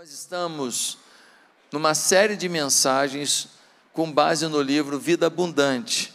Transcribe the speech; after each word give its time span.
Nós 0.00 0.12
estamos 0.12 0.96
numa 1.70 1.94
série 1.94 2.34
de 2.34 2.48
mensagens 2.48 3.48
com 3.92 4.10
base 4.10 4.46
no 4.46 4.62
livro 4.62 4.98
Vida 4.98 5.26
Abundante. 5.26 6.10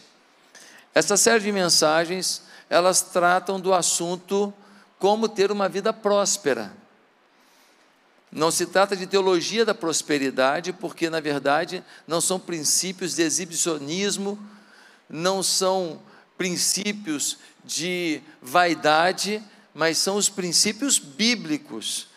Essa 0.92 1.16
série 1.16 1.44
de 1.44 1.52
mensagens, 1.52 2.42
elas 2.68 3.00
tratam 3.00 3.60
do 3.60 3.72
assunto 3.72 4.52
como 4.98 5.28
ter 5.28 5.52
uma 5.52 5.68
vida 5.68 5.92
próspera. 5.92 6.76
Não 8.32 8.50
se 8.50 8.66
trata 8.66 8.96
de 8.96 9.06
teologia 9.06 9.64
da 9.64 9.72
prosperidade, 9.72 10.72
porque 10.72 11.08
na 11.08 11.20
verdade 11.20 11.84
não 12.08 12.20
são 12.20 12.40
princípios 12.40 13.14
de 13.14 13.22
exibicionismo, 13.22 14.36
não 15.08 15.44
são 15.44 16.02
princípios 16.36 17.38
de 17.64 18.20
vaidade, 18.42 19.40
mas 19.72 19.96
são 19.96 20.16
os 20.16 20.28
princípios 20.28 20.98
bíblicos 20.98 22.08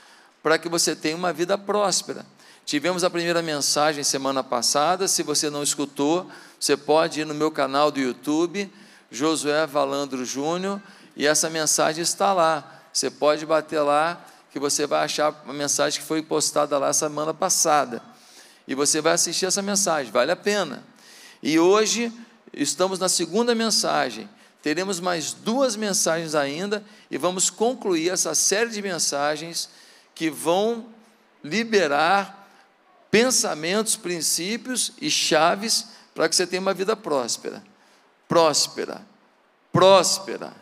para 0.49 0.57
que 0.57 0.67
você 0.67 0.95
tenha 0.95 1.15
uma 1.15 1.31
vida 1.31 1.59
próspera. 1.59 2.25
Tivemos 2.65 3.03
a 3.03 3.09
primeira 3.11 3.39
mensagem 3.39 4.03
semana 4.03 4.43
passada. 4.43 5.07
Se 5.07 5.21
você 5.21 5.47
não 5.47 5.61
escutou, 5.61 6.27
você 6.59 6.75
pode 6.75 7.21
ir 7.21 7.25
no 7.25 7.35
meu 7.35 7.51
canal 7.51 7.91
do 7.91 7.99
YouTube, 7.99 8.67
Josué 9.11 9.67
Valandro 9.67 10.25
Júnior, 10.25 10.81
e 11.15 11.27
essa 11.27 11.51
mensagem 11.51 12.01
está 12.01 12.33
lá. 12.33 12.81
Você 12.91 13.11
pode 13.11 13.45
bater 13.45 13.79
lá, 13.81 14.25
que 14.49 14.57
você 14.57 14.87
vai 14.87 15.05
achar 15.05 15.39
uma 15.45 15.53
mensagem 15.53 16.01
que 16.01 16.07
foi 16.07 16.23
postada 16.23 16.79
lá 16.79 16.91
semana 16.93 17.31
passada. 17.31 18.01
E 18.67 18.73
você 18.73 19.01
vai 19.01 19.13
assistir 19.13 19.45
essa 19.45 19.61
mensagem, 19.61 20.11
vale 20.11 20.31
a 20.31 20.35
pena. 20.35 20.83
E 21.43 21.59
hoje 21.59 22.11
estamos 22.51 22.97
na 22.97 23.07
segunda 23.07 23.53
mensagem. 23.53 24.27
Teremos 24.63 24.99
mais 24.99 25.31
duas 25.31 25.75
mensagens 25.75 26.33
ainda 26.33 26.83
e 27.11 27.19
vamos 27.19 27.51
concluir 27.51 28.09
essa 28.09 28.33
série 28.33 28.71
de 28.71 28.81
mensagens 28.81 29.69
que 30.19 30.29
vão 30.29 30.85
liberar 31.41 32.45
pensamentos, 33.09 33.95
princípios 33.95 34.91
e 34.99 35.09
chaves 35.09 35.87
para 36.13 36.27
que 36.27 36.35
você 36.35 36.45
tenha 36.45 36.61
uma 36.61 36.73
vida 36.73 36.93
próspera. 36.93 37.63
Próspera, 38.27 39.01
próspera. 39.71 40.53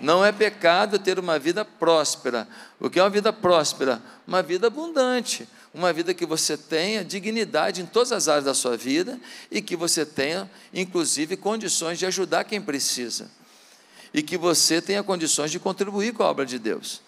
Não 0.00 0.24
é 0.24 0.32
pecado 0.32 0.98
ter 0.98 1.16
uma 1.16 1.38
vida 1.38 1.64
próspera. 1.64 2.48
O 2.80 2.90
que 2.90 2.98
é 2.98 3.02
uma 3.04 3.08
vida 3.08 3.32
próspera? 3.32 4.02
Uma 4.26 4.42
vida 4.42 4.66
abundante, 4.66 5.48
uma 5.72 5.92
vida 5.92 6.12
que 6.12 6.26
você 6.26 6.56
tenha 6.56 7.04
dignidade 7.04 7.80
em 7.80 7.86
todas 7.86 8.10
as 8.10 8.26
áreas 8.26 8.46
da 8.46 8.54
sua 8.54 8.76
vida 8.76 9.16
e 9.48 9.62
que 9.62 9.76
você 9.76 10.04
tenha, 10.04 10.50
inclusive, 10.74 11.36
condições 11.36 12.00
de 12.00 12.06
ajudar 12.06 12.42
quem 12.42 12.60
precisa. 12.60 13.30
E 14.12 14.24
que 14.24 14.36
você 14.36 14.82
tenha 14.82 15.04
condições 15.04 15.52
de 15.52 15.60
contribuir 15.60 16.12
com 16.12 16.24
a 16.24 16.30
obra 16.30 16.44
de 16.44 16.58
Deus. 16.58 17.06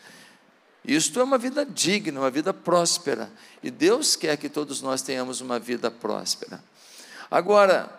Isto 0.85 1.21
é 1.21 1.25
uma 1.25 1.39
vida 1.39 1.65
digna, 1.65 2.21
uma 2.21 2.31
vida 2.31 2.55
próspera. 2.55 3.31
E 3.63 3.71
Deus 3.71 4.17
quer 4.17 4.37
que 4.37 4.49
todos 4.49 4.81
nós 4.81 5.03
tenhamos 5.03 5.41
uma 5.41 5.59
vida 5.59 5.91
próspera. 5.91 6.63
Agora, 7.31 7.91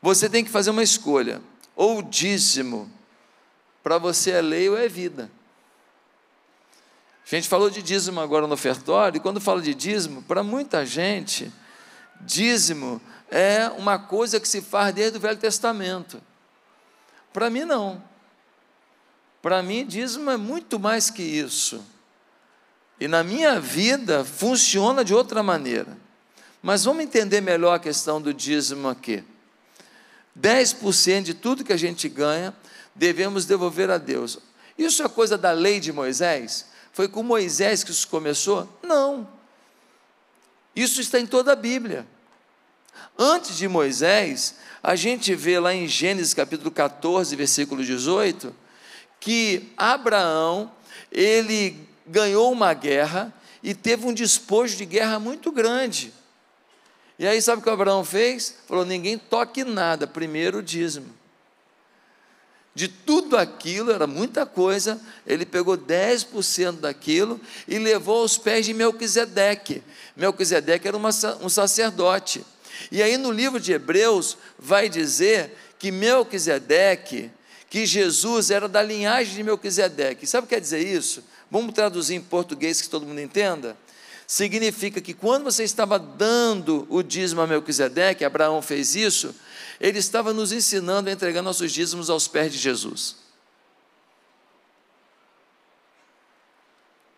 você 0.00 0.28
tem 0.28 0.44
que 0.44 0.50
fazer 0.50 0.70
uma 0.70 0.82
escolha: 0.82 1.40
ou 1.74 2.02
dízimo, 2.02 2.90
para 3.82 3.98
você 3.98 4.32
é 4.32 4.40
lei 4.42 4.68
ou 4.68 4.76
é 4.76 4.88
vida. 4.88 5.30
A 7.24 7.34
gente 7.34 7.48
falou 7.48 7.70
de 7.70 7.80
dízimo 7.80 8.20
agora 8.20 8.46
no 8.46 8.54
ofertório, 8.54 9.16
e 9.16 9.20
quando 9.20 9.40
fala 9.40 9.62
de 9.62 9.74
dízimo, 9.74 10.22
para 10.22 10.42
muita 10.42 10.84
gente, 10.84 11.50
dízimo 12.20 13.00
é 13.30 13.68
uma 13.70 13.98
coisa 13.98 14.38
que 14.38 14.46
se 14.46 14.60
faz 14.60 14.94
desde 14.94 15.16
o 15.16 15.20
Velho 15.20 15.38
Testamento. 15.38 16.20
Para 17.32 17.48
mim, 17.48 17.64
não. 17.64 18.02
Para 19.42 19.60
mim, 19.60 19.84
dízimo 19.84 20.30
é 20.30 20.36
muito 20.36 20.78
mais 20.78 21.10
que 21.10 21.22
isso. 21.22 21.84
E 23.00 23.08
na 23.08 23.24
minha 23.24 23.60
vida 23.60 24.24
funciona 24.24 25.04
de 25.04 25.12
outra 25.12 25.42
maneira. 25.42 25.98
Mas 26.62 26.84
vamos 26.84 27.02
entender 27.02 27.40
melhor 27.40 27.74
a 27.74 27.80
questão 27.80 28.22
do 28.22 28.32
dízimo 28.32 28.88
aqui. 28.88 29.24
10% 30.40 31.22
de 31.22 31.34
tudo 31.34 31.64
que 31.64 31.72
a 31.72 31.76
gente 31.76 32.08
ganha 32.08 32.54
devemos 32.94 33.44
devolver 33.44 33.90
a 33.90 33.98
Deus. 33.98 34.38
Isso 34.78 35.02
é 35.02 35.08
coisa 35.08 35.36
da 35.36 35.50
lei 35.50 35.80
de 35.80 35.92
Moisés? 35.92 36.66
Foi 36.92 37.08
com 37.08 37.24
Moisés 37.24 37.82
que 37.82 37.90
isso 37.90 38.06
começou? 38.06 38.68
Não. 38.80 39.28
Isso 40.74 41.00
está 41.00 41.18
em 41.18 41.26
toda 41.26 41.52
a 41.52 41.56
Bíblia. 41.56 42.06
Antes 43.18 43.56
de 43.56 43.66
Moisés, 43.66 44.54
a 44.80 44.94
gente 44.94 45.34
vê 45.34 45.58
lá 45.58 45.74
em 45.74 45.88
Gênesis 45.88 46.32
capítulo 46.32 46.70
14, 46.70 47.34
versículo 47.34 47.84
18, 47.84 48.54
que 49.22 49.72
Abraão, 49.76 50.68
ele 51.12 51.76
ganhou 52.04 52.50
uma 52.50 52.74
guerra 52.74 53.32
e 53.62 53.72
teve 53.72 54.04
um 54.04 54.12
despojo 54.12 54.76
de 54.76 54.84
guerra 54.84 55.20
muito 55.20 55.52
grande. 55.52 56.12
E 57.16 57.24
aí, 57.24 57.40
sabe 57.40 57.60
o 57.60 57.64
que 57.64 57.70
Abraão 57.70 58.04
fez? 58.04 58.56
Falou: 58.66 58.84
ninguém 58.84 59.16
toque 59.16 59.62
nada, 59.62 60.08
primeiro 60.08 60.58
o 60.58 60.62
dízimo. 60.62 61.06
De 62.74 62.88
tudo 62.88 63.36
aquilo, 63.36 63.92
era 63.92 64.08
muita 64.08 64.44
coisa, 64.44 65.00
ele 65.24 65.46
pegou 65.46 65.78
10% 65.78 66.80
daquilo 66.80 67.40
e 67.68 67.78
levou 67.78 68.22
aos 68.22 68.36
pés 68.36 68.66
de 68.66 68.74
Melquisedeque. 68.74 69.84
Melquisedeque 70.16 70.88
era 70.88 70.96
uma, 70.96 71.10
um 71.40 71.48
sacerdote. 71.48 72.44
E 72.90 73.00
aí 73.00 73.16
no 73.16 73.30
livro 73.30 73.60
de 73.60 73.72
Hebreus 73.72 74.36
vai 74.58 74.88
dizer 74.88 75.56
que 75.78 75.92
Melquisedeque, 75.92 77.30
que 77.72 77.86
Jesus 77.86 78.50
era 78.50 78.68
da 78.68 78.82
linhagem 78.82 79.34
de 79.34 79.42
Melquisedeque. 79.42 80.26
Sabe 80.26 80.44
o 80.44 80.46
que 80.46 80.54
quer 80.54 80.60
dizer 80.60 80.86
isso? 80.86 81.24
Vamos 81.50 81.72
traduzir 81.72 82.16
em 82.16 82.20
português 82.20 82.82
que 82.82 82.88
todo 82.90 83.06
mundo 83.06 83.18
entenda? 83.18 83.78
Significa 84.26 85.00
que 85.00 85.14
quando 85.14 85.44
você 85.44 85.64
estava 85.64 85.98
dando 85.98 86.86
o 86.90 87.02
dízimo 87.02 87.40
a 87.40 87.46
Melquisedeque, 87.46 88.26
Abraão 88.26 88.60
fez 88.60 88.94
isso, 88.94 89.34
ele 89.80 89.98
estava 89.98 90.34
nos 90.34 90.52
ensinando 90.52 91.08
a 91.08 91.12
entregar 91.14 91.40
nossos 91.40 91.72
dízimos 91.72 92.10
aos 92.10 92.28
pés 92.28 92.52
de 92.52 92.58
Jesus. 92.58 93.16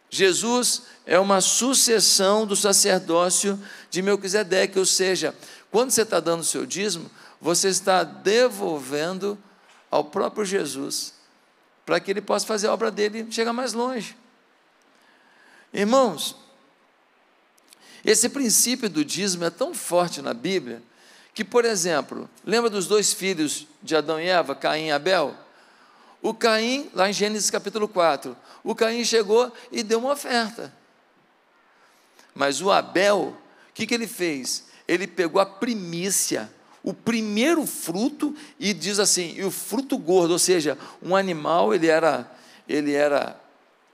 Jesus 0.09 0.83
é 1.05 1.19
uma 1.19 1.41
sucessão 1.41 2.47
do 2.47 2.55
sacerdócio 2.55 3.61
de 3.91 4.01
Melquisedeque, 4.03 4.79
ou 4.79 4.87
seja, 4.87 5.35
quando 5.69 5.91
você 5.91 6.03
está 6.03 6.21
dando 6.21 6.43
o 6.43 6.45
seu 6.45 6.65
dízimo, 6.65 7.11
você 7.41 7.71
está 7.71 8.05
devolvendo 8.05 9.37
ao 9.95 10.03
próprio 10.03 10.45
Jesus, 10.45 11.15
para 11.87 12.01
que 12.01 12.11
ele 12.11 12.21
possa 12.21 12.45
fazer 12.45 12.67
a 12.67 12.73
obra 12.73 12.91
dele 12.91 13.31
chegar 13.31 13.53
mais 13.53 13.73
longe. 13.73 14.17
Irmãos, 15.73 16.35
esse 18.05 18.29
princípio 18.29 18.91
do 18.91 19.05
dízimo 19.05 19.45
é 19.45 19.51
tão 19.51 19.73
forte 19.73 20.21
na 20.21 20.35
Bíblia 20.35 20.83
que, 21.33 21.45
por 21.45 21.65
exemplo, 21.65 22.29
lembra 22.45 22.69
dos 22.69 22.89
dois 22.89 23.13
filhos 23.13 23.69
de 23.81 23.95
Adão 23.95 24.21
e 24.21 24.27
Eva, 24.27 24.57
Caim 24.57 24.87
e 24.87 24.91
Abel? 24.91 25.33
O 26.21 26.35
Caim, 26.35 26.91
lá 26.93 27.09
em 27.09 27.13
Gênesis 27.13 27.49
capítulo 27.49 27.87
4, 27.87 28.37
o 28.65 28.75
Caim 28.75 29.05
chegou 29.05 29.53
e 29.71 29.85
deu 29.85 30.01
uma 30.01 30.15
oferta. 30.15 30.75
Mas 32.35 32.61
o 32.61 32.73
Abel, 32.73 33.37
o 33.71 33.73
que, 33.73 33.87
que 33.87 33.95
ele 33.95 34.09
fez? 34.09 34.65
Ele 34.89 35.07
pegou 35.07 35.41
a 35.41 35.47
primícia 35.47 36.53
o 36.85 36.93
primeiro 36.93 37.65
fruto 37.65 38.37
e 38.61 38.75
diz 38.75 38.99
assim, 38.99 39.35
e 39.39 39.43
o 39.43 39.51
fruto 39.51 39.97
gordo, 39.97 40.33
ou 40.33 40.39
seja, 40.39 40.77
um 41.03 41.17
animal, 41.17 41.75
ele 41.75 41.87
era, 41.87 42.31
ele 42.69 42.93
era 42.93 43.41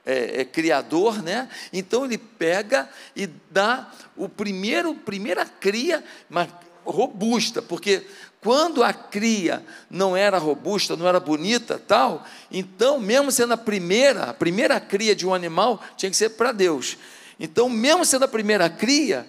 é, 0.05 0.41
é, 0.41 0.45
criador, 0.45 1.23
né? 1.23 1.49
Então 1.73 2.05
ele 2.05 2.19
pega 2.19 2.91
e 3.15 3.28
dá 3.49 3.89
o 4.17 4.28
primeiro, 4.28 4.93
primeira 4.93 5.47
cria, 5.47 6.03
mas 6.28 6.49
robusta, 6.84 7.62
porque 7.62 8.05
quando 8.41 8.83
a 8.83 8.93
cria 8.93 9.65
não 9.89 10.17
era 10.17 10.37
robusta, 10.39 10.97
não 10.97 11.07
era 11.07 11.21
bonita, 11.21 11.78
tal, 11.78 12.27
então 12.51 12.99
mesmo 12.99 13.31
sendo 13.31 13.53
a 13.53 13.57
primeira, 13.57 14.25
a 14.25 14.34
primeira 14.34 14.81
cria 14.81 15.15
de 15.15 15.25
um 15.25 15.33
animal 15.33 15.81
tinha 15.97 16.11
que 16.11 16.17
ser 16.17 16.31
para 16.31 16.51
Deus. 16.51 16.99
Então, 17.39 17.69
mesmo 17.69 18.05
sendo 18.05 18.25
a 18.25 18.28
primeira 18.28 18.69
cria, 18.69 19.27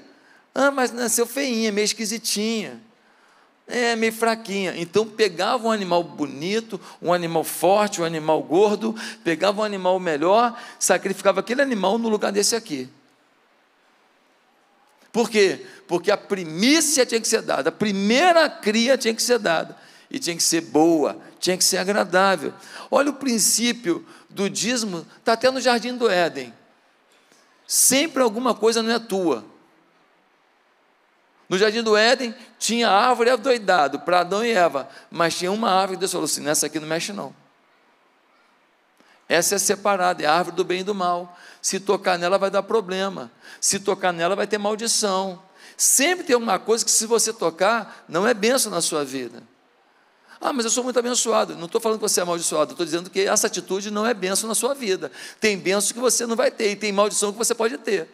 ah, 0.56 0.72
mas 0.72 0.92
nasceu 0.92 1.28
feinha, 1.28 1.72
meio 1.72 1.86
esquisitinha 1.86 2.82
é 3.68 3.96
meio 3.96 4.14
fraquinha. 4.14 4.74
Então 4.76 5.06
pegava 5.06 5.68
um 5.68 5.72
animal 5.72 6.04
bonito, 6.04 6.80
um 7.02 7.14
animal 7.14 7.44
forte, 7.44 8.02
um 8.02 8.06
animal 8.06 8.42
gordo, 8.44 8.96
pegava 9.24 9.62
um 9.62 9.64
animal 9.64 10.00
melhor, 10.00 10.60
sacrificava 10.78 11.40
aquele 11.40 11.62
animal 11.62 11.98
no 11.98 12.10
lugar 12.10 12.32
desse 12.32 12.56
aqui. 12.56 12.90
Por 15.12 15.30
quê? 15.30 15.66
Porque 15.88 16.10
a 16.10 16.18
primícia 16.18 17.06
tinha 17.06 17.20
que 17.20 17.28
ser 17.28 17.42
dada, 17.42 17.70
a 17.70 17.72
primeira 17.72 18.50
cria 18.50 18.98
tinha 18.98 19.14
que 19.14 19.22
ser 19.22 19.40
dada, 19.40 19.76
e 20.10 20.20
tinha 20.20 20.36
que 20.36 20.44
ser 20.44 20.62
boa, 20.62 21.18
tinha 21.40 21.58
que 21.58 21.64
ser 21.64 21.78
agradável. 21.78 22.54
Olha 22.90 23.10
o 23.10 23.16
princípio 23.16 24.06
do 24.30 24.50
dízimo, 24.50 25.06
está 25.18 25.34
até 25.34 25.52
no 25.52 25.60
jardim 25.60 25.96
do 25.96 26.10
Éden. 26.10 26.54
Sempre 27.68 28.22
alguma 28.24 28.54
coisa 28.54 28.82
não 28.82 28.92
é 28.92 29.00
tua. 29.00 29.46
No 31.52 31.58
jardim 31.58 31.84
do 31.84 31.98
Éden 31.98 32.34
tinha 32.58 32.90
árvore 32.90 33.30
adoidado 33.30 34.00
para 34.00 34.22
Adão 34.22 34.42
e 34.42 34.52
Eva, 34.52 34.88
mas 35.10 35.38
tinha 35.38 35.52
uma 35.52 35.70
árvore 35.70 35.98
que 35.98 36.00
Deus 36.00 36.12
falou 36.14 36.24
assim: 36.24 36.40
nessa 36.40 36.68
aqui 36.68 36.80
não 36.80 36.88
mexe 36.88 37.12
não. 37.12 37.36
Essa 39.28 39.56
é 39.56 39.58
separada, 39.58 40.24
é 40.24 40.26
a 40.26 40.34
árvore 40.34 40.56
do 40.56 40.64
bem 40.64 40.80
e 40.80 40.84
do 40.84 40.96
mal. 40.96 41.38
Se 41.62 41.78
tocar 41.78 42.18
nela 42.18 42.38
vai 42.38 42.50
dar 42.50 42.64
problema. 42.64 43.30
Se 43.60 43.82
tocar 43.82 44.14
nela 44.14 44.34
vai 44.34 44.48
ter 44.48 44.58
maldição. 44.58 45.44
Sempre 45.76 46.24
tem 46.24 46.38
uma 46.38 46.58
coisa 46.58 46.86
que, 46.86 46.92
se 46.92 47.06
você 47.06 47.34
tocar, 47.34 48.06
não 48.08 48.26
é 48.26 48.34
benção 48.34 48.72
na 48.72 48.80
sua 48.80 49.04
vida. 49.04 49.44
Ah, 50.40 50.54
mas 50.54 50.64
eu 50.64 50.72
sou 50.72 50.86
muito 50.86 51.00
abençoado. 51.00 51.58
Não 51.58 51.66
estou 51.66 51.82
falando 51.82 51.98
que 51.98 52.08
você 52.08 52.22
é 52.22 52.24
amaldiçoado, 52.24 52.72
estou 52.72 52.86
dizendo 52.86 53.10
que 53.10 53.28
essa 53.28 53.48
atitude 53.48 53.92
não 53.92 54.06
é 54.06 54.14
benção 54.14 54.48
na 54.48 54.56
sua 54.56 54.74
vida. 54.74 55.12
Tem 55.38 55.58
benção 55.58 55.94
que 55.94 56.00
você 56.00 56.26
não 56.26 56.38
vai 56.38 56.50
ter, 56.50 56.72
e 56.72 56.76
tem 56.78 56.94
maldição 56.94 57.34
que 57.34 57.38
você 57.38 57.54
pode 57.54 57.78
ter. 57.78 58.08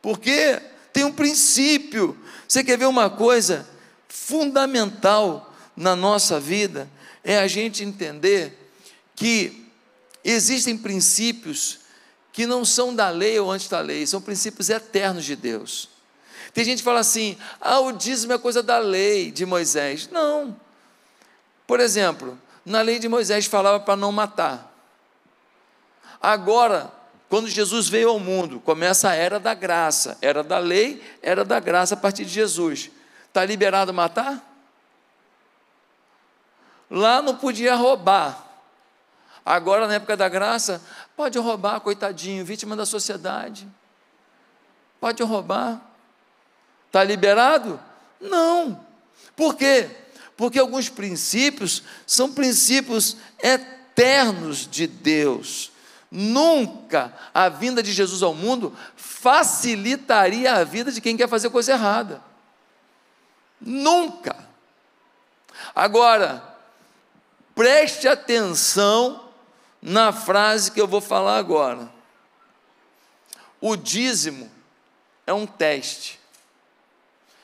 Porque 0.00 0.62
tem 0.96 1.04
um 1.04 1.12
princípio. 1.12 2.16
Você 2.48 2.64
quer 2.64 2.78
ver 2.78 2.86
uma 2.86 3.10
coisa 3.10 3.68
fundamental 4.08 5.54
na 5.76 5.94
nossa 5.94 6.40
vida? 6.40 6.88
É 7.22 7.38
a 7.38 7.46
gente 7.46 7.84
entender 7.84 8.72
que 9.14 9.70
existem 10.24 10.74
princípios 10.74 11.80
que 12.32 12.46
não 12.46 12.64
são 12.64 12.94
da 12.94 13.10
lei 13.10 13.38
ou 13.38 13.50
antes 13.50 13.68
da 13.68 13.80
lei, 13.80 14.06
são 14.06 14.22
princípios 14.22 14.70
eternos 14.70 15.26
de 15.26 15.36
Deus. 15.36 15.90
Tem 16.54 16.64
gente 16.64 16.78
que 16.78 16.84
fala 16.84 17.00
assim: 17.00 17.36
ah, 17.60 17.80
o 17.80 17.92
dízimo 17.92 18.32
é 18.32 18.38
coisa 18.38 18.62
da 18.62 18.78
lei 18.78 19.30
de 19.30 19.44
Moisés. 19.44 20.08
Não. 20.10 20.58
Por 21.66 21.78
exemplo, 21.78 22.40
na 22.64 22.80
lei 22.80 22.98
de 22.98 23.06
Moisés 23.06 23.44
falava 23.44 23.80
para 23.80 23.96
não 23.96 24.12
matar. 24.12 24.74
Agora, 26.22 26.90
quando 27.28 27.48
Jesus 27.48 27.88
veio 27.88 28.10
ao 28.10 28.20
mundo, 28.20 28.60
começa 28.60 29.10
a 29.10 29.14
era 29.14 29.40
da 29.40 29.52
graça, 29.52 30.16
era 30.22 30.44
da 30.44 30.58
lei, 30.58 31.02
era 31.20 31.44
da 31.44 31.58
graça 31.58 31.94
a 31.94 31.96
partir 31.96 32.24
de 32.24 32.30
Jesus. 32.30 32.90
Está 33.26 33.44
liberado 33.44 33.92
matar? 33.92 34.42
Lá 36.88 37.20
não 37.20 37.36
podia 37.36 37.74
roubar. 37.74 38.44
Agora, 39.44 39.86
na 39.88 39.94
época 39.94 40.16
da 40.16 40.28
graça, 40.28 40.80
pode 41.16 41.38
roubar, 41.38 41.80
coitadinho, 41.80 42.44
vítima 42.44 42.76
da 42.76 42.86
sociedade. 42.86 43.66
Pode 45.00 45.22
roubar. 45.22 45.80
Está 46.86 47.02
liberado? 47.02 47.78
Não. 48.20 48.84
Por 49.34 49.54
quê? 49.54 49.90
Porque 50.36 50.58
alguns 50.58 50.88
princípios 50.88 51.82
são 52.06 52.32
princípios 52.32 53.16
eternos 53.42 54.68
de 54.68 54.86
Deus. 54.86 55.72
Nunca 56.10 57.12
a 57.34 57.48
vinda 57.48 57.82
de 57.82 57.92
Jesus 57.92 58.22
ao 58.22 58.34
mundo 58.34 58.76
facilitaria 58.96 60.54
a 60.54 60.64
vida 60.64 60.92
de 60.92 61.00
quem 61.00 61.16
quer 61.16 61.28
fazer 61.28 61.50
coisa 61.50 61.72
errada. 61.72 62.22
Nunca. 63.60 64.36
Agora, 65.74 66.42
preste 67.54 68.06
atenção 68.06 69.28
na 69.82 70.12
frase 70.12 70.70
que 70.70 70.80
eu 70.80 70.86
vou 70.86 71.00
falar 71.00 71.38
agora. 71.38 71.90
O 73.60 73.76
dízimo 73.76 74.50
é 75.26 75.32
um 75.32 75.46
teste. 75.46 76.20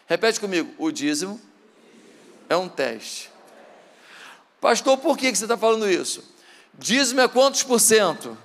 Repete 0.06 0.38
comigo: 0.38 0.72
o 0.78 0.90
dízimo 0.90 1.40
é 2.48 2.56
um 2.56 2.68
teste. 2.68 3.30
Pastor, 4.60 4.98
por 4.98 5.18
que 5.18 5.34
você 5.34 5.44
está 5.44 5.56
falando 5.56 5.90
isso? 5.90 6.22
Dízimo 6.74 7.20
é 7.20 7.28
quantos 7.28 7.62
por 7.62 7.80
cento? 7.80 8.38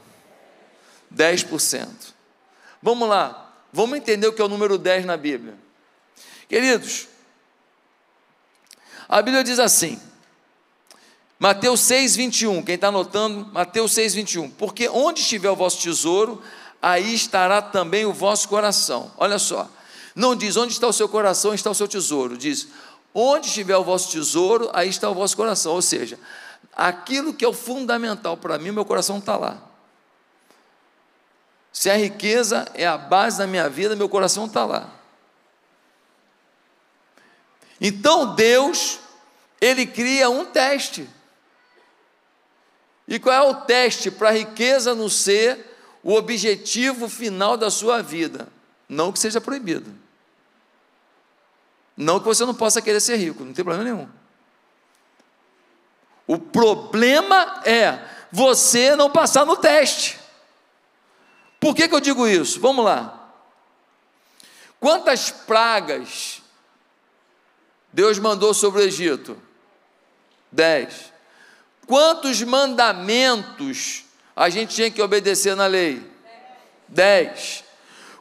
10%. 1.15 1.87
Vamos 2.81 3.07
lá, 3.09 3.53
vamos 3.71 3.97
entender 3.97 4.27
o 4.27 4.33
que 4.33 4.41
é 4.41 4.45
o 4.45 4.49
número 4.49 4.77
10 4.77 5.05
na 5.05 5.17
Bíblia. 5.17 5.55
Queridos, 6.47 7.07
a 9.09 9.21
Bíblia 9.21 9.43
diz 9.43 9.59
assim, 9.59 9.99
Mateus 11.39 11.81
6, 11.81 12.15
21, 12.15 12.63
quem 12.63 12.75
está 12.75 12.87
anotando, 12.87 13.45
Mateus 13.53 13.93
6, 13.93 14.15
21, 14.15 14.49
porque 14.51 14.89
onde 14.89 15.21
estiver 15.21 15.49
o 15.49 15.55
vosso 15.55 15.81
tesouro, 15.81 16.41
aí 16.81 17.13
estará 17.13 17.61
também 17.61 18.05
o 18.05 18.13
vosso 18.13 18.47
coração. 18.49 19.11
Olha 19.17 19.37
só, 19.37 19.69
não 20.15 20.35
diz 20.35 20.57
onde 20.57 20.73
está 20.73 20.87
o 20.87 20.93
seu 20.93 21.07
coração, 21.07 21.53
está 21.53 21.69
o 21.69 21.75
seu 21.75 21.87
tesouro, 21.87 22.37
diz 22.37 22.67
onde 23.13 23.47
estiver 23.47 23.77
o 23.77 23.83
vosso 23.83 24.11
tesouro, 24.11 24.69
aí 24.73 24.89
está 24.89 25.09
o 25.09 25.13
vosso 25.13 25.35
coração. 25.35 25.73
Ou 25.73 25.81
seja, 25.81 26.19
aquilo 26.73 27.33
que 27.33 27.45
é 27.45 27.47
o 27.47 27.53
fundamental 27.53 28.37
para 28.37 28.57
mim, 28.57 28.71
meu 28.71 28.85
coração 28.85 29.19
está 29.19 29.37
lá. 29.37 29.66
Se 31.77 31.91
a 31.91 31.95
riqueza 31.95 32.65
é 32.73 32.87
a 32.87 32.97
base 32.97 33.37
da 33.37 33.45
minha 33.45 33.69
vida, 33.69 33.95
meu 33.95 34.09
coração 34.09 34.47
está 34.47 34.65
lá. 34.65 34.89
Então 37.79 38.33
Deus, 38.33 38.97
Ele 39.61 39.85
cria 39.85 40.27
um 40.27 40.43
teste. 40.43 41.07
E 43.07 43.19
qual 43.19 43.35
é 43.35 43.41
o 43.43 43.61
teste 43.61 44.09
para 44.09 44.29
a 44.29 44.31
riqueza 44.31 44.95
não 44.95 45.07
ser 45.07 45.77
o 46.01 46.15
objetivo 46.15 47.07
final 47.07 47.55
da 47.55 47.69
sua 47.69 48.01
vida? 48.01 48.47
Não 48.89 49.11
que 49.11 49.19
seja 49.19 49.39
proibido. 49.39 49.93
Não 51.95 52.19
que 52.19 52.25
você 52.25 52.43
não 52.43 52.55
possa 52.55 52.81
querer 52.81 53.01
ser 53.01 53.17
rico, 53.17 53.45
não 53.45 53.53
tem 53.53 53.63
problema 53.63 53.83
nenhum. 53.83 54.09
O 56.25 56.39
problema 56.39 57.61
é 57.63 58.03
você 58.31 58.95
não 58.95 59.11
passar 59.11 59.45
no 59.45 59.55
teste. 59.55 60.25
Por 61.59 61.75
que, 61.75 61.87
que 61.87 61.95
eu 61.95 61.99
digo 61.99 62.27
isso? 62.27 62.59
Vamos 62.59 62.85
lá. 62.85 63.31
Quantas 64.79 65.31
pragas 65.31 66.41
Deus 67.91 68.19
mandou 68.19 68.53
sobre 68.53 68.81
o 68.81 68.85
Egito? 68.85 69.41
Dez. 70.51 71.11
Quantos 71.87 72.41
mandamentos 72.43 74.03
a 74.35 74.49
gente 74.49 74.75
tinha 74.75 74.91
que 74.91 75.01
obedecer 75.01 75.55
na 75.55 75.65
lei? 75.65 76.05
Dez. 76.87 77.63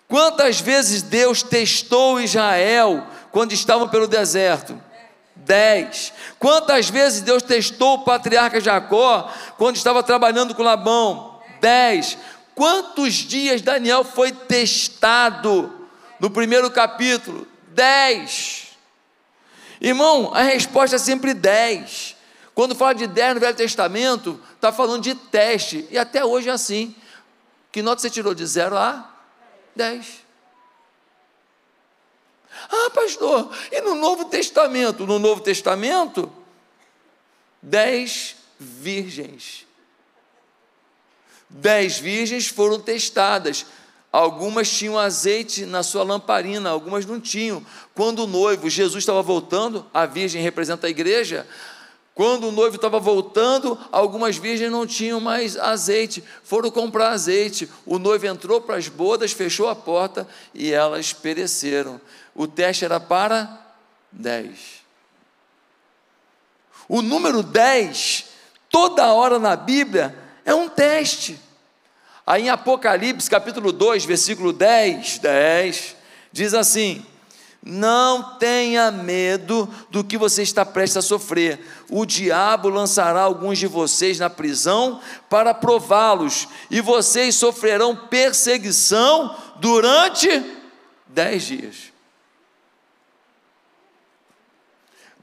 Quantas 0.08 0.60
vezes 0.60 1.02
Deus 1.02 1.42
testou 1.42 2.20
Israel 2.20 3.06
quando 3.32 3.52
estavam 3.52 3.88
pelo 3.88 4.06
deserto? 4.06 4.80
Dez. 5.34 6.12
Quantas 6.38 6.88
vezes 6.88 7.20
Deus 7.20 7.42
testou 7.42 7.94
o 7.94 8.04
patriarca 8.04 8.60
Jacó 8.60 9.30
quando 9.58 9.76
estava 9.76 10.02
trabalhando 10.02 10.54
com 10.54 10.62
Labão? 10.62 11.40
Dez. 11.60 12.16
Quantos 12.56 13.12
dias 13.12 13.60
Daniel 13.60 14.02
foi 14.02 14.32
testado 14.32 15.88
no 16.18 16.30
primeiro 16.30 16.70
capítulo? 16.70 17.46
Dez. 17.68 18.68
Irmão, 19.78 20.32
a 20.32 20.40
resposta 20.40 20.96
é 20.96 20.98
sempre 20.98 21.34
dez. 21.34 22.16
Quando 22.54 22.74
fala 22.74 22.94
de 22.94 23.06
dez 23.06 23.34
no 23.34 23.40
Velho 23.40 23.54
Testamento, 23.54 24.40
está 24.54 24.72
falando 24.72 25.02
de 25.02 25.14
teste. 25.14 25.86
E 25.90 25.98
até 25.98 26.24
hoje 26.24 26.48
é 26.48 26.52
assim. 26.52 26.96
Que 27.70 27.82
nota 27.82 28.00
você 28.00 28.08
tirou 28.08 28.32
de 28.32 28.46
zero 28.46 28.74
a 28.74 29.06
dez? 29.74 30.24
Ah, 32.70 32.88
pastor, 32.88 33.54
e 33.70 33.82
no 33.82 33.94
Novo 33.96 34.24
Testamento? 34.24 35.06
No 35.06 35.18
Novo 35.18 35.42
Testamento, 35.42 36.32
dez 37.60 38.34
virgens 38.58 39.66
Dez 41.48 41.98
virgens 41.98 42.48
foram 42.48 42.78
testadas. 42.80 43.66
Algumas 44.12 44.70
tinham 44.70 44.98
azeite 44.98 45.66
na 45.66 45.82
sua 45.82 46.02
lamparina, 46.02 46.70
algumas 46.70 47.04
não 47.04 47.20
tinham. 47.20 47.64
Quando 47.94 48.24
o 48.24 48.26
noivo, 48.26 48.70
Jesus 48.70 49.02
estava 49.02 49.22
voltando, 49.22 49.84
a 49.92 50.06
virgem 50.06 50.42
representa 50.42 50.86
a 50.86 50.90
igreja. 50.90 51.46
Quando 52.14 52.48
o 52.48 52.52
noivo 52.52 52.76
estava 52.76 52.98
voltando, 52.98 53.78
algumas 53.92 54.38
virgens 54.38 54.72
não 54.72 54.86
tinham 54.86 55.20
mais 55.20 55.54
azeite, 55.58 56.24
foram 56.42 56.70
comprar 56.70 57.10
azeite. 57.10 57.68
O 57.84 57.98
noivo 57.98 58.26
entrou 58.26 58.58
para 58.58 58.76
as 58.76 58.88
bodas, 58.88 59.32
fechou 59.32 59.68
a 59.68 59.76
porta 59.76 60.26
e 60.54 60.72
elas 60.72 61.12
pereceram. 61.12 62.00
O 62.34 62.46
teste 62.46 62.86
era 62.86 62.98
para 62.98 63.60
dez. 64.10 64.80
O 66.88 67.02
número 67.02 67.42
dez, 67.42 68.24
toda 68.70 69.12
hora 69.12 69.38
na 69.38 69.54
Bíblia, 69.54 70.25
é 70.46 70.54
um 70.54 70.68
teste. 70.68 71.38
Aí 72.24 72.44
em 72.44 72.48
Apocalipse, 72.48 73.28
capítulo 73.28 73.72
2, 73.72 74.04
versículo 74.04 74.52
10, 74.52 75.18
10, 75.18 75.96
diz 76.32 76.54
assim: 76.54 77.04
Não 77.62 78.38
tenha 78.38 78.92
medo 78.92 79.68
do 79.90 80.04
que 80.04 80.16
você 80.16 80.42
está 80.42 80.64
prestes 80.64 80.98
a 80.98 81.02
sofrer. 81.02 81.60
O 81.90 82.06
diabo 82.06 82.68
lançará 82.68 83.22
alguns 83.22 83.58
de 83.58 83.66
vocês 83.66 84.20
na 84.20 84.30
prisão 84.30 85.00
para 85.28 85.52
prová-los, 85.52 86.46
e 86.70 86.80
vocês 86.80 87.34
sofrerão 87.34 87.94
perseguição 87.94 89.36
durante 89.56 90.28
dez 91.08 91.42
dias. 91.42 91.95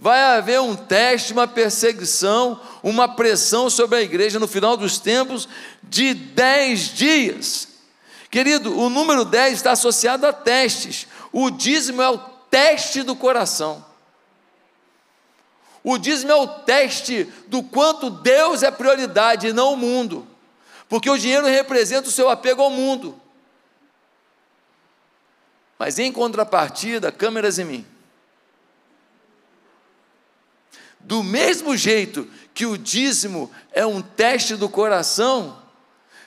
Vai 0.03 0.22
haver 0.22 0.60
um 0.60 0.75
teste, 0.75 1.31
uma 1.31 1.48
perseguição, 1.48 2.60
uma 2.83 3.07
pressão 3.07 3.69
sobre 3.69 4.00
a 4.00 4.01
igreja 4.01 4.38
no 4.38 4.50
final 4.50 4.75
dos 4.75 5.00
tempos 5.00 5.48
de 5.81 6.13
dez 6.13 6.89
dias. 6.89 7.69
Querido, 8.29 8.77
o 8.77 8.89
número 8.89 9.24
10 9.24 9.53
está 9.53 9.72
associado 9.72 10.27
a 10.27 10.33
testes. 10.33 11.07
O 11.31 11.50
dízimo 11.50 12.01
é 12.01 12.10
o 12.10 12.17
teste 12.17 13.01
do 13.01 13.15
coração. 13.15 13.86
O 15.81 15.98
dízimo 15.98 16.33
é 16.33 16.36
o 16.36 16.48
teste 16.48 17.24
do 17.48 17.63
quanto 17.63 18.10
Deus 18.10 18.62
é 18.62 18.69
prioridade 18.69 19.48
e 19.48 19.53
não 19.53 19.72
o 19.72 19.77
mundo. 19.77 20.27
Porque 20.89 21.10
o 21.10 21.17
dinheiro 21.17 21.48
representa 21.48 22.10
o 22.10 22.12
seu 22.12 22.29
apego 22.29 22.62
ao 22.62 22.69
mundo. 22.69 23.17
Mas 25.79 25.98
em 25.98 26.12
contrapartida, 26.12 27.10
câmeras 27.10 27.57
em 27.57 27.63
mim. 27.63 27.92
Do 31.03 31.22
mesmo 31.22 31.75
jeito 31.75 32.27
que 32.53 32.65
o 32.65 32.77
dízimo 32.77 33.51
é 33.72 33.86
um 33.86 34.01
teste 34.01 34.55
do 34.55 34.69
coração, 34.69 35.57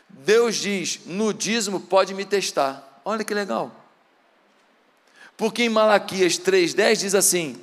Deus 0.09 0.57
diz: 0.57 1.01
no 1.07 1.33
dízimo 1.33 1.81
pode 1.81 2.15
me 2.15 2.25
testar. 2.25 3.01
Olha 3.05 3.25
que 3.25 3.35
legal. 3.35 3.73
Porque 5.37 5.63
em 5.63 5.69
Malaquias 5.69 6.39
3,10 6.39 6.97
diz 6.97 7.15
assim: 7.15 7.61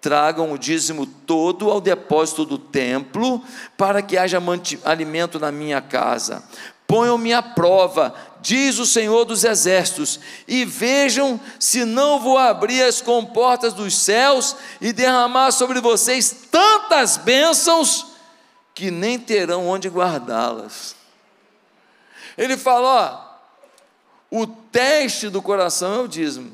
tragam 0.00 0.52
o 0.52 0.58
dízimo 0.58 1.06
todo 1.06 1.70
ao 1.70 1.80
depósito 1.80 2.44
do 2.44 2.58
templo, 2.58 3.42
para 3.76 4.02
que 4.02 4.16
haja 4.16 4.40
alimento 4.84 5.38
na 5.38 5.50
minha 5.50 5.80
casa. 5.80 6.42
Ponham-me 6.86 7.32
à 7.32 7.42
prova, 7.42 8.14
diz 8.40 8.78
o 8.78 8.86
Senhor 8.86 9.24
dos 9.24 9.42
Exércitos, 9.42 10.20
e 10.46 10.64
vejam 10.64 11.40
se 11.58 11.84
não 11.84 12.20
vou 12.20 12.38
abrir 12.38 12.82
as 12.82 13.00
comportas 13.00 13.72
dos 13.72 13.96
céus 13.96 14.54
e 14.80 14.92
derramar 14.92 15.50
sobre 15.50 15.80
vocês 15.80 16.46
tantas 16.50 17.16
bênçãos 17.16 18.06
que 18.72 18.90
nem 18.90 19.18
terão 19.18 19.66
onde 19.66 19.88
guardá-las. 19.88 20.94
Ele 22.38 22.56
fala: 22.56 23.34
ó, 24.30 24.38
o 24.38 24.46
teste 24.46 25.28
do 25.28 25.42
coração 25.42 25.94
é 25.94 25.98
o 26.00 26.08
dízimo, 26.08 26.52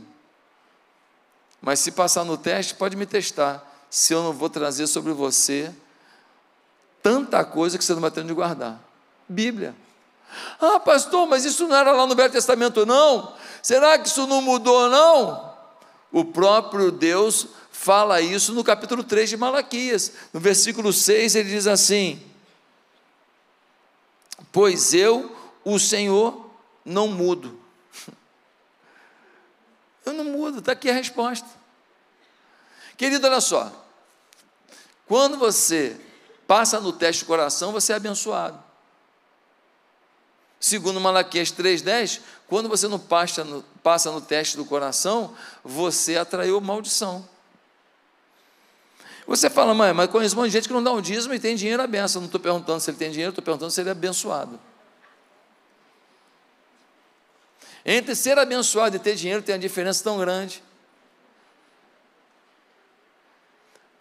mas 1.61 1.81
se 1.81 1.93
passar 1.93 2.25
no 2.25 2.39
teste, 2.39 2.75
pode 2.75 2.97
me 2.97 3.05
testar, 3.05 3.63
se 3.91 4.15
eu 4.15 4.23
não 4.23 4.33
vou 4.33 4.49
trazer 4.49 4.87
sobre 4.87 5.13
você 5.13 5.71
tanta 7.03 7.45
coisa 7.45 7.77
que 7.77 7.85
você 7.85 7.93
não 7.93 8.01
vai 8.01 8.11
ter 8.11 8.21
onde 8.21 8.33
guardar. 8.33 8.81
Bíblia. 9.29 9.75
Ah, 10.61 10.81
pastor, 10.81 11.27
mas 11.27 11.45
isso 11.45 11.67
não 11.67 11.77
era 11.77 11.93
lá 11.93 12.07
no 12.07 12.15
Velho 12.15 12.33
Testamento, 12.33 12.87
não? 12.87 13.35
Será 13.63 13.99
que 13.99 14.09
isso 14.09 14.27
não 14.27 14.41
mudou, 14.43 14.89
não? 14.89 15.53
O 16.11 16.25
próprio 16.25 16.91
Deus 16.91 17.47
fala 17.71 18.21
isso 18.21 18.53
no 18.53 18.63
capítulo 18.63 19.03
3 19.03 19.31
de 19.31 19.37
Malaquias. 19.37 20.13
No 20.33 20.41
versículo 20.41 20.93
6 20.93 21.35
ele 21.35 21.49
diz 21.49 21.67
assim: 21.67 22.23
Pois 24.53 24.95
eu, 24.95 25.35
o 25.65 25.79
Senhor, 25.79 26.51
não 26.85 27.09
mudo. 27.09 27.59
Eu 30.05 30.13
não 30.13 30.25
mudo, 30.25 30.59
está 30.59 30.73
aqui 30.73 30.91
a 30.91 30.93
resposta. 30.93 31.49
Querido, 32.97 33.25
olha 33.27 33.41
só. 33.41 33.71
Quando 35.07 35.37
você 35.37 35.97
passa 36.47 36.81
no 36.81 36.93
teste 36.93 37.25
do 37.25 37.27
coração, 37.27 37.73
você 37.73 37.93
é 37.93 37.97
abençoado. 37.97 38.62
Segundo 40.63 41.01
Malaquias 41.01 41.51
3,10, 41.51 42.21
quando 42.47 42.69
você 42.69 42.87
não 42.87 42.97
passa 42.97 43.43
no, 43.43 43.65
passa 43.83 44.13
no 44.13 44.21
teste 44.21 44.57
do 44.57 44.65
coração, 44.65 45.35
você 45.65 46.17
atraiu 46.17 46.61
maldição. 46.61 47.29
Você 49.27 49.51
fala, 49.51 49.75
mãe, 49.75 49.93
mas 49.93 50.09
conheço 50.09 50.37
um 50.37 50.39
monte 50.39 50.51
de 50.51 50.59
gente 50.59 50.69
que 50.69 50.73
não 50.73 50.81
dá 50.81 50.93
um 50.93 51.01
dízimo 51.01 51.35
e 51.35 51.41
tem 51.41 51.57
dinheiro 51.57 51.83
à 51.83 51.87
benção. 51.89 52.23
Não 52.23 52.27
estou 52.27 52.41
perguntando 52.41 52.79
se 52.79 52.89
ele 52.89 52.97
tem 52.97 53.11
dinheiro, 53.11 53.31
estou 53.31 53.43
perguntando 53.43 53.73
se 53.73 53.81
ele 53.81 53.89
é 53.89 53.93
abençoado. 53.93 54.61
Entre 57.85 58.15
ser 58.15 58.39
abençoado 58.39 58.95
e 58.95 59.01
ter 59.01 59.17
dinheiro 59.17 59.43
tem 59.43 59.57
uma 59.57 59.61
diferença 59.61 60.05
tão 60.05 60.17
grande. 60.17 60.63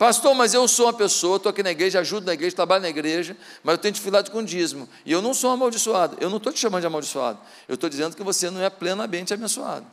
Pastor, 0.02 0.34
mas 0.34 0.52
eu 0.56 0.68
sou 0.68 0.88
uma 0.88 0.94
pessoa, 0.94 1.38
estou 1.38 1.52
aqui 1.52 1.62
na 1.62 1.70
igreja, 1.70 2.00
ajudo 2.00 2.26
na 2.26 2.34
igreja, 2.34 2.56
trabalho 2.56 2.82
na 2.82 2.90
igreja, 2.90 3.38
mas 3.64 3.74
eu 3.74 3.78
tenho 3.78 3.92
dificuldade 3.92 4.32
com 4.32 4.44
dízimo. 4.44 4.90
E 5.06 5.12
eu 5.12 5.22
não 5.22 5.32
sou 5.32 5.52
amaldiçoado. 5.52 6.18
Eu 6.20 6.28
não 6.28 6.38
estou 6.38 6.52
te 6.52 6.58
chamando 6.58 6.82
de 6.82 6.88
amaldiçoado. 6.88 7.38
Eu 7.68 7.76
estou 7.76 7.88
dizendo 7.88 8.16
que 8.16 8.24
você 8.24 8.50
não 8.50 8.64
é 8.64 8.68
plenamente 8.72 9.32
abençoado. 9.32 9.86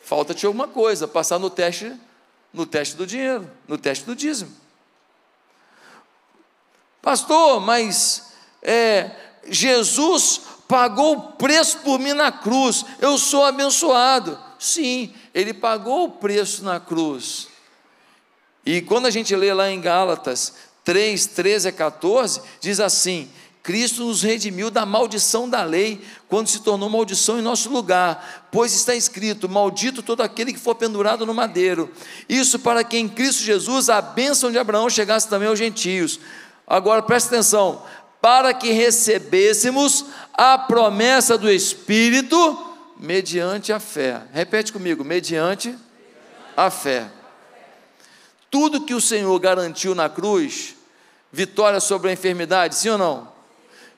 Falta-te 0.00 0.46
alguma 0.46 0.68
coisa, 0.68 1.06
passar 1.06 1.38
no 1.38 1.50
teste, 1.50 1.94
no 2.50 2.64
teste 2.64 2.96
do 2.96 3.06
dinheiro, 3.06 3.46
no 3.68 3.76
teste 3.76 4.06
do 4.06 4.16
dízimo. 4.16 4.56
Pastor, 7.02 7.60
mas 7.60 8.32
é, 8.62 9.10
Jesus 9.46 10.40
pagou 10.66 11.14
o 11.14 11.32
preço 11.32 11.80
por 11.80 11.98
mim 11.98 12.14
na 12.14 12.32
cruz. 12.32 12.86
Eu 12.98 13.18
sou 13.18 13.44
abençoado. 13.44 14.46
Sim, 14.58 15.14
ele 15.36 15.52
pagou 15.52 16.04
o 16.04 16.10
preço 16.12 16.64
na 16.64 16.80
cruz. 16.80 17.48
E 18.64 18.80
quando 18.80 19.04
a 19.04 19.10
gente 19.10 19.36
lê 19.36 19.52
lá 19.52 19.70
em 19.70 19.78
Gálatas 19.78 20.54
3, 20.82 21.26
13 21.26 21.68
a 21.68 21.72
14, 21.72 22.40
diz 22.58 22.80
assim: 22.80 23.28
Cristo 23.62 24.06
nos 24.06 24.22
redimiu 24.22 24.70
da 24.70 24.86
maldição 24.86 25.46
da 25.46 25.62
lei, 25.62 26.00
quando 26.26 26.48
se 26.48 26.60
tornou 26.60 26.88
maldição 26.88 27.38
em 27.38 27.42
nosso 27.42 27.68
lugar, 27.68 28.48
pois 28.50 28.72
está 28.72 28.94
escrito: 28.94 29.46
Maldito 29.46 30.02
todo 30.02 30.22
aquele 30.22 30.54
que 30.54 30.58
for 30.58 30.74
pendurado 30.74 31.26
no 31.26 31.34
madeiro. 31.34 31.92
Isso 32.26 32.58
para 32.58 32.82
que 32.82 32.96
em 32.96 33.06
Cristo 33.06 33.44
Jesus 33.44 33.90
a 33.90 34.00
bênção 34.00 34.50
de 34.50 34.58
Abraão 34.58 34.88
chegasse 34.88 35.28
também 35.28 35.48
aos 35.48 35.58
gentios. 35.58 36.18
Agora 36.66 37.02
preste 37.02 37.26
atenção: 37.26 37.82
para 38.22 38.54
que 38.54 38.72
recebêssemos 38.72 40.06
a 40.32 40.56
promessa 40.56 41.36
do 41.36 41.50
Espírito 41.50 42.65
mediante 42.98 43.72
a 43.72 43.80
fé. 43.80 44.22
Repete 44.32 44.72
comigo: 44.72 45.04
mediante 45.04 45.76
a 46.56 46.70
fé. 46.70 47.10
Tudo 48.50 48.84
que 48.84 48.94
o 48.94 49.00
Senhor 49.00 49.38
garantiu 49.38 49.94
na 49.94 50.08
cruz, 50.08 50.74
vitória 51.32 51.80
sobre 51.80 52.10
a 52.10 52.12
enfermidade, 52.12 52.74
sim 52.74 52.88
ou 52.90 52.98
não? 52.98 53.32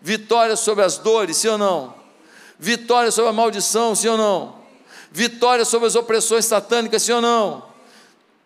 Vitória 0.00 0.57
sobre 0.57 0.85
as 0.85 0.99
dores, 0.99 1.37
sim 1.37 1.49
ou 1.49 1.59
não? 1.59 1.95
Vitória 2.59 3.11
sobre 3.11 3.31
a 3.31 3.33
maldição, 3.33 3.95
sim 3.95 4.09
ou 4.09 4.17
não? 4.17 4.59
Vitória 5.11 5.64
sobre 5.64 5.87
as 5.87 5.95
opressões 5.95 6.45
satânicas, 6.45 7.02
sim 7.02 7.12
ou 7.12 7.21
não? 7.21 7.69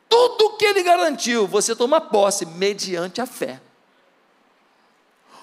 Tudo 0.09 0.57
que 0.59 0.65
ele 0.67 0.83
garantiu, 0.83 1.47
você 1.47 1.75
toma 1.75 2.01
posse 2.01 2.45
mediante 2.45 3.21
a 3.21 3.27
fé. 3.27 3.61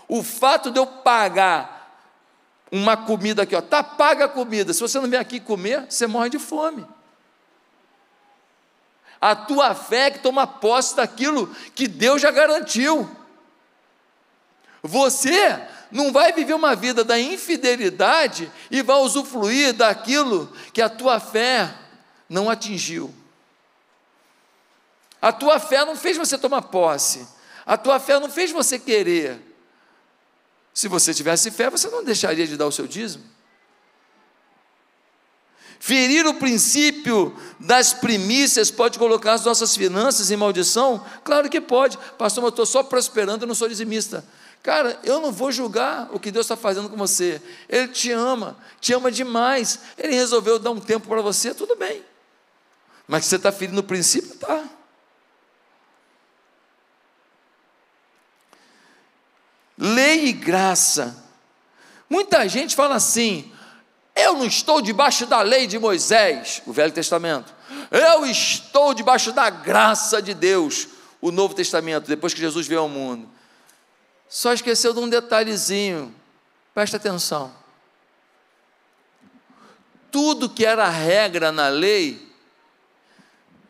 O 0.07 0.21
fato 0.23 0.71
de 0.71 0.79
eu 0.79 0.85
pagar 0.85 1.78
uma 2.71 2.95
comida 2.95 3.43
aqui, 3.43 3.55
ó, 3.55 3.61
tá 3.61 3.81
paga 3.83 4.25
a 4.25 4.29
comida. 4.29 4.73
Se 4.73 4.79
você 4.79 4.99
não 4.99 5.09
vem 5.09 5.19
aqui 5.19 5.39
comer, 5.39 5.85
você 5.89 6.05
morre 6.05 6.29
de 6.29 6.39
fome. 6.39 6.85
A 9.19 9.35
tua 9.35 9.75
fé 9.75 10.07
é 10.07 10.11
que 10.11 10.19
toma 10.19 10.47
posse 10.47 10.95
daquilo 10.95 11.53
que 11.75 11.87
Deus 11.87 12.21
já 12.21 12.31
garantiu. 12.31 13.09
Você 14.81 15.61
não 15.91 16.11
vai 16.11 16.31
viver 16.31 16.53
uma 16.53 16.75
vida 16.75 17.03
da 17.03 17.19
infidelidade 17.19 18.49
e 18.71 18.81
vai 18.81 18.97
usufruir 18.97 19.73
daquilo 19.73 20.51
que 20.71 20.81
a 20.81 20.87
tua 20.87 21.19
fé 21.19 21.73
não 22.29 22.49
atingiu. 22.49 23.13
A 25.21 25.33
tua 25.33 25.59
fé 25.59 25.83
não 25.83 25.97
fez 25.97 26.15
você 26.15 26.37
tomar 26.37 26.61
posse. 26.61 27.27
A 27.65 27.75
tua 27.75 27.99
fé 27.99 28.19
não 28.19 28.29
fez 28.29 28.51
você 28.51 28.79
querer. 28.79 29.48
Se 30.73 30.87
você 30.87 31.13
tivesse 31.13 31.51
fé, 31.51 31.69
você 31.69 31.89
não 31.89 32.03
deixaria 32.03 32.47
de 32.47 32.55
dar 32.55 32.67
o 32.67 32.71
seu 32.71 32.87
dízimo. 32.87 33.23
Ferir 35.79 36.27
o 36.27 36.33
princípio 36.33 37.33
das 37.57 37.93
primícias 37.93 38.69
pode 38.69 38.99
colocar 38.99 39.33
as 39.33 39.45
nossas 39.45 39.75
finanças 39.77 40.29
em 40.29 40.35
maldição? 40.35 41.03
Claro 41.23 41.49
que 41.49 41.61
pode. 41.61 41.97
Pastor, 42.17 42.43
eu 42.43 42.49
estou 42.49 42.65
só 42.65 42.83
prosperando, 42.83 43.43
eu 43.43 43.47
não 43.47 43.55
sou 43.55 43.69
dizimista. 43.69 44.25
Cara, 44.61 44.99
eu 45.03 45.21
não 45.21 45.31
vou 45.31 45.53
julgar 45.53 46.09
o 46.11 46.19
que 46.19 46.31
Deus 46.31 46.45
está 46.45 46.57
fazendo 46.57 46.89
com 46.89 46.97
você. 46.97 47.41
Ele 47.69 47.87
te 47.87 48.11
ama, 48.11 48.57
te 48.81 48.93
ama 48.93 49.09
demais. 49.09 49.79
Ele 49.97 50.13
resolveu 50.13 50.59
dar 50.59 50.71
um 50.71 50.81
tempo 50.81 51.07
para 51.07 51.21
você, 51.21 51.53
tudo 51.53 51.77
bem. 51.77 52.03
Mas 53.07 53.25
você 53.25 53.37
está 53.37 53.51
ferindo 53.51 53.79
o 53.79 53.83
princípio? 53.83 54.35
Tá. 54.35 54.65
Lei 59.79 60.25
e 60.25 60.33
graça. 60.33 61.25
Muita 62.09 62.47
gente 62.49 62.75
fala 62.75 62.95
assim: 62.95 63.49
eu 64.15 64.33
não 64.33 64.45
estou 64.45 64.81
debaixo 64.81 65.25
da 65.25 65.41
lei 65.41 65.65
de 65.65 65.79
Moisés, 65.79 66.61
o 66.65 66.73
Velho 66.73 66.91
Testamento, 66.91 67.55
eu 67.89 68.25
estou 68.25 68.93
debaixo 68.93 69.31
da 69.31 69.49
graça 69.49 70.21
de 70.21 70.33
Deus, 70.33 70.89
o 71.21 71.31
Novo 71.31 71.53
Testamento, 71.53 72.07
depois 72.07 72.33
que 72.33 72.39
Jesus 72.41 72.67
veio 72.67 72.81
ao 72.81 72.89
mundo. 72.89 73.29
Só 74.27 74.53
esqueceu 74.53 74.93
de 74.93 74.99
um 74.99 75.09
detalhezinho, 75.09 76.13
presta 76.73 76.97
atenção. 76.97 77.51
Tudo 80.11 80.49
que 80.49 80.65
era 80.65 80.89
regra 80.89 81.51
na 81.51 81.67
lei, 81.69 82.27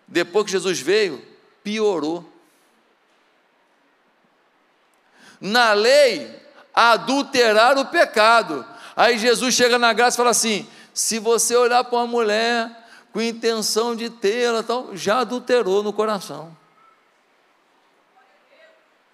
depois 0.08 0.46
que 0.46 0.52
Jesus 0.52 0.80
veio, 0.80 1.26
piorou 1.64 2.29
na 5.40 5.74
lei 5.74 6.40
adulterar 6.74 7.78
o 7.78 7.86
pecado. 7.86 8.66
Aí 8.96 9.18
Jesus 9.18 9.56
chega 9.56 9.80
na 9.80 9.94
graça 9.94 10.16
e 10.16 10.18
fala 10.18 10.32
assim: 10.32 10.68
se 10.94 11.20
você 11.20 11.56
olhar 11.56 11.84
para 11.84 11.98
uma 11.98 12.08
mulher, 12.08 12.70
com 13.12 13.22
intenção 13.22 13.96
de 13.96 14.10
tê-la, 14.10 14.64
tal, 14.64 14.96
já 14.96 15.20
adulterou 15.20 15.84
no 15.84 15.94
coração. 15.94 16.58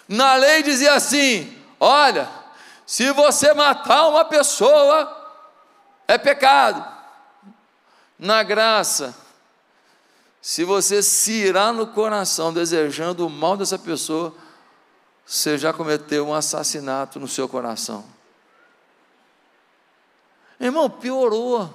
Na 0.09 0.35
lei 0.35 0.63
dizia 0.63 0.95
assim: 0.95 1.57
olha, 1.81 2.29
se 2.85 3.11
você 3.13 3.55
matar 3.55 4.09
uma 4.09 4.25
pessoa, 4.25 5.21
é 6.07 6.19
pecado. 6.19 6.85
Na 8.19 8.43
graça, 8.43 9.15
se 10.43 10.65
você 10.65 11.01
se 11.05 11.31
irá 11.31 11.73
no 11.73 11.87
coração 11.87 12.53
desejando 12.53 13.25
o 13.25 13.31
mal 13.31 13.57
dessa 13.57 13.79
pessoa, 13.79 14.35
você 15.25 15.57
já 15.57 15.73
cometeu 15.73 16.27
um 16.27 16.35
assassinato 16.35 17.21
no 17.21 17.29
seu 17.29 17.49
coração. 17.49 18.05
Irmão, 20.59 20.91
piorou. 20.91 21.73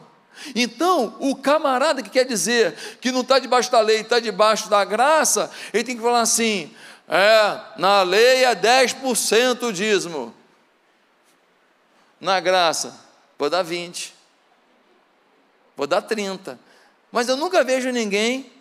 Então, 0.54 1.16
o 1.22 1.34
camarada 1.34 2.04
que 2.04 2.10
quer 2.10 2.26
dizer 2.26 2.74
que 3.00 3.10
não 3.10 3.22
está 3.22 3.40
debaixo 3.40 3.72
da 3.72 3.80
lei, 3.80 4.02
está 4.02 4.20
debaixo 4.20 4.70
da 4.70 4.84
graça, 4.84 5.50
ele 5.74 5.86
tem 5.86 5.96
que 5.96 6.04
falar 6.04 6.20
assim: 6.20 6.76
é, 7.08 7.62
na 7.78 8.02
lei 8.04 8.44
é 8.44 8.54
10% 8.54 9.64
o 9.64 9.72
dízimo, 9.72 10.36
na 12.20 12.42
graça, 12.42 13.00
vou 13.40 13.50
dar 13.50 13.64
20, 13.64 14.14
vou 15.76 15.88
dar 15.88 16.02
30. 16.02 16.60
Mas 17.10 17.30
eu 17.30 17.38
nunca 17.38 17.64
vejo 17.64 17.90
ninguém 17.92 18.57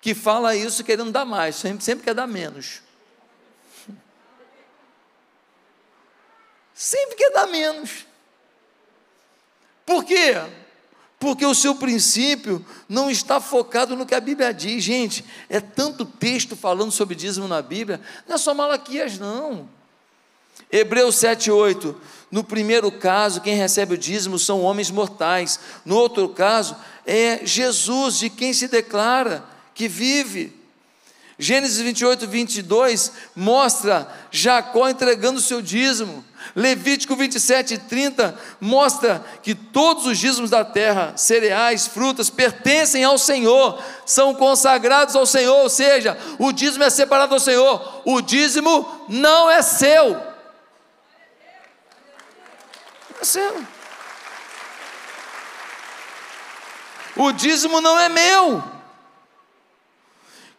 que 0.00 0.14
fala 0.14 0.56
isso 0.56 0.82
querendo 0.82 1.12
dar 1.12 1.24
mais, 1.24 1.56
sempre, 1.56 1.84
sempre 1.84 2.04
quer 2.04 2.14
dar 2.14 2.26
menos. 2.26 2.80
Sempre 6.74 7.16
quer 7.16 7.30
dar 7.32 7.46
menos. 7.46 8.06
Por 9.84 10.04
quê? 10.04 10.34
Porque 11.18 11.44
o 11.44 11.54
seu 11.54 11.74
princípio 11.74 12.64
não 12.88 13.10
está 13.10 13.38
focado 13.38 13.94
no 13.94 14.06
que 14.06 14.14
a 14.14 14.20
Bíblia 14.20 14.54
diz. 14.54 14.82
Gente, 14.82 15.22
é 15.50 15.60
tanto 15.60 16.06
texto 16.06 16.56
falando 16.56 16.90
sobre 16.90 17.14
dízimo 17.14 17.46
na 17.46 17.60
Bíblia, 17.60 18.00
não 18.26 18.36
é 18.36 18.38
só 18.38 18.54
Malaquias, 18.54 19.18
não. 19.18 19.68
Hebreus 20.72 21.16
7, 21.16 21.50
8. 21.50 22.00
No 22.30 22.42
primeiro 22.42 22.90
caso, 22.90 23.40
quem 23.42 23.54
recebe 23.54 23.94
o 23.94 23.98
dízimo 23.98 24.38
são 24.38 24.62
homens 24.62 24.90
mortais. 24.90 25.60
No 25.84 25.96
outro 25.96 26.28
caso, 26.30 26.74
é 27.04 27.44
Jesus, 27.44 28.18
de 28.18 28.30
quem 28.30 28.54
se 28.54 28.68
declara 28.68 29.44
que 29.80 29.88
vive. 29.88 30.52
Gênesis 31.38 31.78
28, 31.78 32.26
22 32.28 33.12
mostra 33.34 34.06
Jacó 34.30 34.90
entregando 34.90 35.38
o 35.38 35.42
seu 35.42 35.62
dízimo. 35.62 36.22
Levítico 36.54 37.16
27 37.16 37.74
e 37.74 37.78
30 37.78 38.38
mostra 38.60 39.24
que 39.42 39.54
todos 39.54 40.04
os 40.04 40.18
dízimos 40.18 40.50
da 40.50 40.62
terra, 40.66 41.14
cereais, 41.16 41.86
frutas, 41.86 42.28
pertencem 42.28 43.04
ao 43.04 43.16
Senhor, 43.16 43.82
são 44.04 44.34
consagrados 44.34 45.16
ao 45.16 45.24
Senhor, 45.24 45.56
ou 45.62 45.70
seja, 45.70 46.18
o 46.38 46.52
dízimo 46.52 46.84
é 46.84 46.90
separado 46.90 47.32
ao 47.32 47.40
Senhor, 47.40 48.02
o 48.04 48.20
dízimo 48.20 49.06
não 49.08 49.50
é 49.50 49.62
seu. 49.62 50.14
é 53.18 53.24
seu. 53.24 53.64
O 57.16 57.32
dízimo 57.32 57.80
não 57.80 57.98
é 57.98 58.10
meu. 58.10 58.69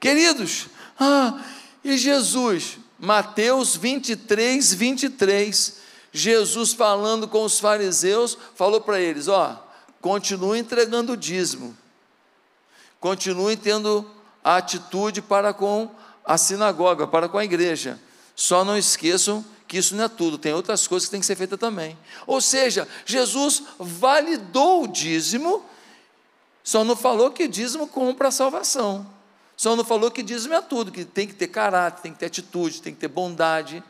Queridos, 0.02 0.66
ah, 1.00 1.40
e 1.84 1.96
Jesus? 1.96 2.80
Mateus 2.98 3.76
23, 3.76 4.74
23. 4.74 5.78
Jesus 6.12 6.74
falando 6.74 7.28
com 7.28 7.46
os 7.46 7.60
fariseus, 7.60 8.36
falou 8.56 8.82
para 8.82 9.00
eles: 9.00 9.28
ó, 9.28 9.64
continue 10.02 10.58
entregando 10.58 11.14
o 11.14 11.18
dízimo, 11.18 11.78
continue 13.00 13.56
tendo 13.56 14.10
a 14.44 14.58
atitude 14.58 15.22
para 15.22 15.54
com 15.54 15.92
a 16.26 16.36
sinagoga, 16.36 17.06
para 17.06 17.30
com 17.30 17.38
a 17.38 17.46
igreja. 17.46 18.00
Só 18.36 18.66
não 18.66 18.76
esqueçam 18.76 19.46
que 19.68 19.78
isso 19.78 19.96
não 19.96 20.06
é 20.06 20.10
tudo, 20.10 20.40
tem 20.40 20.52
outras 20.52 20.88
coisas 20.88 21.08
que 21.08 21.12
têm 21.12 21.20
que 21.20 21.28
ser 21.28 21.36
feitas 21.36 21.60
também. 21.60 21.96
Ou 22.26 22.42
seja, 22.42 22.88
Jesus 23.06 23.62
validou 23.78 24.86
o 24.86 24.88
dízimo, 24.88 25.64
só 26.64 26.84
não 26.84 26.96
falou 26.96 27.30
que 27.30 27.48
dízimo 27.48 27.86
compra 27.86 28.30
a 28.30 28.32
salvação. 28.32 29.21
Só 29.62 29.76
não 29.76 29.84
falou 29.84 30.10
que 30.10 30.24
dízimo 30.24 30.56
é 30.56 30.62
tudo, 30.62 30.92
que 30.92 31.06
tem 31.06 31.28
que 31.28 31.36
ter 31.36 31.46
caráter, 31.46 32.02
tem 32.02 32.12
que 32.12 32.18
ter 32.18 32.26
atitude, 32.26 32.82
tem 32.82 32.96
que 32.96 33.00
ter 33.00 33.08
bondade, 33.08 33.84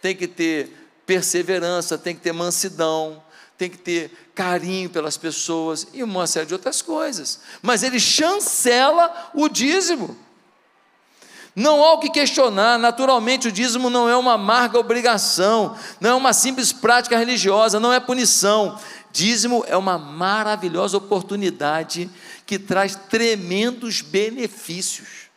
tem 0.00 0.16
que 0.16 0.26
ter 0.26 0.74
perseverança, 1.04 1.98
tem 1.98 2.14
que 2.14 2.22
ter 2.22 2.32
mansidão, 2.32 3.22
tem 3.58 3.68
que 3.68 3.76
ter 3.76 4.30
carinho 4.34 4.88
pelas 4.88 5.18
pessoas 5.18 5.88
e 5.92 6.02
uma 6.02 6.26
série 6.26 6.46
de 6.46 6.54
outras 6.54 6.80
coisas. 6.80 7.40
Mas 7.60 7.82
ele 7.82 8.00
chancela 8.00 9.30
o 9.34 9.46
dízimo. 9.46 10.16
Não 11.54 11.84
há 11.84 11.92
o 11.92 11.98
que 11.98 12.08
questionar, 12.08 12.78
naturalmente 12.78 13.48
o 13.48 13.52
dízimo 13.52 13.90
não 13.90 14.08
é 14.08 14.16
uma 14.16 14.34
amarga 14.34 14.78
obrigação, 14.78 15.76
não 16.00 16.10
é 16.10 16.14
uma 16.14 16.32
simples 16.32 16.72
prática 16.72 17.18
religiosa, 17.18 17.78
não 17.78 17.92
é 17.92 18.00
punição. 18.00 18.78
Dízimo 19.12 19.64
é 19.66 19.76
uma 19.76 19.98
maravilhosa 19.98 20.96
oportunidade 20.96 22.08
que 22.46 22.58
traz 22.58 22.94
tremendos 22.94 24.00
benefícios. 24.00 25.30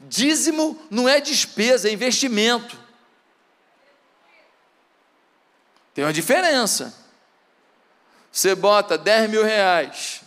Dízimo 0.00 0.80
não 0.90 1.08
é 1.08 1.20
despesa, 1.20 1.88
é 1.88 1.92
investimento. 1.92 2.78
Tem 5.94 6.04
uma 6.04 6.12
diferença. 6.12 6.94
Você 8.30 8.54
bota 8.54 8.96
10 8.96 9.30
mil 9.30 9.42
reais 9.42 10.22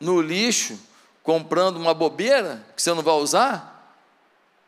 no 0.00 0.20
lixo, 0.20 0.78
comprando 1.22 1.76
uma 1.76 1.94
bobeira 1.94 2.64
que 2.74 2.82
você 2.82 2.92
não 2.92 3.02
vai 3.02 3.14
usar, 3.14 3.96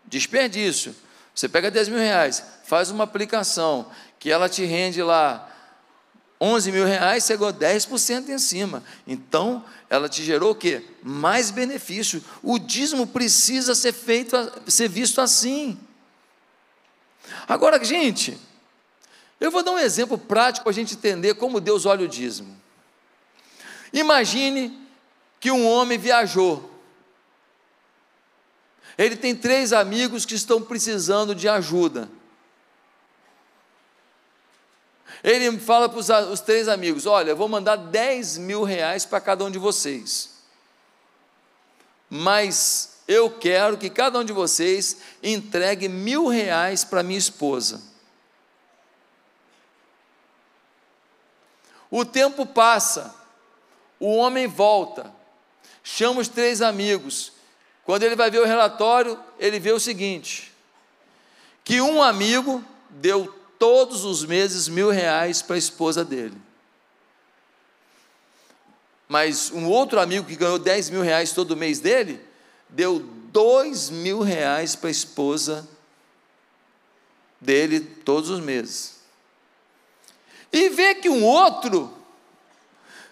desperdício. 0.05 0.95
Você 1.35 1.49
pega 1.49 1.71
10 1.71 1.89
mil 1.89 1.99
reais, 1.99 2.43
faz 2.65 2.91
uma 2.91 3.05
aplicação 3.05 3.91
que 4.27 4.31
ela 4.33 4.49
te 4.49 4.65
rende 4.65 5.01
lá 5.05 5.49
11 6.41 6.73
mil 6.73 6.85
reais, 6.85 7.23
você 7.23 7.37
ganhou 7.37 7.55
10% 7.55 8.29
em 8.29 8.39
cima. 8.41 8.83
Então, 9.07 9.65
ela 9.89 10.09
te 10.09 10.25
gerou 10.25 10.51
o 10.51 10.55
quê? 10.57 10.85
Mais 11.01 11.53
benefício. 11.53 12.21
O 12.43 12.59
dízimo 12.59 13.07
precisa 13.07 13.73
ser 13.73 13.93
feito, 13.93 14.37
ser 14.67 14.89
visto 14.89 15.21
assim. 15.21 15.79
Agora, 17.47 17.85
gente, 17.85 18.37
eu 19.39 19.53
vou 19.53 19.63
dar 19.63 19.71
um 19.71 19.79
exemplo 19.79 20.19
prático 20.19 20.65
para 20.65 20.73
a 20.73 20.75
gente 20.75 20.95
entender 20.95 21.35
como 21.35 21.61
Deus 21.61 21.87
olha 21.87 22.05
o 22.05 22.09
dízimo. 22.09 22.61
Imagine 23.93 24.77
que 25.39 25.53
um 25.53 25.65
homem 25.65 25.99
viajou. 25.99 26.69
Ele 28.99 29.15
tem 29.15 29.37
três 29.37 29.73
amigos 29.73 30.27
que 30.27 30.35
estão 30.35 30.61
precisando 30.61 31.33
de 31.33 31.49
ajuda. 31.49 32.11
Ele 35.27 35.59
fala 35.59 35.89
para 35.89 35.99
os, 35.99 36.09
os 36.09 36.41
três 36.41 36.69
amigos: 36.69 37.05
Olha, 37.05 37.31
eu 37.31 37.37
vou 37.37 37.49
mandar 37.49 37.75
10 37.75 38.39
mil 38.39 38.63
reais 38.63 39.05
para 39.05 39.21
cada 39.21 39.45
um 39.45 39.51
de 39.51 39.59
vocês. 39.59 40.31
Mas 42.09 43.01
eu 43.09 43.29
quero 43.29 43.77
que 43.77 43.91
cada 43.91 44.21
um 44.21 44.25
de 44.25 44.33
vocês 44.33 44.99
entregue 45.21 45.89
mil 45.89 46.29
reais 46.29 46.85
para 46.85 47.03
minha 47.03 47.19
esposa. 47.19 47.83
O 51.91 52.05
tempo 52.05 52.47
passa, 52.47 53.13
o 53.99 54.15
homem 54.15 54.47
volta, 54.47 55.13
chama 55.83 56.21
os 56.21 56.29
três 56.29 56.63
amigos. 56.63 57.33
Quando 57.83 58.05
ele 58.05 58.15
vai 58.15 58.31
ver 58.31 58.39
o 58.39 58.47
relatório, 58.47 59.19
ele 59.41 59.59
vê 59.59 59.73
o 59.73 59.81
seguinte: 59.81 60.55
que 61.65 61.81
um 61.81 62.01
amigo 62.01 62.65
deu 62.89 63.35
todos 63.59 64.05
os 64.05 64.25
meses 64.25 64.69
mil 64.69 64.91
reais 64.91 65.43
para 65.43 65.57
a 65.57 65.59
esposa 65.59 66.05
dele. 66.05 66.37
Mas 69.09 69.51
um 69.51 69.67
outro 69.67 70.01
amigo 70.01 70.27
que 70.27 70.37
ganhou 70.37 70.59
10 70.59 70.91
mil 70.91 71.03
reais 71.03 71.33
todo 71.33 71.57
mês 71.57 71.79
dele, 71.79 72.21
deu 72.69 72.99
dois 72.99 73.91
mil 73.91 74.21
reais 74.21 74.75
para 74.75 74.89
a 74.89 74.91
esposa 74.91 75.69
dele 77.41 77.81
todos 77.81 78.31
os 78.31 78.41
meses. 78.41 78.97
E 80.53 80.69
vê 80.71 80.95
que 80.95 81.09
um 81.09 81.25
outro, 81.25 81.93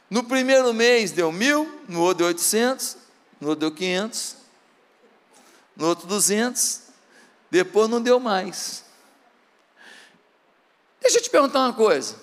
no 0.08 0.24
primeiro 0.24 0.72
mês 0.72 1.10
deu 1.10 1.30
mil, 1.30 1.82
no 1.88 2.00
outro 2.00 2.18
deu 2.18 2.26
800, 2.28 2.96
no 3.40 3.48
outro 3.50 3.60
deu 3.60 3.76
500, 3.76 4.36
no 5.76 5.88
outro 5.88 6.06
200, 6.06 6.82
depois 7.50 7.88
não 7.88 8.00
deu 8.00 8.18
mais. 8.18 8.83
Deixa 11.04 11.18
eu 11.18 11.22
te 11.22 11.28
perguntar 11.28 11.58
uma 11.60 11.74
coisa: 11.74 12.16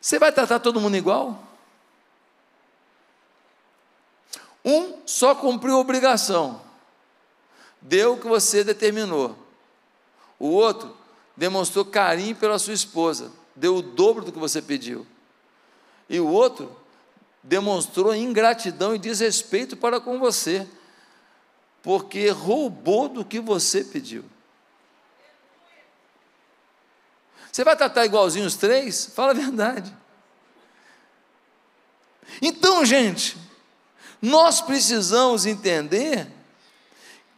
você 0.00 0.18
vai 0.18 0.32
tratar 0.32 0.58
todo 0.60 0.80
mundo 0.80 0.96
igual? 0.96 1.42
Um 4.64 5.02
só 5.04 5.34
cumpriu 5.34 5.76
a 5.76 5.80
obrigação, 5.80 6.60
deu 7.80 8.14
o 8.14 8.18
que 8.18 8.26
você 8.26 8.64
determinou. 8.64 9.36
O 10.38 10.48
outro 10.48 10.96
demonstrou 11.36 11.84
carinho 11.84 12.34
pela 12.34 12.58
sua 12.58 12.72
esposa, 12.72 13.30
deu 13.54 13.76
o 13.76 13.82
dobro 13.82 14.24
do 14.24 14.32
que 14.32 14.38
você 14.38 14.62
pediu. 14.62 15.06
E 16.08 16.18
o 16.18 16.26
outro 16.26 16.74
demonstrou 17.42 18.14
ingratidão 18.14 18.94
e 18.94 18.98
desrespeito 18.98 19.76
para 19.76 20.00
com 20.00 20.18
você, 20.18 20.66
porque 21.82 22.30
roubou 22.30 23.08
do 23.08 23.22
que 23.22 23.38
você 23.38 23.84
pediu. 23.84 24.24
Você 27.56 27.64
vai 27.64 27.74
tratar 27.74 28.04
igualzinho 28.04 28.44
os 28.44 28.54
três? 28.54 29.06
Fala 29.14 29.30
a 29.30 29.34
verdade. 29.34 29.90
Então, 32.42 32.84
gente, 32.84 33.34
nós 34.20 34.60
precisamos 34.60 35.46
entender 35.46 36.28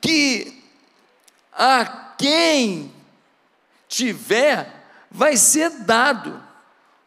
que 0.00 0.60
a 1.52 2.14
quem 2.18 2.92
tiver, 3.86 4.84
vai 5.08 5.36
ser 5.36 5.70
dado, 5.70 6.42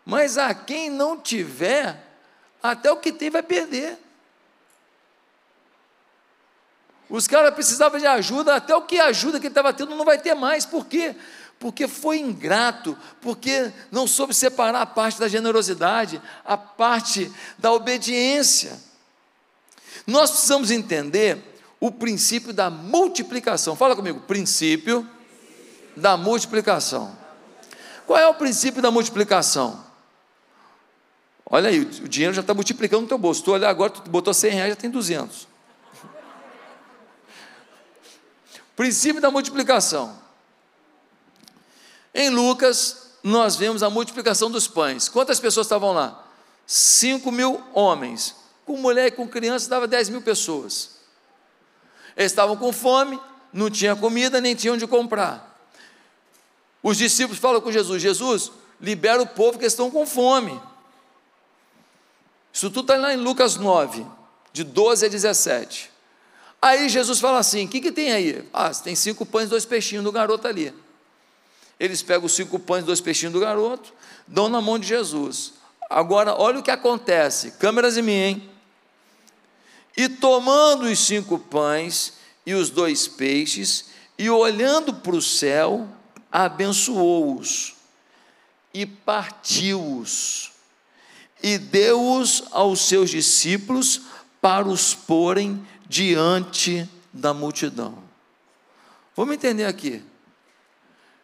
mas 0.05 0.37
a 0.37 0.53
quem 0.53 0.89
não 0.89 1.19
tiver, 1.19 2.01
até 2.63 2.89
o 2.93 2.95
que 2.95 3.11
tem 3.11 3.29
vai 3.29 3.43
perder. 3.43 3.99
Os 7.09 7.27
caras 7.27 7.53
precisavam 7.53 7.99
de 7.99 8.07
ajuda, 8.07 8.55
até 8.55 8.73
o 8.73 8.83
que 8.83 9.01
ajuda 9.01 9.37
que 9.37 9.47
ele 9.47 9.51
estava 9.51 9.73
tendo 9.73 9.97
não 9.97 10.05
vai 10.05 10.17
ter 10.17 10.33
mais, 10.33 10.65
por 10.65 10.85
quê? 10.85 11.13
Porque 11.61 11.87
foi 11.87 12.17
ingrato, 12.17 12.97
porque 13.21 13.71
não 13.91 14.07
soube 14.07 14.33
separar 14.33 14.81
a 14.81 14.85
parte 14.85 15.19
da 15.19 15.27
generosidade, 15.27 16.19
a 16.43 16.57
parte 16.57 17.31
da 17.55 17.71
obediência. 17.71 18.79
Nós 20.07 20.31
precisamos 20.31 20.71
entender 20.71 21.37
o 21.79 21.91
princípio 21.91 22.51
da 22.51 22.71
multiplicação. 22.71 23.75
Fala 23.75 23.95
comigo, 23.95 24.21
princípio 24.21 25.07
da 25.95 26.17
multiplicação. 26.17 27.15
Qual 28.07 28.17
é 28.17 28.27
o 28.27 28.33
princípio 28.33 28.81
da 28.81 28.89
multiplicação? 28.89 29.85
Olha 31.45 31.69
aí, 31.69 31.81
o 31.81 32.07
dinheiro 32.07 32.33
já 32.33 32.41
está 32.41 32.55
multiplicando 32.55 33.03
no 33.03 33.07
teu 33.07 33.19
bolso. 33.19 33.43
Tu 33.43 33.51
olha 33.51 33.69
agora, 33.69 33.91
tu 33.91 34.09
botou 34.09 34.33
100 34.33 34.51
reais, 34.51 34.69
já 34.71 34.75
tem 34.75 34.89
200. 34.89 35.47
princípio 38.75 39.21
da 39.21 39.29
multiplicação. 39.29 40.30
Em 42.13 42.29
Lucas, 42.29 43.11
nós 43.23 43.55
vemos 43.55 43.83
a 43.83 43.89
multiplicação 43.89 44.49
dos 44.49 44.67
pães. 44.67 45.07
Quantas 45.07 45.39
pessoas 45.39 45.67
estavam 45.67 45.93
lá? 45.93 46.25
5 46.65 47.31
mil 47.31 47.61
homens. 47.73 48.35
Com 48.65 48.77
mulher 48.77 49.07
e 49.07 49.11
com 49.11 49.27
criança 49.27 49.69
dava 49.69 49.87
10 49.87 50.09
mil 50.09 50.21
pessoas. 50.21 51.01
Eles 52.15 52.31
estavam 52.31 52.57
com 52.57 52.71
fome, 52.73 53.19
não 53.53 53.69
tinha 53.69 53.95
comida, 53.95 54.41
nem 54.41 54.55
tinham 54.55 54.77
de 54.77 54.85
comprar. 54.85 55.51
Os 56.83 56.97
discípulos 56.97 57.39
falam 57.39 57.61
com 57.61 57.71
Jesus: 57.71 58.01
Jesus, 58.01 58.51
libera 58.79 59.21
o 59.21 59.27
povo 59.27 59.59
que 59.59 59.65
estão 59.65 59.89
com 59.89 60.05
fome. 60.05 60.59
Isso 62.51 62.69
tudo 62.69 62.91
está 62.91 62.97
lá 62.97 63.13
em 63.13 63.17
Lucas 63.17 63.55
9, 63.55 64.05
de 64.51 64.63
12 64.63 65.05
a 65.05 65.09
17. 65.09 65.91
Aí 66.61 66.89
Jesus 66.89 67.19
fala 67.19 67.39
assim: 67.39 67.65
o 67.65 67.67
que, 67.67 67.79
que 67.79 67.91
tem 67.91 68.11
aí? 68.11 68.47
Ah, 68.53 68.71
tem 68.71 68.95
cinco 68.95 69.25
pães 69.25 69.47
e 69.47 69.49
dois 69.49 69.65
peixinhos 69.65 70.03
do 70.03 70.11
garoto 70.11 70.47
ali. 70.47 70.73
Eles 71.81 72.03
pegam 72.03 72.27
os 72.27 72.33
cinco 72.33 72.59
pães 72.59 72.83
e 72.83 72.85
dois 72.85 73.01
peixinhos 73.01 73.33
do 73.33 73.39
garoto, 73.39 73.91
dão 74.27 74.47
na 74.47 74.61
mão 74.61 74.77
de 74.77 74.87
Jesus. 74.87 75.53
Agora, 75.89 76.35
olha 76.39 76.59
o 76.59 76.63
que 76.63 76.69
acontece. 76.69 77.53
Câmeras 77.53 77.97
em 77.97 78.03
mim, 78.03 78.11
hein? 78.11 78.49
E 79.97 80.07
tomando 80.07 80.83
os 80.83 80.99
cinco 80.99 81.39
pães 81.39 82.13
e 82.45 82.53
os 82.53 82.69
dois 82.69 83.07
peixes, 83.07 83.85
e 84.15 84.29
olhando 84.29 84.93
para 84.93 85.15
o 85.15 85.21
céu, 85.23 85.89
abençoou-os 86.31 87.73
e 88.71 88.85
partiu-os, 88.85 90.51
e 91.41 91.57
deu-os 91.57 92.43
aos 92.51 92.81
seus 92.81 93.09
discípulos 93.09 94.01
para 94.39 94.67
os 94.67 94.93
porem 94.93 95.65
diante 95.89 96.87
da 97.11 97.33
multidão. 97.33 97.97
Vamos 99.15 99.33
entender 99.33 99.65
aqui. 99.65 100.10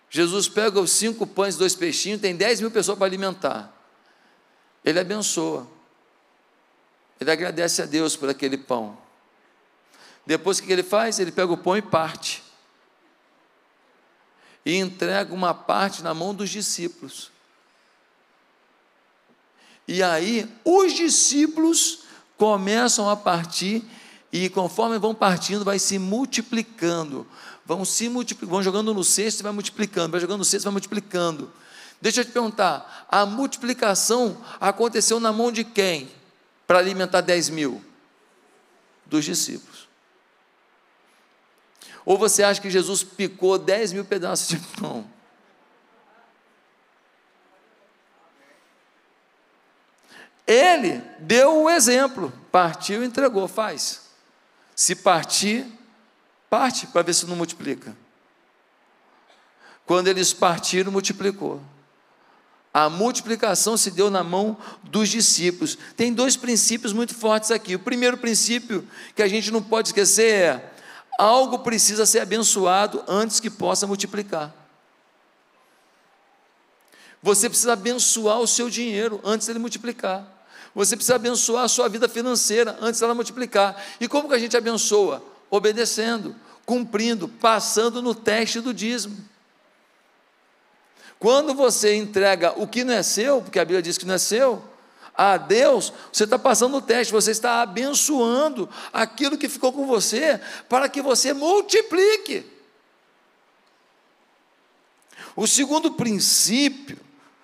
Jesus 0.10 0.48
pega 0.48 0.80
os 0.80 0.92
cinco 0.92 1.28
pães 1.28 1.56
e 1.56 1.58
dois 1.58 1.76
peixinhos, 1.76 2.22
tem 2.22 2.36
dez 2.36 2.62
mil 2.62 2.72
pessoas 2.72 2.98
para 2.98 3.08
alimentar. 3.08 3.74
Ele 4.84 5.00
abençoa. 5.00 5.68
Ele 7.20 7.32
agradece 7.32 7.82
a 7.82 7.86
Deus 7.86 8.16
por 8.16 8.30
aquele 8.30 8.58
pão. 8.58 8.98
Depois 10.26 10.60
o 10.60 10.64
que 10.64 10.72
ele 10.72 10.84
faz? 10.84 11.20
Ele 11.20 11.32
pega 11.32 11.52
o 11.52 11.58
pão 11.58 11.76
e 11.76 11.82
parte. 11.82 12.44
E 14.66 14.76
entrega 14.76 15.34
uma 15.34 15.54
parte 15.54 16.04
na 16.04 16.14
mão 16.14 16.34
dos 16.34 16.50
discípulos. 16.50 17.32
E 19.88 20.04
aí, 20.04 20.50
os 20.66 20.94
discípulos 20.94 22.04
começam 22.38 23.10
a 23.10 23.16
partir, 23.16 23.84
e 24.32 24.50
conforme 24.50 24.98
vão 25.00 25.16
partindo, 25.16 25.64
vai 25.64 25.80
se 25.80 25.98
multiplicando. 25.98 27.26
Vão 27.66 27.84
se 27.84 28.10
multiplicando, 28.10 28.52
vão 28.52 28.64
jogando 28.64 28.94
no 28.94 29.04
cesto 29.04 29.42
e 29.42 29.44
vai 29.44 29.52
multiplicando, 29.52 30.12
vai 30.12 30.22
jogando 30.22 30.40
no 30.40 30.46
cesto 30.46 30.64
e 30.64 30.68
vai 30.68 30.74
multiplicando. 30.74 31.52
Deixa 32.02 32.22
eu 32.22 32.26
te 32.26 32.32
perguntar: 32.32 33.08
a 33.10 33.26
multiplicação 33.26 34.38
aconteceu 34.60 35.20
na 35.20 35.34
mão 35.34 35.52
de 35.52 35.64
quem? 35.64 36.10
para 36.68 36.80
alimentar 36.80 37.22
10 37.22 37.50
mil? 37.50 37.84
Dos 39.06 39.24
discípulos. 39.24 39.88
Ou 42.06 42.18
você 42.18 42.44
acha 42.44 42.62
que 42.62 42.70
Jesus 42.70 43.04
picou 43.04 43.58
10 43.58 43.94
mil 43.94 44.04
pedaços 44.04 44.50
de 44.50 44.58
pão? 44.78 45.10
Ele 50.46 51.02
deu 51.20 51.64
o 51.64 51.70
exemplo, 51.70 52.32
partiu 52.52 53.04
e 53.04 53.08
entregou, 53.08 53.48
faz. 53.48 54.07
Se 54.78 54.94
partir, 54.94 55.66
parte 56.52 56.86
para 56.86 57.02
ver 57.02 57.16
se 57.16 57.26
não 57.26 57.36
multiplica. 57.36 57.98
Quando 59.88 60.08
eles 60.08 60.34
partiram, 60.34 60.92
multiplicou. 60.92 61.60
A 62.72 62.88
multiplicação 62.88 63.76
se 63.76 63.90
deu 63.90 64.12
na 64.12 64.24
mão 64.24 64.56
dos 64.84 65.10
discípulos. 65.10 65.76
Tem 65.96 66.14
dois 66.14 66.38
princípios 66.38 66.94
muito 66.94 67.16
fortes 67.16 67.50
aqui. 67.50 67.74
O 67.74 67.80
primeiro 67.80 68.20
princípio 68.20 68.88
que 69.16 69.24
a 69.24 69.28
gente 69.28 69.50
não 69.50 69.64
pode 69.64 69.90
esquecer 69.90 70.32
é: 70.32 70.74
algo 71.18 71.58
precisa 71.58 72.06
ser 72.06 72.20
abençoado 72.20 73.04
antes 73.08 73.40
que 73.40 73.50
possa 73.50 73.88
multiplicar. 73.88 74.54
Você 77.24 77.50
precisa 77.50 77.74
abençoar 77.74 78.40
o 78.40 78.48
seu 78.48 78.70
dinheiro 78.70 79.20
antes 79.24 79.48
dele 79.48 79.58
multiplicar. 79.58 80.37
Você 80.78 80.96
precisa 80.96 81.16
abençoar 81.16 81.64
a 81.64 81.68
sua 81.68 81.90
vida 81.90 82.08
financeira 82.08 82.78
antes 82.80 83.00
dela 83.00 83.16
multiplicar. 83.16 83.84
E 84.00 84.08
como 84.08 84.30
que 84.30 84.36
a 84.36 84.38
gente 84.38 84.56
abençoa? 84.56 85.24
Obedecendo, 85.50 86.36
cumprindo, 86.68 87.28
passando 87.28 88.00
no 88.00 88.14
teste 88.14 88.62
do 88.62 88.72
dízimo. 88.72 89.18
Quando 91.18 91.56
você 91.56 91.96
entrega 91.96 92.54
o 92.62 92.68
que 92.68 92.84
não 92.84 92.94
é 92.94 93.02
seu, 93.02 93.42
porque 93.42 93.58
a 93.58 93.66
Bíblia 93.66 93.82
diz 93.82 93.98
que 93.98 94.06
não 94.06 94.14
é 94.14 94.20
seu, 94.20 94.64
a 95.16 95.36
Deus, 95.38 95.92
você 96.14 96.26
está 96.26 96.38
passando 96.38 96.78
o 96.78 96.82
teste, 96.82 97.12
você 97.12 97.32
está 97.32 97.64
abençoando 97.64 98.70
aquilo 98.94 99.36
que 99.36 99.50
ficou 99.50 99.74
com 99.74 99.88
você, 99.88 100.40
para 100.70 100.88
que 100.88 101.02
você 101.02 101.34
multiplique. 101.34 102.46
O 105.36 105.48
segundo 105.48 105.94
princípio, 105.94 107.00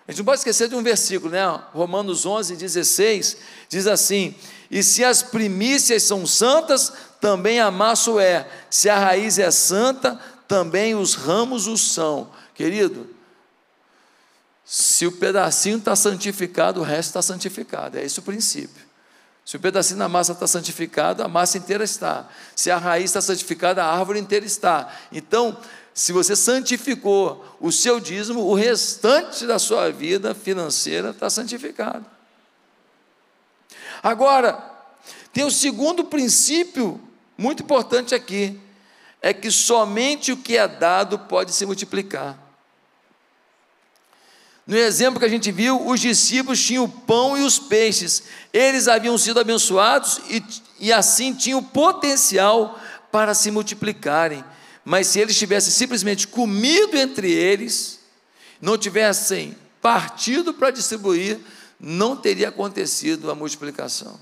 a 0.08 0.12
gente 0.12 0.20
não 0.20 0.26
pode 0.26 0.40
esquecer 0.40 0.68
de 0.68 0.76
um 0.76 0.84
versículo, 0.84 1.32
né? 1.32 1.46
Romanos 1.74 2.26
11, 2.26 2.56
16, 2.56 3.38
diz 3.70 3.88
assim: 3.88 4.36
E 4.70 4.84
se 4.84 5.04
as 5.04 5.24
primícias 5.24 6.04
são 6.04 6.28
santas, 6.28 6.92
também 7.22 7.60
a 7.62 7.72
massa 7.72 8.12
é, 8.22 8.50
se 8.70 8.90
a 8.90 9.00
raiz 9.00 9.40
é 9.40 9.50
santa, 9.50 10.20
também 10.48 10.94
os 10.94 11.16
ramos 11.16 11.68
o 11.68 11.78
são. 11.78 12.30
Querido, 12.54 13.08
se 14.66 15.08
o 15.08 15.12
pedacinho 15.12 15.78
está 15.78 15.96
santificado, 15.96 16.82
o 16.82 16.84
resto 16.84 17.10
está 17.10 17.22
santificado. 17.22 17.98
É 17.98 18.04
esse 18.04 18.20
o 18.20 18.24
princípio. 18.24 18.84
Se 19.46 19.58
o 19.58 19.60
pedacinho 19.60 20.00
da 20.00 20.08
massa 20.08 20.32
está 20.32 20.48
santificado, 20.48 21.22
a 21.24 21.28
massa 21.28 21.58
inteira 21.58 21.84
está. 21.84 22.30
Se 22.56 22.72
a 22.72 22.78
raiz 22.78 23.06
está 23.06 23.22
santificada, 23.22 23.84
a 23.84 23.98
árvore 23.98 24.20
inteira 24.20 24.46
está. 24.46 24.94
Então, 25.12 25.58
se 25.94 26.12
você 26.12 26.36
santificou 26.36 27.46
o 27.60 27.72
seu 27.72 28.00
dízimo, 28.00 28.42
o 28.42 28.56
restante 28.56 29.46
da 29.46 29.60
sua 29.60 29.92
vida 29.92 30.34
financeira 30.34 31.12
está 31.12 31.30
santificado. 31.30 32.06
Agora, 34.02 34.72
tem 35.32 35.44
o 35.44 35.52
segundo 35.52 36.04
princípio 36.04 37.00
muito 37.38 37.62
importante 37.64 38.16
aqui: 38.16 38.60
é 39.22 39.34
que 39.34 39.52
somente 39.52 40.32
o 40.32 40.38
que 40.38 40.58
é 40.58 40.68
dado 40.68 41.20
pode 41.20 41.54
se 41.54 41.66
multiplicar. 41.66 42.38
No 44.66 44.78
exemplo 44.78 45.20
que 45.20 45.26
a 45.26 45.30
gente 45.30 45.52
viu, 45.52 45.88
os 45.88 46.00
discípulos 46.00 46.64
tinham 46.64 46.86
o 46.86 46.90
pão 46.90 47.38
e 47.38 47.42
os 47.44 47.60
peixes, 47.60 48.24
eles 48.52 48.88
haviam 48.88 49.18
sido 49.18 49.40
abençoados 49.40 50.22
e, 50.30 50.44
e 50.80 50.94
assim 50.94 51.34
tinham 51.34 51.62
potencial 51.62 52.80
para 53.12 53.34
se 53.34 53.52
multiplicarem. 53.52 54.44
Mas 54.84 55.08
se 55.08 55.20
eles 55.20 55.38
tivessem 55.38 55.72
simplesmente 55.72 56.28
comido 56.28 56.98
entre 56.98 57.32
eles, 57.32 58.00
não 58.62 58.78
tivessem 58.78 59.56
partido 59.82 60.54
para 60.54 60.72
distribuir, 60.72 61.40
não 61.80 62.16
teria 62.16 62.50
acontecido 62.50 63.30
a 63.30 63.36
multiplicação. 63.36 64.20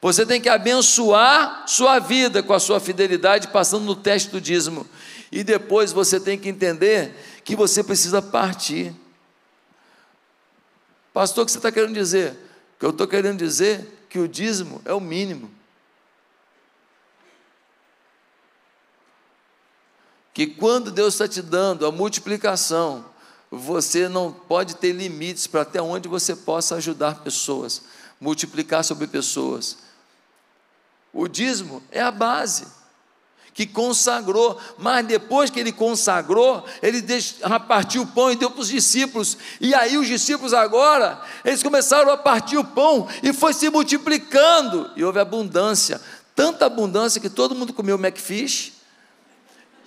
Você 0.00 0.26
tem 0.26 0.40
que 0.40 0.48
abençoar 0.48 1.64
sua 1.68 2.00
vida 2.00 2.42
com 2.42 2.52
a 2.52 2.58
sua 2.58 2.80
fidelidade, 2.80 3.48
passando 3.48 3.84
no 3.84 3.94
teste 3.94 4.30
do 4.30 4.40
dízimo. 4.40 4.84
E 5.30 5.44
depois 5.44 5.92
você 5.92 6.18
tem 6.18 6.36
que 6.36 6.48
entender 6.48 7.14
que 7.44 7.54
você 7.54 7.84
precisa 7.84 8.20
partir. 8.20 8.92
Pastor, 11.14 11.42
o 11.42 11.46
que 11.46 11.52
você 11.52 11.58
está 11.58 11.70
querendo 11.70 11.94
dizer? 11.94 12.32
O 12.32 12.80
que 12.80 12.86
eu 12.86 12.90
estou 12.90 13.06
querendo 13.06 13.38
dizer 13.38 14.06
que 14.08 14.18
o 14.18 14.26
dízimo 14.26 14.82
é 14.84 14.92
o 14.92 15.00
mínimo. 15.00 15.48
Que 20.32 20.46
quando 20.46 20.90
Deus 20.90 21.14
está 21.14 21.28
te 21.28 21.42
dando 21.42 21.86
a 21.86 21.92
multiplicação, 21.92 23.04
você 23.50 24.08
não 24.08 24.32
pode 24.32 24.76
ter 24.76 24.92
limites 24.92 25.46
para 25.46 25.60
até 25.60 25.80
onde 25.82 26.08
você 26.08 26.34
possa 26.34 26.76
ajudar 26.76 27.16
pessoas, 27.16 27.82
multiplicar 28.18 28.82
sobre 28.82 29.06
pessoas. 29.06 29.76
O 31.12 31.28
dízimo 31.28 31.82
é 31.90 32.00
a 32.00 32.10
base 32.10 32.66
que 33.52 33.66
consagrou, 33.66 34.58
mas 34.78 35.06
depois 35.06 35.50
que 35.50 35.60
ele 35.60 35.72
consagrou, 35.72 36.64
ele 36.82 37.04
partiu 37.68 38.00
o 38.00 38.06
pão 38.06 38.32
e 38.32 38.36
deu 38.36 38.50
para 38.50 38.62
os 38.62 38.68
discípulos, 38.68 39.36
e 39.60 39.74
aí 39.74 39.98
os 39.98 40.06
discípulos 40.06 40.54
agora, 40.54 41.20
eles 41.44 41.62
começaram 41.62 42.10
a 42.10 42.16
partir 42.16 42.56
o 42.56 42.64
pão 42.64 43.06
e 43.22 43.30
foi 43.34 43.52
se 43.52 43.68
multiplicando, 43.68 44.90
e 44.96 45.04
houve 45.04 45.18
abundância, 45.18 46.00
tanta 46.34 46.64
abundância 46.64 47.20
que 47.20 47.28
todo 47.28 47.54
mundo 47.54 47.74
comeu 47.74 47.98
McFish, 47.98 48.72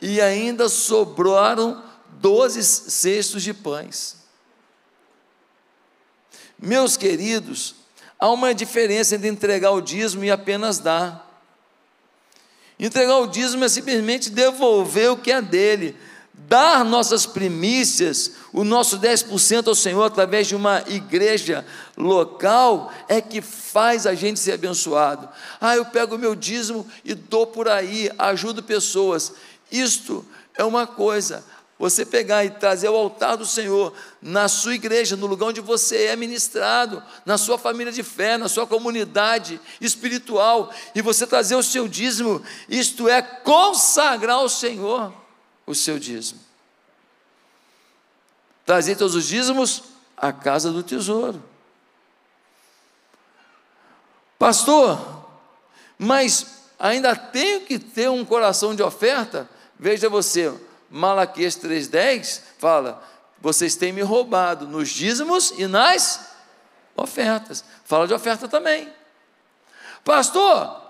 e 0.02 0.22
ainda 0.22 0.70
sobraram 0.70 1.84
doze 2.20 2.64
cestos 2.64 3.44
de 3.44 3.54
pães. 3.54 4.18
Meus 6.58 6.96
queridos, 6.98 7.76
Há 8.20 8.30
uma 8.30 8.54
diferença 8.54 9.16
entre 9.16 9.28
entregar 9.28 9.72
o 9.72 9.82
dízimo 9.82 10.24
e 10.24 10.32
apenas 10.32 10.80
dar. 10.80 11.24
Entregar 12.80 13.18
o 13.18 13.28
dízimo 13.28 13.64
é 13.64 13.70
simplesmente 13.70 14.30
devolver 14.30 15.12
o 15.12 15.18
que 15.18 15.32
é 15.32 15.42
dele, 15.42 15.96
dar 16.34 16.84
nossas 16.84 17.26
primícias, 17.26 18.32
o 18.52 18.64
nosso 18.64 19.00
10% 19.00 19.68
ao 19.68 19.76
Senhor 19.76 20.04
através 20.04 20.48
de 20.48 20.56
uma 20.56 20.84
igreja 20.88 21.66
local 21.96 22.92
é 23.08 23.22
que 23.22 23.42
faz 23.42 24.06
a 24.06 24.14
gente 24.14 24.40
ser 24.40 24.54
abençoado. 24.54 25.30
Ah, 25.60 25.76
eu 25.76 25.86
pego 25.86 26.16
o 26.16 26.20
meu 26.20 26.36
dízimo 26.36 26.86
e 27.04 27.14
dou 27.14 27.48
por 27.48 27.68
aí, 27.68 28.10
ajudo 28.18 28.64
pessoas. 28.64 29.34
Isto 29.72 30.26
é 30.56 30.64
uma 30.64 30.86
coisa. 30.88 31.44
Você 31.78 32.06
pegar 32.06 32.46
e 32.46 32.52
trazer 32.52 32.88
ao 32.88 32.96
altar 32.96 33.36
do 33.36 33.46
Senhor, 33.46 33.94
na 34.22 34.48
sua 34.48 34.76
igreja, 34.76 35.18
no 35.18 35.28
lugar 35.28 35.48
onde 35.48 35.60
você 35.60 36.06
é 36.06 36.16
ministrado, 36.16 37.04
na 37.26 37.38
sua 37.38 37.58
família 37.58 37.92
de 37.92 38.02
fé, 38.02 38.38
na 38.38 38.48
sua 38.48 38.66
comunidade 38.66 39.60
espiritual, 39.82 40.72
e 40.94 41.02
você 41.02 41.28
trazer 41.28 41.56
o 41.56 41.64
seu 41.64 41.86
dízimo, 41.86 42.42
isto 42.70 43.10
é 43.10 43.22
consagrar 43.22 44.38
ao 44.38 44.48
Senhor 44.48 45.14
o 45.68 45.76
seu 45.76 46.00
dízimo. 46.00 46.40
Trazer 48.66 48.96
todos 48.96 49.14
os 49.14 49.26
dízimos 49.26 49.84
à 50.16 50.32
casa 50.32 50.72
do 50.72 50.82
tesouro. 50.82 51.44
Pastor, 54.40 55.28
mas 55.98 56.62
ainda 56.80 57.16
tenho 57.16 57.62
que 57.62 57.78
ter 57.78 58.10
um 58.10 58.24
coração 58.24 58.74
de 58.74 58.82
oferta? 58.82 59.50
Veja 59.78 60.10
você, 60.10 60.54
Malaquias 60.90 61.58
3,10 61.58 62.42
fala: 62.58 63.04
vocês 63.40 63.76
têm 63.76 63.92
me 63.92 64.02
roubado 64.02 64.68
nos 64.68 64.90
dízimos 64.90 65.54
e 65.58 65.68
nas 65.68 66.34
ofertas. 66.96 67.64
Fala 67.84 68.08
de 68.08 68.14
oferta 68.14 68.48
também. 68.48 68.92
Pastor, 70.04 70.82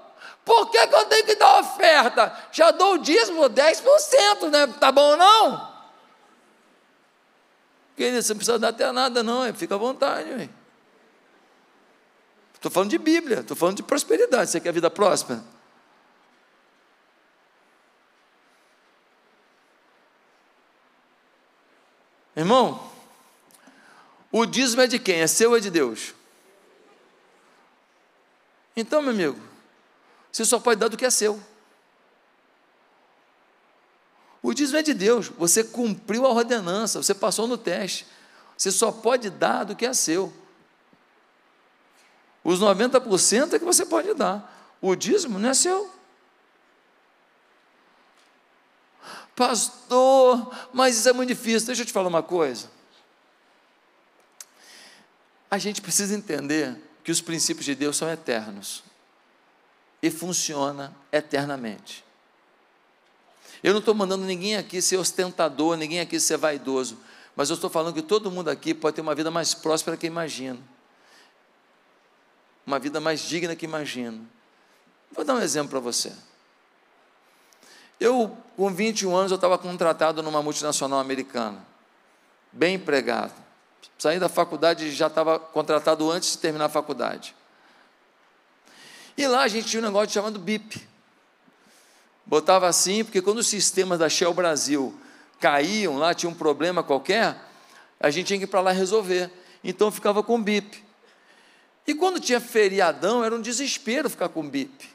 por 0.43 0.69
que, 0.69 0.88
que 0.88 0.95
eu 0.95 1.06
tenho 1.06 1.26
que 1.26 1.36
dar 1.36 1.60
oferta? 1.60 2.48
Já 2.52 2.71
dou 2.71 2.93
o 2.93 2.98
dízimo 2.98 3.50
10%, 3.50 4.50
né? 4.52 4.67
Tá 4.80 4.91
bom 4.91 5.15
não? 5.17 5.76
Querido, 7.95 8.21
você 8.21 8.34
não 8.34 8.38
precisa 8.38 8.60
dar 8.60 8.69
até 8.69 8.91
nada, 8.91 9.24
não, 9.24 9.52
fica 9.54 9.76
à 9.76 9.78
vontade. 9.78 10.50
Estou 12.54 12.69
falando 12.69 12.89
de 12.89 12.98
Bíblia, 12.98 13.39
estou 13.39 13.56
falando 13.56 13.78
de 13.78 13.84
prosperidade. 13.84 14.52
Você 14.52 14.60
quer 14.60 14.71
vida 14.71 14.89
próspera? 14.89 15.43
Irmão, 22.36 22.91
o 24.32 24.45
dízimo 24.45 24.82
é 24.82 24.88
de 24.88 25.00
quem? 25.00 25.21
É 25.21 25.28
seu 25.28 25.52
ou 25.52 25.58
é 25.58 25.60
de 25.60 25.69
Deus? 25.69 26.13
Então, 28.76 29.02
meu 29.02 29.12
amigo, 29.12 29.39
você 30.32 30.43
só 30.43 30.60
pode 30.60 30.80
dar 30.80 30.89
do 30.89 30.98
que 30.98 31.06
é 31.06 31.10
seu. 31.10 31.41
O 34.43 34.54
dízimo 34.54 34.78
é 34.78 34.84
de 34.84 34.93
Deus, 34.93 35.30
você 35.30 35.63
cumpriu 35.63 36.26
a 36.26 36.30
ordenança, 36.30 37.02
você 37.02 37.15
passou 37.15 37.48
no 37.48 37.58
teste. 37.58 38.06
Você 38.58 38.71
só 38.71 38.91
pode 38.91 39.30
dar 39.30 39.63
do 39.63 39.76
que 39.76 39.86
é 39.86 39.93
seu. 39.93 40.32
Os 42.43 42.60
90% 42.60 43.54
é 43.54 43.60
que 43.60 43.65
você 43.65 43.86
pode 43.86 44.13
dar. 44.13 44.76
O 44.82 44.95
dízimo 44.95 45.39
não 45.39 45.50
é 45.50 45.54
seu. 45.54 45.94
Pastor, 49.36 50.56
mas 50.74 50.98
isso 50.98 51.10
é 51.10 51.13
muito 51.13 51.30
difícil. 51.30 51.67
Deixa 51.67 51.82
eu 51.82 51.86
te 51.86 51.91
falar 51.91 52.08
uma 52.08 52.24
coisa. 52.24 52.69
A 55.52 55.58
gente 55.58 55.82
precisa 55.82 56.15
entender 56.15 56.76
que 57.04 57.12
os 57.12 57.21
princípios 57.21 57.65
de 57.65 57.76
Deus 57.76 57.98
são 57.98 58.10
eternos 58.10 58.84
e 60.02 60.10
funciona 60.10 60.95
eternamente. 61.12 62.04
Eu 63.63 63.74
não 63.74 63.80
estou 63.80 63.93
mandando 63.93 64.26
ninguém 64.26 64.56
aqui 64.56 64.82
ser 64.82 64.98
ostentador, 64.98 65.76
ninguém 65.76 66.00
aqui 66.00 66.19
ser 66.19 66.38
vaidoso, 66.38 66.98
mas 67.36 67.50
eu 67.50 67.56
estou 67.56 67.69
falando 67.69 67.93
que 67.93 68.02
todo 68.02 68.32
mundo 68.32 68.50
aqui 68.50 68.74
pode 68.74 68.95
ter 68.95 69.02
uma 69.02 69.15
vida 69.15 69.32
mais 69.32 69.54
próspera 69.54 69.98
que 69.98 70.08
imagina, 70.08 70.60
uma 72.65 72.80
vida 72.80 73.00
mais 73.00 73.21
digna 73.21 73.56
que 73.56 73.65
imagina. 73.65 74.21
Vou 75.12 75.26
dar 75.26 75.36
um 75.36 75.41
exemplo 75.41 75.71
para 75.71 75.80
você. 75.80 76.13
Eu, 77.99 78.36
com 78.55 78.69
21 78.69 79.15
anos, 79.15 79.31
eu 79.31 79.36
estava 79.36 79.58
contratado 79.58 80.21
numa 80.21 80.41
multinacional 80.41 80.99
americana, 80.99 81.65
bem 82.51 82.75
empregado. 82.75 83.34
Saí 83.97 84.19
da 84.19 84.27
faculdade 84.27 84.91
já 84.91 85.08
estava 85.08 85.39
contratado 85.39 86.10
antes 86.12 86.34
de 86.34 86.38
terminar 86.39 86.65
a 86.65 86.69
faculdade. 86.69 87.36
E 89.17 89.25
lá 89.27 89.43
a 89.43 89.47
gente 89.47 89.67
tinha 89.67 89.81
um 89.81 89.86
negócio 89.86 90.10
chamado 90.10 90.38
BIP. 90.38 90.86
Botava 92.25 92.67
assim, 92.67 93.03
porque 93.03 93.21
quando 93.21 93.38
os 93.38 93.47
sistemas 93.47 93.99
da 93.99 94.10
Shell 94.10 94.34
Brasil 94.34 94.93
caíam, 95.39 95.97
lá 95.97 96.13
tinha 96.13 96.29
um 96.29 96.34
problema 96.34 96.84
qualquer, 96.84 97.39
a 97.99 98.10
gente 98.10 98.27
tinha 98.27 98.39
que 98.39 98.45
ir 98.45 98.47
para 98.47 98.62
lá 98.62 98.71
resolver. 98.71 99.31
Então 99.63 99.91
ficava 99.91 100.21
com 100.21 100.41
BIP. 100.41 100.84
E 101.88 101.93
quando 101.93 102.19
tinha 102.19 102.41
feriadão, 102.41 103.23
era 103.23 103.34
um 103.34 103.41
desespero 103.41 104.10
ficar 104.10 104.29
com 104.29 104.47
BIP. 104.47 104.89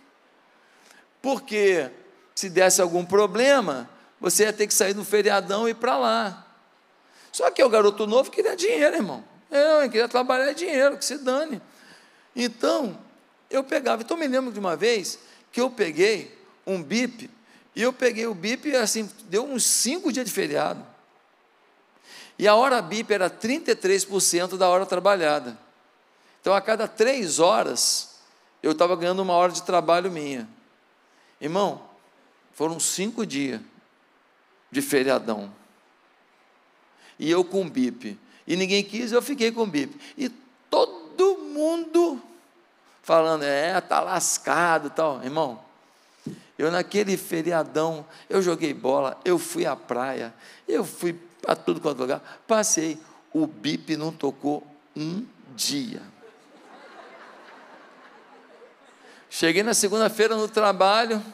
Porque 1.22 1.90
se 2.40 2.48
desse 2.48 2.80
algum 2.80 3.04
problema, 3.04 3.86
você 4.18 4.44
ia 4.44 4.52
ter 4.52 4.66
que 4.66 4.72
sair 4.72 4.94
no 4.94 5.04
feriadão 5.04 5.68
e 5.68 5.72
ir 5.72 5.74
para 5.74 5.98
lá. 5.98 6.46
Só 7.30 7.50
que 7.50 7.62
o 7.62 7.68
garoto 7.68 8.06
novo 8.06 8.30
queria 8.30 8.56
dinheiro, 8.56 8.96
irmão. 8.96 9.22
Eu, 9.50 9.82
eu 9.82 9.90
queria 9.90 10.08
trabalhar 10.08 10.50
dinheiro, 10.54 10.96
que 10.96 11.04
se 11.04 11.18
dane. 11.18 11.60
Então, 12.34 12.98
eu 13.50 13.62
pegava. 13.62 14.00
Então, 14.00 14.16
me 14.16 14.26
lembro 14.26 14.50
de 14.50 14.58
uma 14.58 14.74
vez 14.74 15.18
que 15.52 15.60
eu 15.60 15.68
peguei 15.68 16.34
um 16.66 16.82
bip, 16.82 17.30
e 17.76 17.82
eu 17.82 17.92
peguei 17.92 18.26
o 18.26 18.32
bip, 18.32 18.74
assim, 18.74 19.10
deu 19.24 19.44
uns 19.44 19.66
cinco 19.66 20.10
dias 20.10 20.24
de 20.24 20.32
feriado. 20.32 20.82
E 22.38 22.48
a 22.48 22.54
hora 22.54 22.80
bip 22.80 23.12
era 23.12 23.28
33% 23.28 24.56
da 24.56 24.66
hora 24.66 24.86
trabalhada. 24.86 25.58
Então, 26.40 26.54
a 26.54 26.60
cada 26.62 26.88
três 26.88 27.38
horas, 27.38 28.14
eu 28.62 28.72
estava 28.72 28.96
ganhando 28.96 29.20
uma 29.20 29.34
hora 29.34 29.52
de 29.52 29.62
trabalho 29.62 30.10
minha. 30.10 30.48
Irmão, 31.38 31.89
foram 32.60 32.78
cinco 32.78 33.24
dias 33.24 33.58
de 34.70 34.82
feriadão. 34.82 35.50
E 37.18 37.30
eu 37.30 37.42
com 37.42 37.66
bip. 37.66 38.18
E 38.46 38.54
ninguém 38.54 38.84
quis, 38.84 39.12
eu 39.12 39.22
fiquei 39.22 39.50
com 39.50 39.66
bip. 39.66 39.98
E 40.14 40.28
todo 40.68 41.38
mundo 41.38 42.20
falando, 43.02 43.44
é, 43.44 43.80
tá 43.80 44.00
lascado 44.00 44.90
tal. 44.90 45.24
Irmão, 45.24 45.58
eu 46.58 46.70
naquele 46.70 47.16
feriadão, 47.16 48.04
eu 48.28 48.42
joguei 48.42 48.74
bola, 48.74 49.18
eu 49.24 49.38
fui 49.38 49.64
à 49.64 49.74
praia, 49.74 50.34
eu 50.68 50.84
fui 50.84 51.14
para 51.40 51.56
tudo 51.56 51.80
quanto 51.80 52.00
lugar, 52.00 52.42
passei. 52.46 53.00
O 53.32 53.46
bip 53.46 53.96
não 53.96 54.12
tocou 54.12 54.66
um 54.94 55.24
dia. 55.56 56.02
Cheguei 59.30 59.62
na 59.62 59.72
segunda-feira 59.72 60.36
no 60.36 60.46
trabalho, 60.46 61.24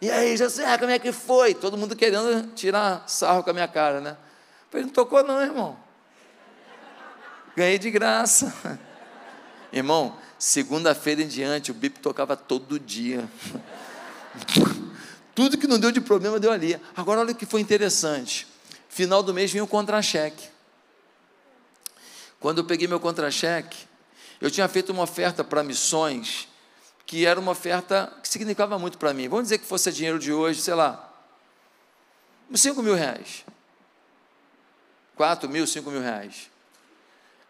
e 0.00 0.10
aí, 0.10 0.36
José, 0.36 0.78
como 0.78 0.90
é 0.90 0.98
que 0.98 1.12
foi? 1.12 1.54
Todo 1.54 1.76
mundo 1.76 1.94
querendo 1.94 2.52
tirar 2.54 3.04
sarro 3.06 3.42
com 3.42 3.50
a 3.50 3.52
minha 3.52 3.68
cara, 3.68 4.00
né? 4.00 4.16
Falei, 4.70 4.86
não 4.86 4.92
tocou 4.92 5.22
não, 5.22 5.40
irmão. 5.42 5.76
Ganhei 7.56 7.78
de 7.78 7.90
graça. 7.90 8.54
Irmão, 9.72 10.16
segunda-feira 10.36 11.22
em 11.22 11.28
diante, 11.28 11.70
o 11.70 11.74
bip 11.74 12.00
tocava 12.00 12.36
todo 12.36 12.78
dia. 12.78 13.28
Tudo 15.34 15.56
que 15.56 15.66
não 15.66 15.78
deu 15.78 15.92
de 15.92 16.00
problema 16.00 16.40
deu 16.40 16.50
ali. 16.50 16.80
Agora 16.96 17.20
olha 17.20 17.32
o 17.32 17.34
que 17.34 17.46
foi 17.46 17.60
interessante. 17.60 18.46
Final 18.88 19.22
do 19.22 19.32
mês 19.32 19.52
vinha 19.52 19.62
o 19.62 19.66
contra-cheque. 19.66 20.48
Quando 22.40 22.58
eu 22.58 22.64
peguei 22.64 22.88
meu 22.88 22.98
contra-cheque, 22.98 23.86
eu 24.40 24.50
tinha 24.50 24.66
feito 24.66 24.90
uma 24.92 25.02
oferta 25.02 25.44
para 25.44 25.62
missões, 25.62 26.48
que 27.10 27.26
era 27.26 27.40
uma 27.40 27.50
oferta 27.50 28.16
que 28.22 28.28
significava 28.28 28.78
muito 28.78 28.96
para 28.96 29.12
mim. 29.12 29.28
Vamos 29.28 29.46
dizer 29.46 29.58
que 29.58 29.66
fosse 29.66 29.90
dinheiro 29.90 30.16
de 30.16 30.32
hoje, 30.32 30.62
sei 30.62 30.74
lá, 30.74 31.12
5 32.54 32.80
mil 32.84 32.94
reais. 32.94 33.44
4 35.16 35.48
mil, 35.48 35.66
5 35.66 35.90
mil 35.90 36.00
reais. 36.00 36.48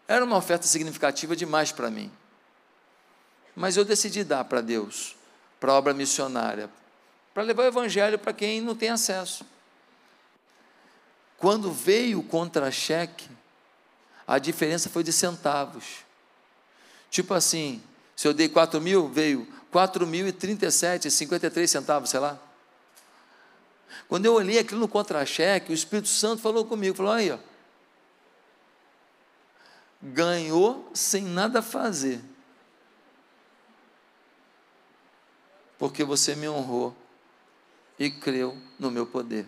Era 0.07 0.25
uma 0.25 0.35
oferta 0.35 0.65
significativa 0.65 1.35
demais 1.35 1.71
para 1.71 1.91
mim. 1.91 2.11
Mas 3.55 3.77
eu 3.77 3.85
decidi 3.85 4.23
dar 4.23 4.45
para 4.45 4.61
Deus, 4.61 5.15
para 5.59 5.73
a 5.73 5.75
obra 5.75 5.93
missionária, 5.93 6.67
para 7.31 7.43
levar 7.43 7.61
o 7.61 7.67
evangelho 7.67 8.17
para 8.17 8.33
quem 8.33 8.61
não 8.61 8.75
tem 8.75 8.89
acesso. 8.89 9.45
Quando 11.37 11.71
veio 11.71 12.21
o 12.21 12.23
contra-cheque, 12.23 13.29
a 14.25 14.39
diferença 14.39 14.89
foi 14.89 15.03
de 15.03 15.13
centavos. 15.13 15.99
Tipo 17.11 17.35
assim, 17.35 17.79
se 18.21 18.27
eu 18.27 18.35
dei 18.35 18.47
4 18.47 18.79
mil, 18.79 19.07
veio 19.07 19.47
4 19.71 20.05
mil 20.05 20.27
e 20.27 20.31
37, 20.31 21.09
53 21.09 21.71
centavos, 21.71 22.07
sei 22.07 22.19
lá. 22.19 22.39
Quando 24.07 24.27
eu 24.27 24.35
olhei 24.35 24.59
aquilo 24.59 24.79
no 24.79 24.87
contra-cheque, 24.87 25.71
o 25.71 25.73
Espírito 25.73 26.07
Santo 26.07 26.39
falou 26.39 26.63
comigo, 26.63 26.95
falou, 26.95 27.13
aí, 27.13 27.31
ó, 27.31 27.39
ganhou 29.99 30.87
sem 30.93 31.23
nada 31.23 31.63
fazer. 31.63 32.21
Porque 35.79 36.03
você 36.03 36.35
me 36.35 36.47
honrou 36.47 36.95
e 37.97 38.11
creu 38.11 38.55
no 38.77 38.91
meu 38.91 39.07
poder. 39.07 39.47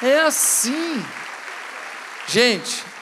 É 0.00 0.20
assim. 0.20 1.04
Gente, 2.26 2.93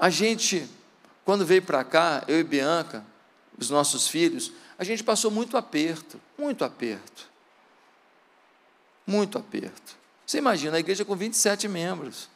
a 0.00 0.08
gente, 0.08 0.66
quando 1.26 1.44
veio 1.44 1.60
para 1.60 1.84
cá, 1.84 2.24
eu 2.26 2.40
e 2.40 2.42
Bianca, 2.42 3.04
os 3.58 3.68
nossos 3.68 4.08
filhos, 4.08 4.50
a 4.78 4.82
gente 4.82 5.04
passou 5.04 5.30
muito 5.30 5.58
aperto, 5.58 6.18
muito 6.38 6.64
aperto. 6.64 7.28
Muito 9.06 9.36
aperto. 9.36 9.94
Você 10.26 10.38
imagina 10.38 10.78
a 10.78 10.80
igreja 10.80 11.04
com 11.04 11.14
27 11.14 11.68
membros. 11.68 12.30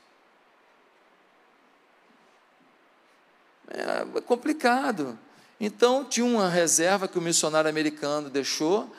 É 3.70 4.20
complicado. 4.20 5.18
Então, 5.58 6.04
tinha 6.04 6.26
uma 6.26 6.50
reserva 6.50 7.08
que 7.08 7.18
o 7.18 7.22
missionário 7.22 7.70
americano 7.70 8.28
deixou, 8.28 8.94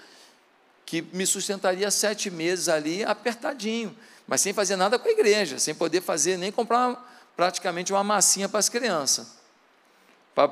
que 0.88 1.04
me 1.14 1.28
sustentaria 1.28 1.92
sete 1.92 2.32
meses 2.32 2.68
ali 2.68 3.04
apertadinho, 3.04 3.96
mas 4.26 4.42
sem 4.42 4.54
fazer 4.54 4.76
nada 4.76 4.98
com 4.98 5.08
a 5.08 5.12
igreja, 5.12 5.60
sem 5.60 5.76
poder 5.76 6.02
fazer 6.02 6.36
nem 6.36 6.52
comprar 6.52 7.15
praticamente 7.36 7.92
uma 7.92 8.04
massinha 8.04 8.48
para 8.48 8.60
as 8.60 8.70
crianças. 8.70 9.36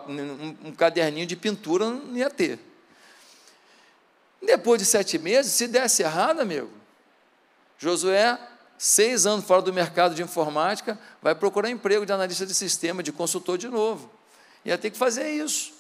Um, 0.08 0.70
um 0.70 0.72
caderninho 0.72 1.26
de 1.26 1.36
pintura 1.36 1.90
não 1.90 2.16
ia 2.16 2.30
ter. 2.30 2.60
Depois 4.42 4.80
de 4.80 4.86
sete 4.86 5.18
meses, 5.18 5.52
se 5.54 5.68
desse 5.68 6.04
errado, 6.04 6.40
amigo, 6.40 6.70
Josué, 7.78 8.38
seis 8.78 9.26
anos 9.26 9.46
fora 9.46 9.62
do 9.62 9.74
mercado 9.74 10.16
de 10.16 10.22
informática, 10.22 11.00
vai 11.22 11.34
procurar 11.34 11.70
emprego 11.70 12.06
de 12.06 12.12
analista 12.12 12.46
de 12.46 12.54
sistema, 12.54 13.02
de 13.02 13.12
consultor 13.12 13.58
de 13.58 13.68
novo. 13.68 14.12
Ia 14.66 14.78
ter 14.78 14.90
que 14.90 14.98
fazer 14.98 15.30
isso. 15.30 15.74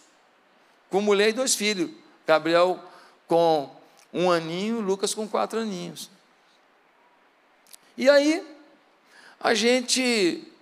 Com 0.89 1.01
mulher 1.01 1.29
e 1.29 1.33
dois 1.33 1.55
filhos. 1.55 1.91
Gabriel 2.25 2.79
com 3.27 3.69
um 4.13 4.31
aninho, 4.31 4.79
Lucas 4.79 5.13
com 5.13 5.27
quatro 5.27 5.59
aninhos. 5.59 6.09
E 7.97 8.09
aí, 8.09 8.45
a 9.39 9.53
gente 9.53 10.52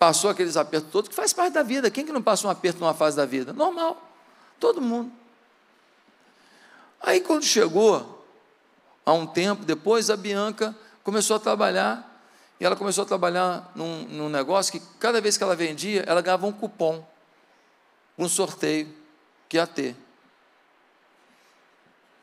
passou 0.00 0.30
aqueles 0.30 0.56
apertos 0.56 0.90
todos, 0.90 1.10
que 1.10 1.14
faz 1.14 1.30
parte 1.30 1.52
da 1.52 1.62
vida. 1.62 1.90
Quem 1.90 2.06
que 2.06 2.10
não 2.10 2.22
passa 2.22 2.46
um 2.46 2.50
aperto 2.50 2.80
numa 2.80 2.94
fase 2.94 3.18
da 3.18 3.26
vida? 3.26 3.52
Normal. 3.52 4.02
Todo 4.58 4.80
mundo. 4.80 5.12
Aí 7.02 7.20
quando 7.20 7.44
chegou, 7.44 8.24
há 9.04 9.12
um 9.12 9.26
tempo 9.26 9.62
depois, 9.62 10.08
a 10.08 10.16
Bianca 10.16 10.74
começou 11.04 11.36
a 11.36 11.38
trabalhar, 11.38 12.24
e 12.58 12.64
ela 12.64 12.74
começou 12.76 13.04
a 13.04 13.06
trabalhar 13.06 13.70
num, 13.74 14.04
num 14.04 14.28
negócio 14.30 14.72
que 14.72 14.80
cada 14.98 15.20
vez 15.20 15.36
que 15.36 15.44
ela 15.44 15.54
vendia, 15.54 16.02
ela 16.06 16.22
ganhava 16.22 16.46
um 16.46 16.52
cupom, 16.52 17.06
um 18.16 18.28
sorteio 18.28 18.88
que 19.50 19.58
ia 19.58 19.66
ter. 19.66 19.94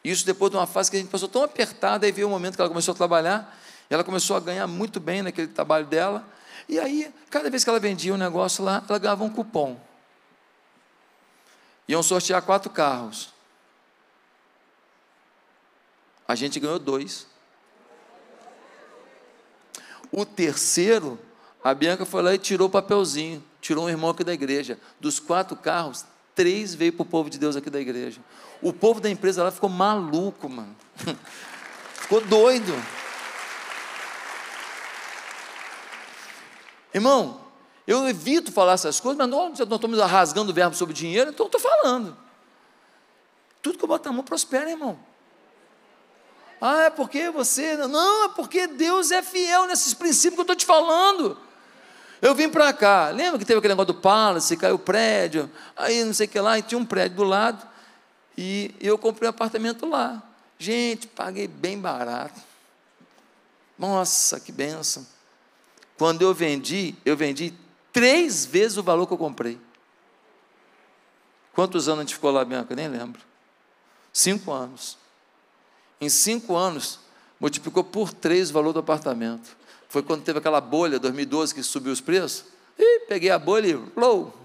Isso 0.04 0.26
depois 0.26 0.50
de 0.50 0.58
uma 0.58 0.66
fase 0.66 0.90
que 0.90 0.98
a 0.98 1.00
gente 1.00 1.12
passou 1.12 1.30
tão 1.30 1.44
apertada, 1.44 2.08
aí 2.08 2.12
veio 2.12 2.26
o 2.26 2.30
um 2.32 2.34
momento 2.34 2.56
que 2.56 2.62
ela 2.62 2.70
começou 2.70 2.94
a 2.94 2.98
trabalhar, 2.98 3.56
e 3.88 3.94
ela 3.94 4.04
começou 4.04 4.36
a 4.36 4.40
ganhar 4.40 4.66
muito 4.66 5.00
bem 5.00 5.22
naquele 5.22 5.50
trabalho 5.50 5.86
dela, 5.86 6.26
e 6.68 6.80
aí, 6.80 7.14
cada 7.30 7.50
vez 7.50 7.64
que 7.64 7.70
ela 7.70 7.80
vendia 7.80 8.14
um 8.14 8.18
negócio 8.18 8.64
lá, 8.64 8.84
ela 8.88 9.00
ganhava 9.00 9.24
um 9.24 9.30
cupom. 9.30 9.80
Iam 11.88 12.04
sortear 12.04 12.42
quatro 12.42 12.70
carros. 12.70 13.34
A 16.28 16.36
gente 16.36 16.60
ganhou 16.60 16.78
dois. 16.78 17.26
O 20.12 20.26
terceiro, 20.26 21.20
a 21.64 21.74
Bianca 21.74 22.06
foi 22.06 22.22
lá 22.22 22.34
e 22.34 22.38
tirou 22.38 22.68
o 22.68 22.72
papelzinho, 22.72 23.44
tirou 23.62 23.86
um 23.86 23.90
irmão 23.90 24.10
aqui 24.10 24.24
da 24.24 24.34
igreja. 24.34 24.78
Dos 25.00 25.20
quatro 25.20 25.56
carros, 25.56 26.06
três 26.36 26.76
veio 26.76 26.94
para 26.94 27.04
o 27.04 27.06
povo 27.06 27.30
de 27.30 27.38
Deus 27.38 27.56
aqui 27.56 27.70
da 27.70 27.80
igreja. 27.80 28.20
O 28.62 28.74
povo 28.74 29.00
da 29.00 29.10
empresa 29.10 29.44
lá 29.44 29.52
ficou 29.52 29.70
maluco, 29.70 30.50
mano. 30.50 30.76
ficou 31.94 32.20
doido. 32.22 32.74
Irmão, 36.98 37.40
eu 37.86 38.10
evito 38.10 38.52
falar 38.52 38.74
essas 38.74 39.00
coisas, 39.00 39.18
mas 39.18 39.30
não 39.30 39.54
estamos 39.54 40.00
rasgando 40.00 40.52
o 40.52 40.54
verbo 40.54 40.76
sobre 40.76 40.96
dinheiro, 40.96 41.30
então 41.30 41.46
estou 41.46 41.62
falando. 41.62 42.18
Tudo 43.62 43.78
que 43.78 43.84
eu 43.84 43.88
boto 43.88 44.10
na 44.10 44.16
mão 44.16 44.24
prospera, 44.24 44.70
irmão. 44.70 44.98
Ah, 46.60 46.86
é 46.86 46.90
porque 46.90 47.30
você. 47.30 47.78
Não, 47.78 48.26
é 48.26 48.30
porque 48.30 48.66
Deus 48.66 49.12
é 49.12 49.22
fiel 49.22 49.68
nesses 49.68 49.94
princípios 49.94 50.34
que 50.34 50.40
eu 50.40 50.54
estou 50.54 50.56
te 50.56 50.66
falando. 50.66 51.38
Eu 52.20 52.34
vim 52.34 52.50
para 52.50 52.74
cá, 52.74 53.10
lembra 53.10 53.38
que 53.38 53.46
teve 53.46 53.60
aquele 53.60 53.76
negócio 53.76 53.94
do 53.94 54.02
Palace, 54.02 54.58
caiu 54.58 54.74
o 54.74 54.80
prédio, 54.80 55.52
aí 55.76 56.04
não 56.04 56.16
sei 56.16 56.26
o 56.26 56.30
que 56.30 56.40
lá, 56.40 56.58
e 56.58 56.64
tinha 56.64 56.80
um 56.80 56.86
prédio 56.86 57.18
do 57.18 57.24
lado, 57.24 57.64
e 58.36 58.74
eu 58.82 58.98
comprei 58.98 59.28
um 59.28 59.30
apartamento 59.30 59.86
lá. 59.86 60.24
Gente, 60.58 61.06
paguei 61.06 61.48
bem 61.48 61.78
barato. 61.78 62.42
Nossa, 63.78 64.40
que 64.40 64.52
benção. 64.52 65.06
Quando 65.98 66.22
eu 66.22 66.34
vendi, 66.34 66.96
eu 67.04 67.18
vendi 67.18 67.54
três 67.92 68.46
vezes 68.46 68.78
o 68.78 68.84
valor 68.84 69.08
que 69.08 69.14
eu 69.14 69.18
comprei. 69.18 69.60
Quantos 71.54 71.88
anos 71.88 72.00
a 72.00 72.04
gente 72.04 72.14
ficou 72.14 72.30
lá, 72.30 72.46
Bianca? 72.46 72.76
Nem 72.76 72.88
lembro. 72.88 73.22
Cinco 74.14 74.52
anos. 74.52 74.98
Em 76.00 76.08
cinco 76.08 76.56
anos, 76.56 77.00
multiplicou 77.40 77.84
por 77.84 78.14
três 78.14 78.52
o 78.52 78.54
valor 78.54 78.74
do 78.74 78.80
apartamento. 78.80 79.58
Foi 79.90 80.04
quando 80.04 80.24
teve 80.24 80.38
aquela 80.38 80.62
bolha, 80.62 81.00
2012, 81.00 81.56
que 81.56 81.64
subiu 81.64 81.92
os 81.92 82.02
preços. 82.02 82.46
E 82.78 83.00
peguei 83.08 83.32
a 83.32 83.40
bolha 83.40 83.68
e 83.68 84.00
low. 84.00 84.38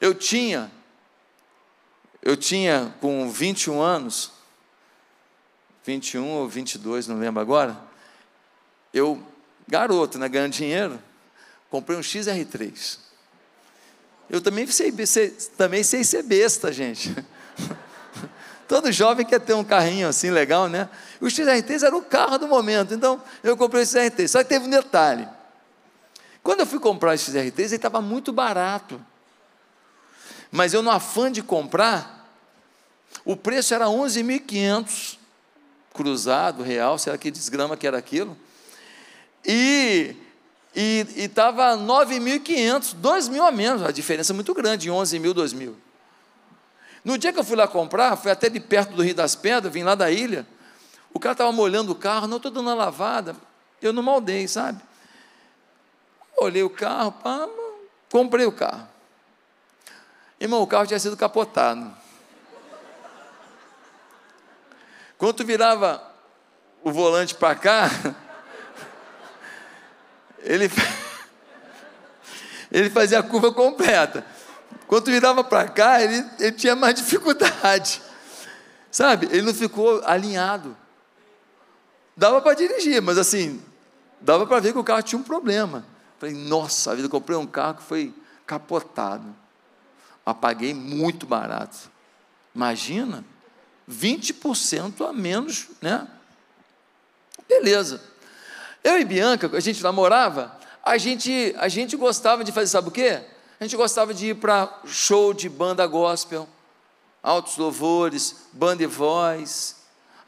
Eu 0.00 0.14
tinha, 0.14 0.70
eu 2.22 2.36
tinha 2.36 2.94
com 3.00 3.30
21 3.30 3.80
anos, 3.80 4.30
21 5.88 6.28
ou 6.28 6.46
22, 6.46 7.06
não 7.06 7.18
lembro 7.18 7.40
agora. 7.40 7.74
Eu, 8.92 9.22
garoto, 9.66 10.18
né, 10.18 10.28
ganhando 10.28 10.52
dinheiro, 10.52 11.02
comprei 11.70 11.96
um 11.96 12.02
XR3. 12.02 12.98
Eu 14.28 14.42
também 14.42 14.66
sei, 14.66 14.92
sei, 15.06 15.30
também 15.56 15.82
sei 15.82 16.04
ser 16.04 16.22
besta, 16.24 16.70
gente. 16.70 17.16
Todo 18.68 18.92
jovem 18.92 19.24
quer 19.24 19.40
ter 19.40 19.54
um 19.54 19.64
carrinho 19.64 20.06
assim 20.06 20.28
legal, 20.28 20.68
né? 20.68 20.90
O 21.22 21.24
XR3 21.24 21.82
era 21.82 21.96
o 21.96 22.02
carro 22.02 22.36
do 22.36 22.46
momento, 22.46 22.92
então 22.92 23.22
eu 23.42 23.56
comprei 23.56 23.82
o 23.82 23.86
XR3. 23.86 24.28
Só 24.28 24.42
que 24.42 24.50
teve 24.50 24.66
um 24.66 24.70
detalhe. 24.70 25.26
Quando 26.42 26.60
eu 26.60 26.66
fui 26.66 26.78
comprar 26.78 27.14
o 27.14 27.18
XR3, 27.18 27.58
ele 27.60 27.76
estava 27.76 28.02
muito 28.02 28.30
barato. 28.30 29.00
Mas 30.50 30.74
eu, 30.74 30.82
no 30.82 30.90
afã 30.90 31.32
de 31.32 31.42
comprar, 31.42 32.30
o 33.24 33.34
preço 33.34 33.72
era 33.72 33.86
11.500 33.86 35.17
cruzado, 35.98 36.62
real, 36.62 36.96
será 36.96 37.18
que 37.18 37.28
desgrama 37.28 37.76
que 37.76 37.84
era 37.84 37.98
aquilo? 37.98 38.36
E 39.44 40.14
estava 40.72 41.76
9.500, 41.76 42.94
2 42.94 43.28
mil 43.28 43.42
a 43.42 43.50
menos, 43.50 43.82
a 43.82 43.90
diferença 43.90 44.32
é 44.32 44.34
muito 44.34 44.54
grande, 44.54 44.88
11 44.88 45.18
mil, 45.18 45.34
2 45.34 45.52
mil. 45.52 45.76
No 47.04 47.18
dia 47.18 47.32
que 47.32 47.38
eu 47.40 47.42
fui 47.42 47.56
lá 47.56 47.66
comprar, 47.66 48.14
fui 48.16 48.30
até 48.30 48.48
de 48.48 48.60
perto 48.60 48.94
do 48.94 49.02
Rio 49.02 49.14
das 49.14 49.34
Pedras, 49.34 49.72
vim 49.72 49.82
lá 49.82 49.96
da 49.96 50.08
ilha. 50.08 50.46
O 51.12 51.18
cara 51.18 51.32
estava 51.32 51.50
molhando 51.50 51.90
o 51.90 51.96
carro, 51.96 52.28
não 52.28 52.36
estou 52.36 52.52
dando 52.52 52.66
uma 52.66 52.74
lavada. 52.74 53.34
Eu 53.82 53.92
não 53.92 54.02
maldei, 54.02 54.46
sabe? 54.46 54.80
Olhei 56.36 56.62
o 56.62 56.70
carro, 56.70 57.10
pá, 57.10 57.48
comprei 58.08 58.46
o 58.46 58.52
carro. 58.52 58.88
Irmão, 60.38 60.62
o 60.62 60.66
carro 60.66 60.86
tinha 60.86 61.00
sido 61.00 61.16
capotado. 61.16 61.92
Quando 65.18 65.34
tu 65.34 65.44
virava 65.44 66.00
o 66.82 66.92
volante 66.92 67.34
para 67.34 67.56
cá, 67.56 67.90
ele, 70.38 70.70
ele 72.70 72.88
fazia 72.88 73.18
a 73.18 73.22
curva 73.22 73.52
completa. 73.52 74.24
Quando 74.86 75.06
tu 75.06 75.10
virava 75.10 75.42
para 75.42 75.68
cá, 75.68 76.00
ele, 76.00 76.24
ele 76.38 76.52
tinha 76.52 76.76
mais 76.76 76.94
dificuldade. 76.94 78.00
Sabe? 78.92 79.26
Ele 79.26 79.42
não 79.42 79.52
ficou 79.52 80.00
alinhado. 80.04 80.76
Dava 82.16 82.40
para 82.40 82.54
dirigir, 82.54 83.02
mas 83.02 83.18
assim, 83.18 83.62
dava 84.20 84.46
para 84.46 84.60
ver 84.60 84.72
que 84.72 84.78
o 84.78 84.84
carro 84.84 85.02
tinha 85.02 85.18
um 85.18 85.24
problema. 85.24 85.84
Falei, 86.18 86.34
nossa, 86.34 86.92
a 86.92 86.94
vida, 86.94 87.08
comprei 87.08 87.36
um 87.36 87.46
carro 87.46 87.74
que 87.74 87.82
foi 87.82 88.14
capotado. 88.46 89.34
Mas 90.24 90.36
paguei 90.38 90.72
muito 90.72 91.26
barato. 91.26 91.90
Imagina, 92.54 93.24
20% 93.88 95.08
a 95.08 95.12
menos, 95.12 95.68
né? 95.80 96.06
Beleza. 97.48 98.00
Eu 98.84 98.98
e 99.00 99.04
Bianca, 99.04 99.50
a 99.56 99.60
gente 99.60 99.82
namorava, 99.82 100.56
a 100.84 100.98
gente, 100.98 101.54
a 101.58 101.68
gente 101.68 101.96
gostava 101.96 102.44
de 102.44 102.52
fazer, 102.52 102.68
sabe 102.68 102.88
o 102.88 102.92
quê? 102.92 103.20
A 103.58 103.64
gente 103.64 103.76
gostava 103.76 104.14
de 104.14 104.28
ir 104.28 104.34
para 104.36 104.80
show 104.86 105.34
de 105.34 105.48
banda 105.48 105.86
gospel, 105.86 106.48
altos 107.22 107.56
louvores, 107.56 108.46
banda 108.52 108.82
e 108.82 108.86
voz. 108.86 109.76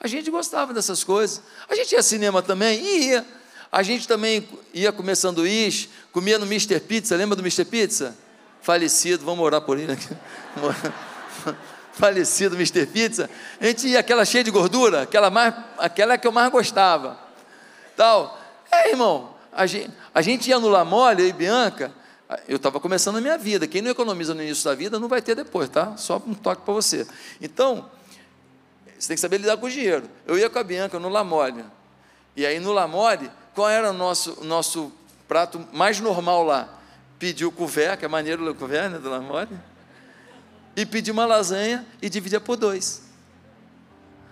A 0.00 0.08
gente 0.08 0.30
gostava 0.30 0.74
dessas 0.74 1.04
coisas. 1.04 1.42
A 1.68 1.74
gente 1.74 1.92
ia 1.92 2.02
cinema 2.02 2.42
também? 2.42 2.80
Ia. 2.80 3.26
A 3.70 3.82
gente 3.82 4.08
também 4.08 4.48
ia 4.74 4.90
comer 4.90 5.14
sanduíche, 5.14 5.88
comia 6.10 6.38
no 6.38 6.46
Mr. 6.46 6.80
Pizza, 6.80 7.14
lembra 7.14 7.36
do 7.36 7.42
Mr. 7.42 7.64
Pizza? 7.64 8.16
Falecido, 8.62 9.24
vamos 9.24 9.44
orar 9.44 9.60
por 9.60 9.78
ele 9.78 9.92
aqui. 9.92 10.08
Falecido 12.00 12.56
Mr. 12.56 12.86
Pizza. 12.86 13.28
A 13.60 13.66
gente 13.66 13.86
ia 13.86 14.00
aquela 14.00 14.24
cheia 14.24 14.42
de 14.42 14.50
gordura, 14.50 15.02
aquela, 15.02 15.28
mais, 15.28 15.54
aquela 15.76 16.16
que 16.16 16.26
eu 16.26 16.32
mais 16.32 16.50
gostava. 16.50 17.18
Tal. 17.94 18.40
É, 18.72 18.90
irmão, 18.90 19.34
a 19.52 19.66
gente, 19.66 19.90
a 20.14 20.22
gente 20.22 20.48
ia 20.48 20.58
no 20.58 20.68
La 20.68 20.84
Mole, 20.84 21.22
eu 21.22 21.28
e 21.28 21.32
Bianca, 21.32 21.92
eu 22.48 22.56
estava 22.56 22.80
começando 22.80 23.16
a 23.16 23.20
minha 23.20 23.36
vida. 23.36 23.66
Quem 23.66 23.82
não 23.82 23.90
economiza 23.90 24.32
no 24.34 24.42
início 24.42 24.64
da 24.64 24.74
vida 24.74 24.98
não 24.98 25.08
vai 25.08 25.20
ter 25.20 25.34
depois, 25.34 25.68
tá? 25.68 25.94
Só 25.98 26.22
um 26.26 26.32
toque 26.32 26.62
para 26.62 26.72
você. 26.72 27.06
Então, 27.40 27.90
você 28.98 29.08
tem 29.08 29.14
que 29.16 29.20
saber 29.20 29.38
lidar 29.38 29.58
com 29.58 29.66
o 29.66 29.70
dinheiro. 29.70 30.08
Eu 30.26 30.38
ia 30.38 30.48
com 30.48 30.58
a 30.58 30.64
Bianca 30.64 30.98
no 30.98 31.10
La 31.10 31.22
Mole. 31.22 31.64
E 32.34 32.46
aí 32.46 32.58
no 32.58 32.72
La 32.72 32.88
Mole, 32.88 33.30
qual 33.54 33.68
era 33.68 33.90
o 33.90 33.92
nosso, 33.92 34.42
nosso 34.42 34.90
prato 35.28 35.62
mais 35.72 36.00
normal 36.00 36.44
lá? 36.44 36.68
Pediu 37.18 37.48
o 37.48 37.52
couvert, 37.52 37.98
que 37.98 38.06
é 38.06 38.08
maneiro 38.08 38.48
o 38.50 38.54
couvert, 38.54 38.90
né, 38.90 38.98
do 38.98 39.10
La 39.10 39.20
Mole. 39.20 39.69
E 40.76 40.86
pediu 40.86 41.12
uma 41.12 41.26
lasanha 41.26 41.86
e 42.00 42.08
dividia 42.08 42.40
por 42.40 42.56
dois. 42.56 43.02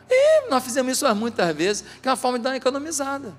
E 0.09 0.49
nós 0.49 0.65
fizemos 0.65 0.93
isso 0.93 1.15
muitas 1.15 1.55
vezes, 1.55 1.85
que 2.01 2.09
é 2.09 2.11
uma 2.11 2.17
forma 2.17 2.39
de 2.39 2.45
dar 2.45 2.51
uma 2.51 2.57
economizada. 2.57 3.35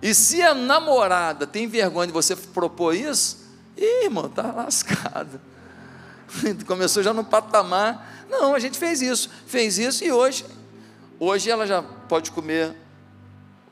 E 0.00 0.14
se 0.14 0.42
a 0.42 0.54
namorada 0.54 1.46
tem 1.46 1.66
vergonha 1.66 2.06
de 2.06 2.12
você 2.12 2.34
propor 2.36 2.94
isso, 2.94 3.38
ih, 3.76 4.04
irmão, 4.04 4.28
tá 4.28 4.52
lascado. 4.52 5.40
Começou 6.66 7.02
já 7.02 7.12
no 7.12 7.24
patamar. 7.24 8.24
Não, 8.30 8.54
a 8.54 8.58
gente 8.58 8.78
fez 8.78 9.02
isso, 9.02 9.28
fez 9.46 9.78
isso 9.78 10.04
e 10.04 10.12
hoje, 10.12 10.44
hoje 11.18 11.50
ela 11.50 11.66
já 11.66 11.82
pode 11.82 12.30
comer 12.30 12.74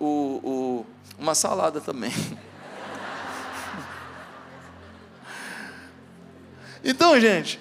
o, 0.01 0.41
o, 0.43 0.87
uma 1.19 1.35
salada 1.35 1.81
também. 1.81 2.13
Então, 6.89 7.18
gente, 7.18 7.59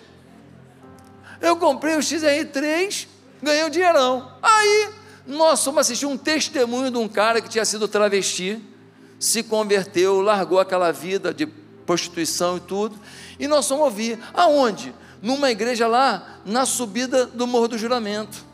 eu 1.41 1.57
comprei 1.57 1.95
o 1.95 1.99
XR3, 1.99 3.07
ganhei 3.41 3.63
um 3.63 3.71
dinheirão. 3.71 4.32
Aí, 4.39 4.89
nós 5.26 5.63
fomos 5.63 5.82
assistir 5.82 6.05
um 6.05 6.15
testemunho 6.15 6.91
de 6.91 6.97
um 6.99 7.07
cara 7.07 7.41
que 7.41 7.49
tinha 7.49 7.65
sido 7.65 7.88
travesti, 7.88 8.61
se 9.19 9.41
converteu, 9.41 10.21
largou 10.21 10.59
aquela 10.59 10.91
vida 10.91 11.34
de 11.34 11.47
prostituição 11.47 12.57
e 12.57 12.59
tudo, 12.59 12.99
e 13.39 13.47
nós 13.47 13.67
fomos 13.67 13.86
ouvir. 13.86 14.19
Aonde? 14.32 14.93
Numa 15.23 15.49
igreja 15.49 15.88
lá, 15.88 16.41
na 16.45 16.63
subida 16.67 17.26
do 17.26 17.47
Morro 17.47 17.69
do 17.69 17.80
Juramento. 17.80 18.45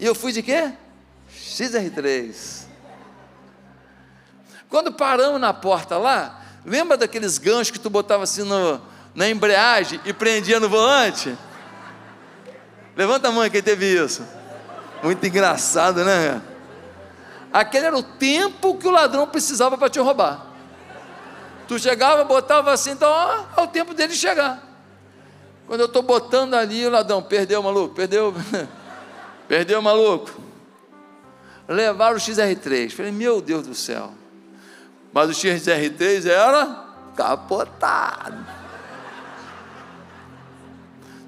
E 0.00 0.06
eu 0.06 0.14
fui 0.14 0.32
de 0.32 0.42
quê? 0.42 0.72
XR3. 1.30 2.64
Quando 4.70 4.90
paramos 4.90 5.38
na 5.38 5.52
porta 5.52 5.98
lá, 5.98 6.42
lembra 6.64 6.96
daqueles 6.96 7.36
ganchos 7.36 7.72
que 7.72 7.78
tu 7.78 7.90
botava 7.90 8.24
assim 8.24 8.42
no, 8.42 8.80
na 9.14 9.28
embreagem 9.28 10.00
e 10.04 10.12
prendia 10.12 10.58
no 10.58 10.68
volante? 10.68 11.36
Levanta 12.96 13.28
a 13.28 13.32
mão 13.32 13.48
quem 13.50 13.62
teve 13.62 13.86
isso. 13.86 14.26
Muito 15.02 15.24
engraçado, 15.26 16.04
né? 16.04 16.40
Aquele 17.52 17.86
era 17.86 17.96
o 17.96 18.02
tempo 18.02 18.76
que 18.76 18.88
o 18.88 18.90
ladrão 18.90 19.26
precisava 19.26 19.76
para 19.78 19.88
te 19.88 20.00
roubar. 20.00 20.46
Tu 21.68 21.78
chegava, 21.78 22.24
botava 22.24 22.72
assim, 22.72 22.90
então 22.90 23.08
ó, 23.10 23.60
é 23.60 23.64
o 23.64 23.66
tempo 23.68 23.94
dele 23.94 24.14
chegar. 24.14 24.62
Quando 25.66 25.80
eu 25.80 25.86
estou 25.86 26.02
botando 26.02 26.54
ali, 26.54 26.86
o 26.86 26.90
ladrão, 26.90 27.22
perdeu, 27.22 27.62
maluco, 27.62 27.94
perdeu, 27.94 28.34
perdeu, 29.48 29.80
maluco. 29.80 30.30
Levaram 31.66 32.16
o 32.16 32.20
XR3. 32.20 32.90
Falei, 32.90 33.12
meu 33.12 33.40
Deus 33.40 33.66
do 33.66 33.74
céu. 33.74 34.12
Mas 35.12 35.30
o 35.30 35.32
XR3 35.32 36.28
era 36.28 36.84
capotado. 37.16 38.63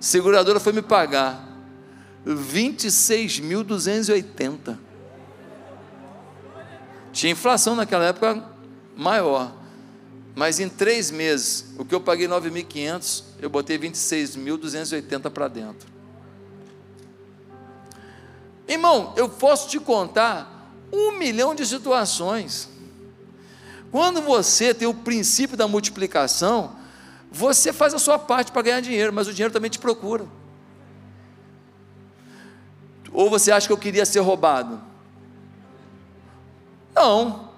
Seguradora 0.06 0.60
foi 0.60 0.72
me 0.72 0.82
pagar 0.82 1.44
26.280. 2.24 4.78
Tinha 7.12 7.32
inflação 7.32 7.74
naquela 7.74 8.04
época 8.04 8.40
maior. 8.96 9.52
Mas 10.32 10.60
em 10.60 10.68
três 10.68 11.10
meses, 11.10 11.74
o 11.76 11.84
que 11.84 11.92
eu 11.92 12.00
paguei 12.00 12.28
9.500, 12.28 13.24
eu 13.40 13.50
botei 13.50 13.76
26.280 13.80 15.28
para 15.28 15.48
dentro. 15.48 15.88
Irmão, 18.68 19.12
eu 19.16 19.28
posso 19.28 19.68
te 19.68 19.80
contar 19.80 20.70
um 20.92 21.18
milhão 21.18 21.52
de 21.52 21.66
situações. 21.66 22.68
Quando 23.90 24.22
você 24.22 24.72
tem 24.72 24.86
o 24.86 24.94
princípio 24.94 25.56
da 25.56 25.66
multiplicação, 25.66 26.76
você 27.36 27.70
faz 27.70 27.92
a 27.92 27.98
sua 27.98 28.18
parte 28.18 28.50
para 28.50 28.62
ganhar 28.62 28.80
dinheiro, 28.80 29.12
mas 29.12 29.28
o 29.28 29.32
dinheiro 29.32 29.52
também 29.52 29.70
te 29.70 29.78
procura. 29.78 30.24
Ou 33.12 33.28
você 33.28 33.52
acha 33.52 33.66
que 33.66 33.72
eu 33.72 33.78
queria 33.78 34.06
ser 34.06 34.20
roubado? 34.20 34.80
Não, 36.94 37.50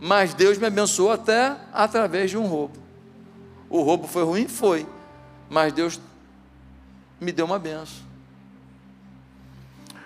mas 0.00 0.32
Deus 0.32 0.56
me 0.56 0.66
abençoou 0.66 1.12
até 1.12 1.54
através 1.74 2.30
de 2.30 2.38
um 2.38 2.46
roubo. 2.46 2.78
O 3.68 3.82
roubo 3.82 4.08
foi 4.08 4.24
ruim? 4.24 4.48
Foi, 4.48 4.86
mas 5.50 5.74
Deus 5.74 6.00
me 7.20 7.32
deu 7.32 7.44
uma 7.44 7.58
benção. 7.58 8.02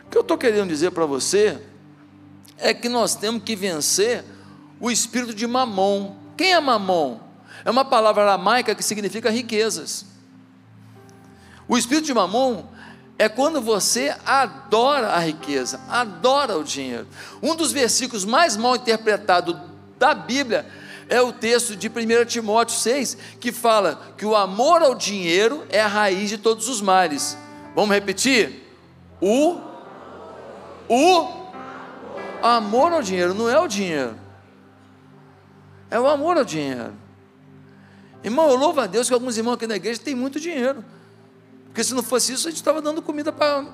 O 0.04 0.10
que 0.10 0.18
eu 0.18 0.22
estou 0.22 0.36
querendo 0.36 0.68
dizer 0.68 0.90
para 0.90 1.06
você 1.06 1.62
é 2.58 2.74
que 2.74 2.88
nós 2.88 3.14
temos 3.14 3.42
que 3.44 3.54
vencer 3.54 4.24
o 4.80 4.90
espírito 4.90 5.32
de 5.32 5.46
mamon. 5.46 6.16
Quem 6.36 6.52
é 6.52 6.60
mamon? 6.60 7.25
É 7.66 7.70
uma 7.70 7.84
palavra 7.84 8.22
aramaica 8.22 8.76
que 8.76 8.82
significa 8.82 9.28
riquezas. 9.28 10.06
O 11.66 11.76
espírito 11.76 12.04
de 12.04 12.14
mamon 12.14 12.64
é 13.18 13.28
quando 13.28 13.60
você 13.60 14.14
adora 14.24 15.08
a 15.08 15.18
riqueza, 15.18 15.80
adora 15.88 16.56
o 16.56 16.62
dinheiro. 16.62 17.08
Um 17.42 17.56
dos 17.56 17.72
versículos 17.72 18.24
mais 18.24 18.56
mal 18.56 18.76
interpretados 18.76 19.56
da 19.98 20.14
Bíblia 20.14 20.64
é 21.08 21.20
o 21.20 21.32
texto 21.32 21.74
de 21.74 21.88
1 21.88 22.24
Timóteo 22.26 22.76
6, 22.76 23.18
que 23.40 23.50
fala 23.50 24.00
que 24.16 24.24
o 24.24 24.36
amor 24.36 24.82
ao 24.82 24.94
dinheiro 24.94 25.66
é 25.68 25.80
a 25.80 25.88
raiz 25.88 26.30
de 26.30 26.38
todos 26.38 26.68
os 26.68 26.80
males. 26.80 27.36
Vamos 27.74 27.90
repetir? 27.90 28.62
O 29.20 29.60
o 30.88 31.28
amor 32.40 32.92
ao 32.92 33.02
dinheiro 33.02 33.34
não 33.34 33.50
é 33.50 33.58
o 33.58 33.66
dinheiro. 33.66 34.14
É 35.90 35.98
o 35.98 36.06
amor 36.06 36.36
ao 36.36 36.44
dinheiro. 36.44 37.05
Irmão, 38.22 38.48
eu 38.48 38.56
louvo 38.56 38.80
a 38.80 38.86
Deus 38.86 39.08
que 39.08 39.14
alguns 39.14 39.36
irmãos 39.36 39.54
aqui 39.54 39.66
na 39.66 39.76
igreja 39.76 40.00
têm 40.00 40.14
muito 40.14 40.40
dinheiro. 40.40 40.84
Porque 41.66 41.84
se 41.84 41.94
não 41.94 42.02
fosse 42.02 42.32
isso, 42.32 42.48
a 42.48 42.50
gente 42.50 42.58
estava 42.58 42.80
dando 42.80 43.02
comida 43.02 43.32
para 43.32 43.66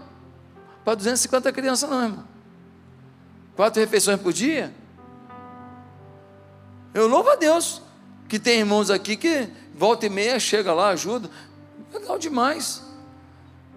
250 0.84 1.52
crianças, 1.52 1.88
não, 1.88 2.02
irmão. 2.02 2.24
Quatro 3.54 3.80
refeições 3.80 4.20
por 4.20 4.32
dia. 4.32 4.72
Eu 6.92 7.06
louvo 7.06 7.30
a 7.30 7.36
Deus 7.36 7.80
que 8.28 8.38
tem 8.38 8.60
irmãos 8.60 8.90
aqui 8.90 9.16
que 9.16 9.48
volta 9.74 10.06
e 10.06 10.10
meia 10.10 10.38
chega 10.40 10.72
lá, 10.72 10.90
ajuda. 10.90 11.30
Legal 11.92 12.18
demais. 12.18 12.82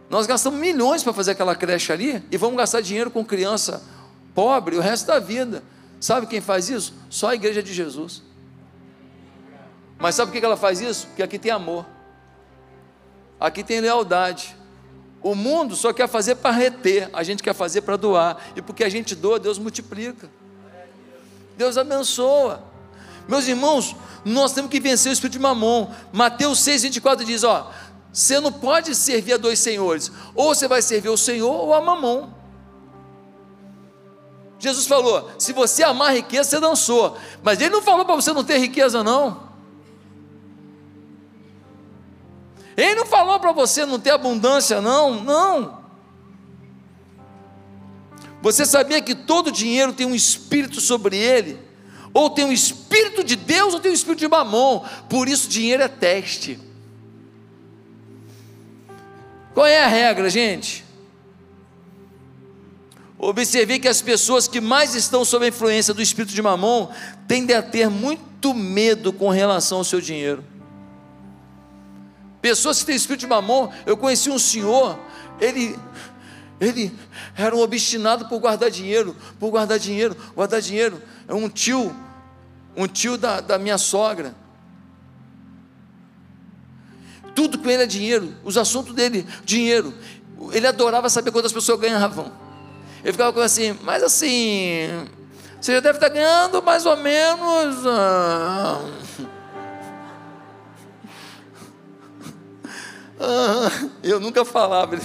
Nós 0.10 0.26
gastamos 0.26 0.60
milhões 0.60 1.04
para 1.04 1.14
fazer 1.14 1.32
aquela 1.32 1.56
creche 1.56 1.92
ali 1.92 2.24
e 2.32 2.38
vamos 2.38 2.58
gastar 2.58 2.82
dinheiro 2.82 3.12
com 3.12 3.24
criança 3.24 3.82
pobre 4.36 4.76
o 4.76 4.82
resto 4.82 5.08
da 5.08 5.18
vida. 5.18 5.64
Sabe 6.00 6.28
quem 6.28 6.42
faz 6.42 6.70
isso? 6.70 6.94
Só 7.10 7.30
a 7.30 7.36
igreja 7.36 7.64
de 7.64 7.74
Jesus. 7.74 8.22
Mas 9.98 10.16
sabe 10.16 10.32
por 10.32 10.40
que 10.40 10.46
ela 10.46 10.58
faz 10.58 10.82
isso? 10.82 11.08
Porque 11.08 11.24
aqui 11.24 11.40
tem 11.40 11.52
amor, 11.52 11.86
aqui 13.40 13.64
tem 13.64 13.80
lealdade. 13.80 14.56
O 15.24 15.34
mundo 15.34 15.76
só 15.76 15.92
quer 15.92 16.08
fazer 16.08 16.36
para 16.36 16.52
reter, 16.52 17.10
a 17.12 17.24
gente 17.24 17.42
quer 17.42 17.56
fazer 17.56 17.82
para 17.82 17.96
doar. 17.96 18.38
E 18.56 18.62
porque 18.62 18.84
a 18.84 18.90
gente 18.90 19.16
doa, 19.16 19.40
Deus 19.40 19.58
multiplica. 19.58 20.30
Deus 21.58 21.78
abençoa. 21.78 22.64
Meus 23.28 23.48
irmãos, 23.48 23.96
nós 24.24 24.54
temos 24.54 24.70
que 24.70 24.80
vencer 24.80 25.10
o 25.10 25.14
espírito 25.14 25.34
de 25.34 25.40
mamon. 25.40 25.90
Mateus 26.14 26.60
6, 26.60 26.84
24 26.84 27.26
diz: 27.26 27.44
Ó, 27.44 27.72
você 28.14 28.40
não 28.40 28.52
pode 28.52 28.94
servir 28.94 29.34
a 29.34 29.38
dois 29.38 29.60
senhores, 29.60 30.12
ou 30.36 30.54
você 30.54 30.68
vai 30.68 30.82
servir 30.82 31.10
o 31.10 31.18
Senhor 31.18 31.52
ou 31.52 31.74
a 31.74 31.82
mamon. 31.82 32.30
Jesus 34.60 34.88
falou: 34.88 35.30
se 35.38 35.54
você 35.54 35.84
amar 35.84 36.14
riqueza, 36.14 36.50
você 36.50 36.60
dançou. 36.60 37.18
Mas 37.44 37.60
ele 37.60 37.72
não 37.72 37.82
falou 37.82 38.06
para 38.06 38.16
você 38.16 38.32
não 38.32 38.44
ter 38.44 38.58
riqueza, 38.58 39.04
não. 39.04 39.45
Ele 42.78 42.96
não 42.96 43.06
falou 43.06 43.40
para 43.40 43.52
você 43.52 43.86
não 43.86 44.00
ter 44.00 44.12
abundância, 44.12 44.82
não, 44.82 45.24
não. 45.24 45.86
Você 48.42 48.66
sabia 48.66 49.02
que 49.02 49.16
todo 49.16 49.52
dinheiro 49.52 49.94
tem 49.94 50.06
um 50.06 50.14
espírito 50.14 50.82
sobre 50.82 51.18
ele? 51.18 51.60
Ou 52.14 52.30
tem 52.30 52.46
um 52.46 52.52
espírito 52.52 53.24
de 53.24 53.36
Deus 53.36 53.74
ou 53.74 53.80
tem 53.80 53.92
um 53.92 53.96
espírito 53.96 54.20
de 54.20 54.28
mamon. 54.28 54.86
Por 55.10 55.28
isso, 55.28 55.50
dinheiro 55.50 55.84
é 55.84 55.88
teste. 55.88 56.60
Qual 59.54 59.66
é 59.66 59.84
a 59.84 59.88
regra, 59.88 60.30
gente? 60.30 60.86
Observei 63.18 63.80
que 63.80 63.88
as 63.88 64.02
pessoas 64.02 64.48
que 64.48 64.62
mais 64.62 64.94
estão 64.94 65.26
sob 65.26 65.46
a 65.46 65.50
influência 65.50 65.94
do 65.94 66.02
espírito 66.02 66.34
de 66.34 66.42
mamon 66.42 66.90
tendem 67.28 67.56
a 67.56 67.64
ter 67.64 67.90
muito 67.90 68.54
medo 68.54 69.12
com 69.12 69.30
relação 69.30 69.80
ao 69.80 69.84
seu 69.84 70.02
dinheiro. 70.02 70.44
Pessoas 72.46 72.78
que 72.78 72.86
têm 72.86 72.96
espírito 72.96 73.22
de 73.22 73.28
mamon, 73.28 73.72
eu 73.88 73.98
conheci 73.98 74.30
um 74.30 74.38
senhor, 74.38 75.00
ele 75.42 75.76
ele 76.62 76.94
era 77.36 77.56
um 77.56 77.60
obstinado 77.60 78.30
por 78.30 78.40
guardar 78.40 78.70
dinheiro, 78.70 79.16
por 79.40 79.50
guardar 79.50 79.80
dinheiro, 79.80 80.16
guardar 80.36 80.62
dinheiro. 80.62 81.02
É 81.28 81.34
um 81.34 81.50
tio, 81.50 81.92
um 82.78 82.86
tio 82.86 83.18
da, 83.18 83.42
da 83.42 83.58
minha 83.58 83.80
sogra. 83.80 84.36
Tudo 87.34 87.58
com 87.58 87.68
ele 87.68 87.82
é 87.82 87.88
dinheiro, 87.88 88.32
os 88.44 88.60
assuntos 88.60 88.94
dele, 88.94 89.26
dinheiro. 89.44 89.92
Ele 90.52 90.68
adorava 90.68 91.10
saber 91.10 91.32
quantas 91.32 91.52
pessoas 91.52 91.80
ganhavam. 91.80 92.32
Ele 93.04 93.12
ficava 93.12 93.44
assim, 93.44 93.76
mas 93.82 94.04
assim, 94.04 94.88
você 95.60 95.74
já 95.74 95.80
deve 95.80 95.98
estar 95.98 96.10
ganhando 96.10 96.62
mais 96.62 96.86
ou 96.86 96.96
menos. 96.96 97.88
Ah, 97.88 98.82
Ah, 103.20 103.90
eu 104.04 104.20
nunca 104.20 104.44
falava. 104.44 105.00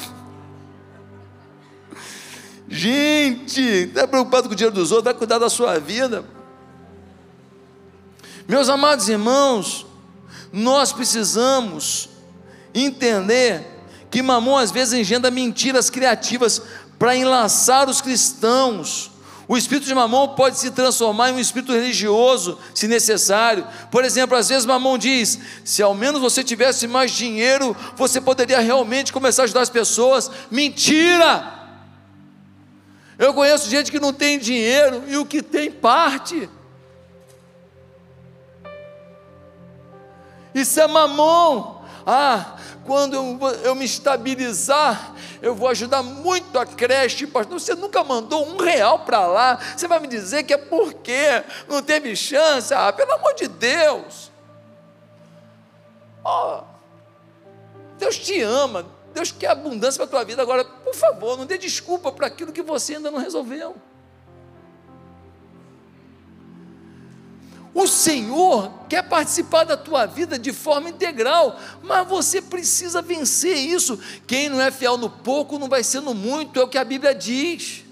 Gente, 2.68 3.60
está 3.60 4.06
preocupado 4.06 4.48
com 4.48 4.54
o 4.54 4.56
dinheiro 4.56 4.74
dos 4.74 4.92
outros, 4.92 5.04
vai 5.04 5.14
cuidar 5.14 5.38
da 5.38 5.50
sua 5.50 5.78
vida. 5.78 6.24
Meus 8.46 8.68
amados 8.68 9.08
irmãos, 9.08 9.86
nós 10.52 10.92
precisamos 10.92 12.08
entender 12.74 13.66
que 14.10 14.22
Mamon 14.22 14.56
às 14.56 14.70
vezes 14.70 14.94
engendra 14.94 15.30
mentiras 15.30 15.90
criativas 15.90 16.62
para 16.98 17.16
enlaçar 17.16 17.88
os 17.88 18.00
cristãos 18.00 19.09
o 19.50 19.56
espírito 19.56 19.84
de 19.88 19.94
mamão 19.96 20.28
pode 20.28 20.60
se 20.60 20.70
transformar 20.70 21.30
em 21.30 21.32
um 21.32 21.38
espírito 21.40 21.72
religioso, 21.72 22.56
se 22.72 22.86
necessário. 22.86 23.66
Por 23.90 24.04
exemplo, 24.04 24.36
às 24.36 24.48
vezes 24.48 24.64
mamão 24.64 24.96
diz: 24.96 25.40
se 25.64 25.82
ao 25.82 25.92
menos 25.92 26.20
você 26.20 26.44
tivesse 26.44 26.86
mais 26.86 27.10
dinheiro, 27.10 27.76
você 27.96 28.20
poderia 28.20 28.60
realmente 28.60 29.12
começar 29.12 29.42
a 29.42 29.44
ajudar 29.46 29.62
as 29.62 29.68
pessoas. 29.68 30.30
Mentira! 30.52 31.52
Eu 33.18 33.34
conheço 33.34 33.68
gente 33.68 33.90
que 33.90 33.98
não 33.98 34.12
tem 34.12 34.38
dinheiro 34.38 35.02
e 35.08 35.16
o 35.16 35.26
que 35.26 35.42
tem 35.42 35.68
parte. 35.68 36.48
Isso 40.54 40.80
é 40.80 40.86
mamão. 40.86 41.82
Ah, 42.06 42.54
quando 42.84 43.14
eu, 43.14 43.38
eu 43.64 43.74
me 43.74 43.84
estabilizar, 43.84 45.12
eu 45.42 45.54
vou 45.54 45.68
ajudar 45.68 46.02
muito 46.02 46.58
a 46.58 46.66
creche, 46.66 47.26
pastor. 47.26 47.58
Você 47.58 47.74
nunca 47.74 48.04
mandou 48.04 48.46
um 48.46 48.56
real 48.58 49.00
para 49.00 49.26
lá. 49.26 49.58
Você 49.76 49.88
vai 49.88 49.98
me 50.00 50.06
dizer 50.06 50.44
que 50.44 50.52
é 50.52 50.58
porque 50.58 51.42
não 51.68 51.82
teve 51.82 52.14
chance? 52.14 52.72
Ah, 52.74 52.92
pelo 52.92 53.12
amor 53.12 53.34
de 53.34 53.48
Deus. 53.48 54.30
Oh, 56.24 56.60
Deus 57.98 58.18
te 58.18 58.40
ama. 58.42 58.86
Deus 59.14 59.32
quer 59.32 59.48
abundância 59.48 59.98
para 59.98 60.06
a 60.06 60.10
tua 60.20 60.24
vida. 60.24 60.42
Agora, 60.42 60.64
por 60.64 60.94
favor, 60.94 61.36
não 61.36 61.46
dê 61.46 61.58
desculpa 61.58 62.12
para 62.12 62.26
aquilo 62.26 62.52
que 62.52 62.62
você 62.62 62.96
ainda 62.96 63.10
não 63.10 63.18
resolveu. 63.18 63.74
O 67.72 67.86
Senhor 67.86 68.70
quer 68.88 69.02
participar 69.02 69.64
da 69.64 69.76
tua 69.76 70.04
vida 70.04 70.38
de 70.38 70.52
forma 70.52 70.90
integral, 70.90 71.56
mas 71.82 72.06
você 72.06 72.42
precisa 72.42 73.00
vencer 73.00 73.56
isso. 73.56 73.98
Quem 74.26 74.48
não 74.48 74.60
é 74.60 74.70
fiel 74.70 74.96
no 74.96 75.08
pouco 75.08 75.58
não 75.58 75.68
vai 75.68 75.84
ser 75.84 76.00
no 76.00 76.12
muito, 76.12 76.58
é 76.58 76.64
o 76.64 76.68
que 76.68 76.78
a 76.78 76.84
Bíblia 76.84 77.14
diz. 77.14 77.84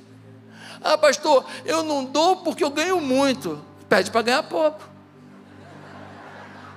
Ah, 0.83 0.99
pastor, 0.99 1.45
eu 1.65 1.83
não 1.83 2.05
dou 2.05 2.37
porque 2.39 2.65
eu 2.65 2.71
ganho 2.71 3.01
muito. 3.01 3.65
Pede 3.89 4.11
para 4.11 4.23
ganhar 4.23 4.43
pouco. 4.45 4.83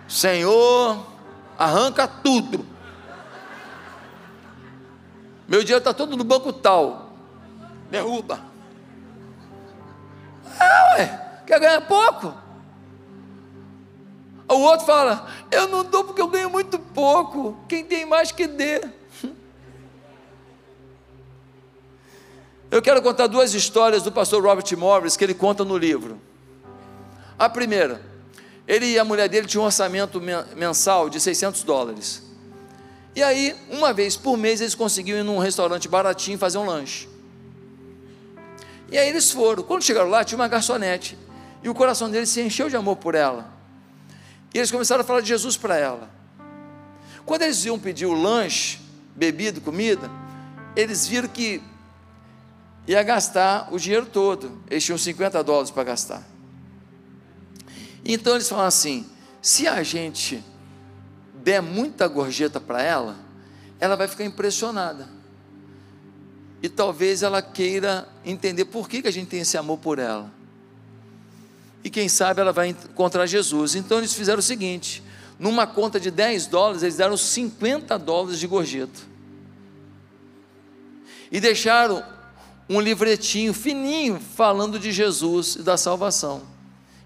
Senhor, 0.07 1.05
arranca 1.57 2.07
tudo. 2.07 2.65
Meu 5.47 5.61
dinheiro 5.61 5.79
está 5.79 5.93
todo 5.93 6.15
no 6.15 6.23
banco 6.23 6.53
tal. 6.53 7.13
Derruba. 7.89 8.39
Ah, 10.59 10.95
ué, 10.97 11.41
quer 11.47 11.59
ganhar 11.59 11.81
pouco? 11.81 12.33
O 14.51 14.59
outro 14.59 14.85
fala: 14.85 15.27
Eu 15.49 15.67
não 15.69 15.83
dou 15.83 16.03
porque 16.03 16.21
eu 16.21 16.27
ganho 16.27 16.49
muito 16.49 16.77
pouco. 16.77 17.57
Quem 17.69 17.85
tem 17.85 18.05
mais 18.05 18.33
que 18.33 18.47
dê. 18.47 18.81
Eu 22.69 22.81
quero 22.81 23.01
contar 23.01 23.27
duas 23.27 23.53
histórias 23.53 24.03
do 24.03 24.11
pastor 24.11 24.43
Robert 24.43 24.65
Morris 24.77 25.15
que 25.15 25.23
ele 25.23 25.33
conta 25.33 25.63
no 25.63 25.77
livro. 25.77 26.19
A 27.39 27.47
primeira, 27.49 28.01
ele 28.67 28.87
e 28.87 28.99
a 28.99 29.05
mulher 29.05 29.29
dele 29.29 29.47
tinham 29.47 29.63
um 29.63 29.65
orçamento 29.65 30.21
mensal 30.55 31.09
de 31.09 31.19
600 31.19 31.63
dólares. 31.63 32.21
E 33.15 33.23
aí, 33.23 33.55
uma 33.69 33.93
vez 33.93 34.15
por 34.17 34.37
mês, 34.37 34.61
eles 34.61 34.75
conseguiam 34.75 35.19
ir 35.19 35.23
num 35.23 35.37
restaurante 35.37 35.87
baratinho 35.87 36.37
fazer 36.37 36.57
um 36.57 36.65
lanche. 36.65 37.09
E 38.89 38.97
aí 38.97 39.07
eles 39.07 39.31
foram. 39.31 39.63
Quando 39.63 39.81
chegaram 39.81 40.09
lá, 40.09 40.25
tinha 40.25 40.37
uma 40.37 40.47
garçonete. 40.47 41.17
E 41.63 41.69
o 41.69 41.73
coração 41.73 42.09
deles 42.09 42.29
se 42.29 42.41
encheu 42.41 42.69
de 42.69 42.75
amor 42.75 42.97
por 42.97 43.15
ela. 43.15 43.60
E 44.53 44.57
eles 44.57 44.71
começaram 44.71 45.01
a 45.01 45.03
falar 45.03 45.21
de 45.21 45.27
Jesus 45.27 45.55
para 45.55 45.77
ela. 45.77 46.09
Quando 47.25 47.43
eles 47.43 47.63
iam 47.65 47.79
pedir 47.79 48.05
o 48.05 48.13
lanche, 48.13 48.79
bebida, 49.15 49.61
comida, 49.61 50.09
eles 50.75 51.07
viram 51.07 51.29
que 51.29 51.61
ia 52.87 53.01
gastar 53.03 53.69
o 53.71 53.79
dinheiro 53.79 54.05
todo. 54.05 54.61
Eles 54.69 54.83
tinham 54.83 54.97
50 54.97 55.43
dólares 55.43 55.71
para 55.71 55.83
gastar. 55.83 56.23
Então 58.03 58.33
eles 58.33 58.49
falaram 58.49 58.67
assim: 58.67 59.07
se 59.41 59.67
a 59.67 59.81
gente 59.83 60.43
der 61.35 61.61
muita 61.61 62.07
gorjeta 62.07 62.59
para 62.59 62.81
ela, 62.81 63.15
ela 63.79 63.95
vai 63.95 64.07
ficar 64.07 64.25
impressionada. 64.25 65.07
E 66.61 66.69
talvez 66.69 67.23
ela 67.23 67.41
queira 67.41 68.07
entender 68.25 68.65
por 68.65 68.87
que, 68.89 69.01
que 69.01 69.07
a 69.07 69.11
gente 69.11 69.29
tem 69.29 69.41
esse 69.41 69.57
amor 69.57 69.79
por 69.79 69.97
ela 69.97 70.40
e 71.83 71.89
quem 71.89 72.07
sabe 72.07 72.41
ela 72.41 72.51
vai 72.51 72.69
encontrar 72.69 73.25
Jesus. 73.25 73.75
Então 73.75 73.97
eles 73.97 74.13
fizeram 74.13 74.39
o 74.39 74.43
seguinte: 74.43 75.03
numa 75.39 75.65
conta 75.65 75.99
de 75.99 76.11
10 76.11 76.47
dólares, 76.47 76.83
eles 76.83 76.97
deram 76.97 77.17
50 77.17 77.97
dólares 77.97 78.39
de 78.39 78.47
gorjeta. 78.47 78.99
E 81.31 81.39
deixaram 81.39 82.03
um 82.69 82.79
livretinho 82.79 83.53
fininho 83.53 84.19
falando 84.19 84.77
de 84.77 84.91
Jesus 84.91 85.55
e 85.55 85.63
da 85.63 85.77
salvação. 85.77 86.43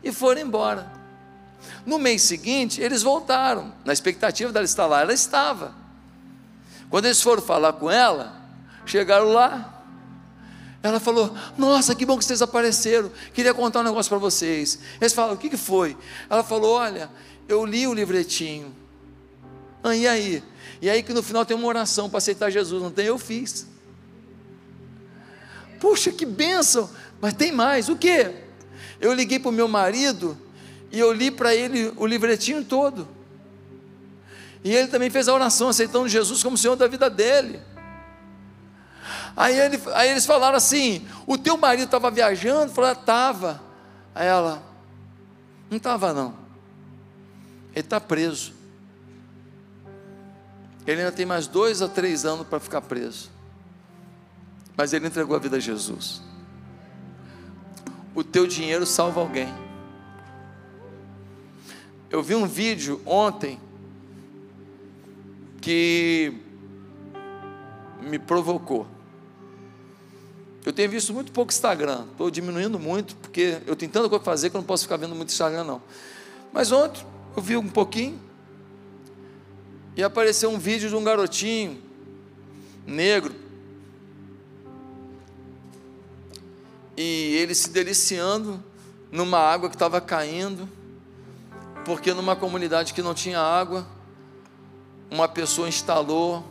E 0.03 0.11
foram 0.11 0.41
embora. 0.41 0.91
No 1.85 1.97
mês 1.97 2.23
seguinte, 2.23 2.81
eles 2.81 3.01
voltaram, 3.01 3.73
na 3.83 3.93
expectativa 3.93 4.51
dela 4.51 4.65
estar 4.65 4.85
lá. 4.85 5.01
Ela 5.01 5.13
estava. 5.13 5.73
Quando 6.89 7.05
eles 7.05 7.21
foram 7.21 7.41
falar 7.41 7.73
com 7.73 7.89
ela, 7.89 8.33
chegaram 8.85 9.31
lá, 9.31 9.74
ela 10.85 10.99
falou: 10.99 11.35
Nossa, 11.57 11.95
que 11.95 12.05
bom 12.05 12.15
que 12.15 12.23
vocês 12.23 12.43
apareceram. 12.43 13.11
Queria 13.33 13.55
contar 13.55 13.79
um 13.79 13.83
negócio 13.83 14.07
para 14.07 14.19
vocês. 14.19 14.77
Eles 15.01 15.13
falaram: 15.13 15.33
O 15.33 15.37
que, 15.37 15.49
que 15.49 15.57
foi? 15.57 15.97
Ela 16.29 16.43
falou: 16.43 16.75
Olha, 16.75 17.09
eu 17.47 17.65
li 17.65 17.87
o 17.87 17.93
livretinho. 17.93 18.71
Ah, 19.83 19.95
e 19.95 20.07
aí? 20.07 20.43
E 20.79 20.87
aí 20.87 21.01
que 21.01 21.11
no 21.11 21.23
final 21.23 21.43
tem 21.43 21.57
uma 21.57 21.67
oração 21.67 22.07
para 22.07 22.19
aceitar 22.19 22.51
Jesus, 22.51 22.83
não 22.83 22.91
tem? 22.91 23.07
Eu 23.07 23.17
fiz. 23.17 23.65
Puxa, 25.79 26.11
que 26.11 26.25
bênção! 26.25 26.87
Mas 27.19 27.33
tem 27.33 27.51
mais, 27.51 27.89
o 27.89 27.95
que? 27.95 28.31
Eu 29.01 29.11
liguei 29.11 29.39
para 29.39 29.49
o 29.49 29.51
meu 29.51 29.67
marido 29.67 30.37
e 30.91 30.99
eu 30.99 31.11
li 31.11 31.31
para 31.31 31.55
ele 31.55 31.91
o 31.97 32.05
livretinho 32.05 32.63
todo. 32.63 33.07
E 34.63 34.71
ele 34.71 34.87
também 34.87 35.09
fez 35.09 35.27
a 35.27 35.33
oração, 35.33 35.69
aceitando 35.69 36.07
Jesus 36.07 36.43
como 36.43 36.55
Senhor 36.55 36.75
da 36.75 36.85
vida 36.85 37.09
dele. 37.09 37.59
Aí, 39.35 39.59
ele, 39.59 39.81
aí 39.93 40.09
eles 40.09 40.25
falaram 40.25 40.55
assim: 40.57 41.05
O 41.27 41.37
teu 41.37 41.57
marido 41.57 41.85
estava 41.85 42.09
viajando? 42.09 42.71
Falou: 42.71 42.91
Estava. 42.91 43.61
Aí 44.13 44.27
ela: 44.27 44.63
Não 45.69 45.77
estava, 45.77 46.13
não. 46.13 46.35
Ele 47.73 47.81
está 47.81 47.99
preso. 47.99 48.53
Ele 50.87 51.01
ainda 51.01 51.11
tem 51.11 51.25
mais 51.25 51.47
dois 51.47 51.81
a 51.81 51.87
três 51.87 52.25
anos 52.25 52.47
para 52.47 52.59
ficar 52.59 52.81
preso. 52.81 53.29
Mas 54.77 54.93
ele 54.93 55.07
entregou 55.07 55.35
a 55.35 55.39
vida 55.39 55.57
a 55.57 55.59
Jesus. 55.59 56.21
O 58.13 58.23
teu 58.23 58.47
dinheiro 58.47 58.85
salva 58.85 59.19
alguém. 59.19 59.53
Eu 62.09 62.21
vi 62.23 62.35
um 62.35 62.45
vídeo 62.45 63.01
ontem 63.05 63.59
que 65.59 66.33
me 68.01 68.19
provocou. 68.19 68.94
Eu 70.65 70.73
tenho 70.73 70.89
visto 70.89 71.13
muito 71.13 71.31
pouco 71.31 71.51
Instagram, 71.51 72.05
estou 72.11 72.31
diminuindo 72.31 72.79
muito, 72.79 73.15
porque 73.17 73.59
eu 73.67 73.75
tenho 73.75 73.91
tanta 73.91 74.09
coisa 74.09 74.23
para 74.23 74.33
fazer 74.33 74.49
que 74.49 74.55
eu 74.55 74.61
não 74.61 74.65
posso 74.65 74.83
ficar 74.83 74.97
vendo 74.97 75.13
muito 75.13 75.29
Instagram, 75.29 75.63
não. 75.63 75.81
Mas 76.51 76.71
ontem 76.71 77.05
eu 77.37 77.41
vi 77.43 77.55
um 77.55 77.69
pouquinho 77.69 78.19
e 79.95 80.03
apareceu 80.03 80.49
um 80.49 80.57
vídeo 80.57 80.89
de 80.89 80.95
um 80.95 81.03
garotinho 81.03 81.79
negro. 82.87 83.35
E 86.97 87.35
ele 87.35 87.53
se 87.53 87.69
deliciando 87.69 88.63
numa 89.11 89.37
água 89.37 89.69
que 89.69 89.75
estava 89.75 90.01
caindo, 90.01 90.67
porque 91.85 92.11
numa 92.11 92.35
comunidade 92.35 92.91
que 92.91 93.03
não 93.03 93.13
tinha 93.13 93.39
água, 93.39 93.85
uma 95.11 95.27
pessoa 95.27 95.67
instalou 95.69 96.43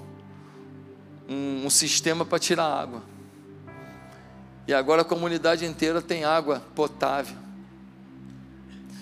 um, 1.29 1.67
um 1.67 1.71
sistema 1.71 2.25
para 2.25 2.39
tirar 2.39 2.67
água. 2.67 3.14
E 4.67 4.73
agora 4.73 5.03
a 5.03 5.05
comunidade 5.05 5.65
inteira 5.65 6.01
tem 6.01 6.25
água 6.25 6.62
potável. 6.75 7.37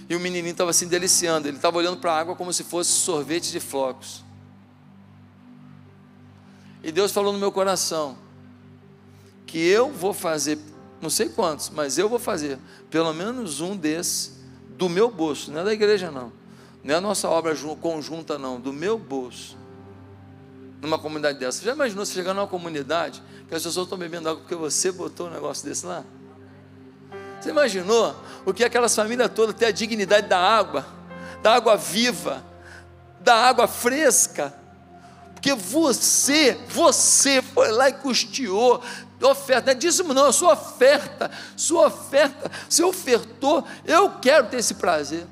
E 0.09 0.17
o 0.17 0.21
menininho 0.21 0.53
estava 0.53 0.73
se 0.73 0.85
deliciando, 0.87 1.49
ele 1.49 1.57
estava 1.57 1.79
olhando 1.79 1.99
para 1.99 2.13
a 2.13 2.19
água 2.19 2.37
como 2.37 2.53
se 2.53 2.65
fosse 2.65 2.91
sorvete 2.91 3.51
de 3.51 3.61
flocos. 3.61 4.25
E 6.83 6.91
Deus 6.91 7.13
falou 7.13 7.33
no 7.33 7.39
meu 7.39 7.53
coração 7.53 8.19
que 9.47 9.59
eu 9.59 9.91
vou 9.91 10.13
fazer, 10.13 10.59
não 11.01 11.09
sei 11.09 11.29
quantos, 11.29 11.71
mas 11.71 11.99
eu 11.99 12.09
vou 12.09 12.19
fazer 12.19 12.59
pelo 12.91 13.13
menos 13.13 13.61
um 13.61 13.77
desses 13.77 14.41
do 14.77 14.89
meu 14.89 15.11
bolso, 15.11 15.53
não 15.53 15.61
é 15.61 15.65
da 15.65 15.73
igreja 15.73 16.11
não. 16.11 16.33
Não 16.83 16.95
é 16.95 16.99
a 16.99 17.01
nossa 17.01 17.29
obra 17.29 17.55
conjunta, 17.81 18.37
não, 18.37 18.61
do 18.61 18.73
meu 18.73 18.99
bolso. 18.99 19.57
Numa 20.83 20.99
comunidade 20.99 21.39
dessa. 21.39 21.61
Você 21.61 21.65
já 21.65 21.73
imaginou 21.73 22.05
você 22.05 22.13
chegar 22.13 22.35
numa 22.35 22.47
comunidade 22.47 23.23
que 23.49 23.55
as 23.55 23.63
pessoas 23.63 23.87
estão 23.87 23.97
bebendo 23.97 24.29
água 24.29 24.43
porque 24.43 24.55
você 24.55 24.93
botou 24.93 25.29
um 25.29 25.31
negócio 25.31 25.65
desse 25.67 25.87
lá? 25.87 26.05
Você 27.41 27.49
imaginou 27.49 28.15
o 28.45 28.53
que 28.53 28.63
aquelas 28.63 28.95
famílias 28.95 29.31
todas 29.35 29.55
têm 29.55 29.69
a 29.69 29.73
dignidade 29.73 30.27
da 30.27 30.39
água, 30.39 30.85
da 31.43 31.55
água 31.55 31.77
viva, 31.77 32.45
da 33.21 33.35
água 33.35 33.67
fresca? 33.67 34.53
Porque 35.33 35.55
você, 35.55 36.59
você 36.69 37.41
foi 37.41 37.71
lá 37.71 37.89
e 37.89 37.95
custeou 37.95 38.83
oferta, 39.27 39.67
não 39.67 39.73
é 39.73 39.75
dízimo 39.75 40.15
não, 40.15 40.27
é 40.27 40.33
sua 40.33 40.53
oferta, 40.53 41.31
sua 41.57 41.87
oferta, 41.87 42.51
você 42.69 42.83
ofertou, 42.83 43.65
eu 43.85 44.11
quero 44.21 44.49
ter 44.49 44.59
esse 44.59 44.75
prazer. 44.75 45.27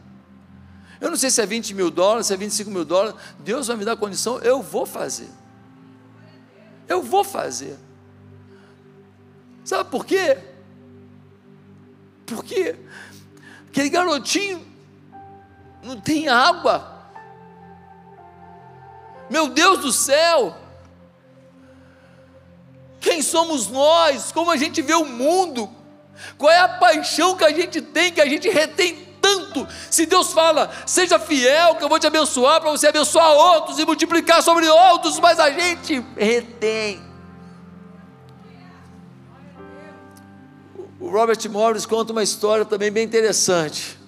Eu 1.00 1.10
não 1.10 1.16
sei 1.16 1.30
se 1.30 1.40
é 1.40 1.46
20 1.46 1.74
mil 1.74 1.90
dólares, 1.90 2.26
se 2.26 2.34
é 2.34 2.36
25 2.36 2.70
mil 2.70 2.84
dólares, 2.84 3.18
Deus 3.38 3.66
vai 3.66 3.76
me 3.76 3.84
dar 3.84 3.96
condição, 3.96 4.38
eu 4.40 4.62
vou 4.62 4.84
fazer. 4.84 5.28
Eu 6.90 7.00
vou 7.00 7.22
fazer. 7.22 7.78
Sabe 9.64 9.88
por 9.88 10.04
quê? 10.04 10.36
Porque 12.26 12.74
aquele 13.68 13.88
garotinho 13.88 14.66
não 15.84 16.00
tem 16.00 16.26
água. 16.28 17.06
Meu 19.30 19.48
Deus 19.48 19.78
do 19.78 19.92
céu! 19.92 20.56
Quem 23.00 23.22
somos 23.22 23.68
nós? 23.68 24.32
Como 24.32 24.50
a 24.50 24.56
gente 24.56 24.82
vê 24.82 24.94
o 24.94 25.04
mundo? 25.04 25.70
Qual 26.36 26.50
é 26.50 26.58
a 26.58 26.68
paixão 26.68 27.36
que 27.36 27.44
a 27.44 27.52
gente 27.52 27.80
tem, 27.80 28.12
que 28.12 28.20
a 28.20 28.26
gente 28.26 28.48
retém 28.48 29.09
tanto. 29.20 29.66
Se 29.90 30.06
Deus 30.06 30.32
fala, 30.32 30.70
seja 30.86 31.18
fiel, 31.18 31.74
que 31.74 31.84
eu 31.84 31.88
vou 31.88 31.98
te 31.98 32.06
abençoar, 32.06 32.60
para 32.60 32.70
você 32.70 32.88
abençoar 32.88 33.30
outros 33.30 33.78
e 33.78 33.84
multiplicar 33.84 34.42
sobre 34.42 34.68
outros, 34.68 35.18
mas 35.18 35.38
a 35.38 35.50
gente 35.50 36.04
retém. 36.16 37.02
O 41.00 41.08
Robert 41.08 41.38
Morris 41.50 41.86
conta 41.86 42.12
uma 42.12 42.22
história 42.22 42.64
também 42.64 42.90
bem 42.92 43.04
interessante. 43.04 43.98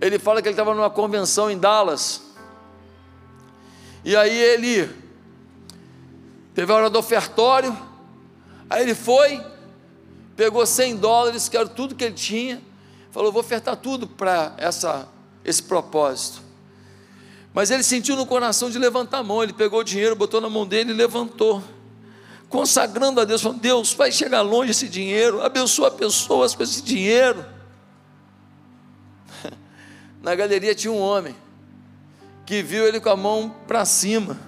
Ele 0.00 0.18
fala 0.18 0.42
que 0.42 0.48
ele 0.48 0.54
estava 0.54 0.74
numa 0.74 0.90
convenção 0.90 1.50
em 1.50 1.56
Dallas. 1.56 2.22
E 4.04 4.14
aí 4.14 4.36
ele 4.36 4.90
teve 6.54 6.72
a 6.72 6.74
hora 6.74 6.90
do 6.90 6.98
ofertório. 6.98 7.76
Aí 8.68 8.82
ele 8.82 8.94
foi, 8.94 9.40
pegou 10.34 10.66
100 10.66 10.96
dólares, 10.96 11.48
que 11.48 11.56
era 11.56 11.68
tudo 11.68 11.94
que 11.94 12.04
ele 12.04 12.14
tinha, 12.14 12.60
falou: 13.16 13.32
vou 13.32 13.40
ofertar 13.40 13.76
tudo 13.76 14.06
para 14.06 14.52
essa 14.58 15.08
esse 15.42 15.62
propósito. 15.62 16.42
Mas 17.54 17.70
ele 17.70 17.82
sentiu 17.82 18.14
no 18.14 18.26
coração 18.26 18.68
de 18.68 18.78
levantar 18.78 19.18
a 19.18 19.22
mão, 19.22 19.42
ele 19.42 19.54
pegou 19.54 19.80
o 19.80 19.84
dinheiro, 19.84 20.14
botou 20.14 20.38
na 20.40 20.50
mão 20.50 20.66
dele 20.66 20.90
e 20.90 20.94
levantou, 20.94 21.62
consagrando 22.50 23.18
a 23.18 23.24
Deus, 23.24 23.40
falando: 23.40 23.60
Deus, 23.60 23.94
vai 23.94 24.12
chegar 24.12 24.42
longe 24.42 24.72
esse 24.72 24.86
dinheiro, 24.86 25.42
abençoa 25.42 25.90
pessoas 25.90 26.54
com 26.54 26.62
esse 26.62 26.82
dinheiro. 26.82 27.42
Na 30.20 30.34
galeria 30.34 30.74
tinha 30.74 30.92
um 30.92 31.00
homem 31.00 31.34
que 32.44 32.62
viu 32.62 32.86
ele 32.86 33.00
com 33.00 33.08
a 33.08 33.16
mão 33.16 33.54
para 33.66 33.86
cima, 33.86 34.38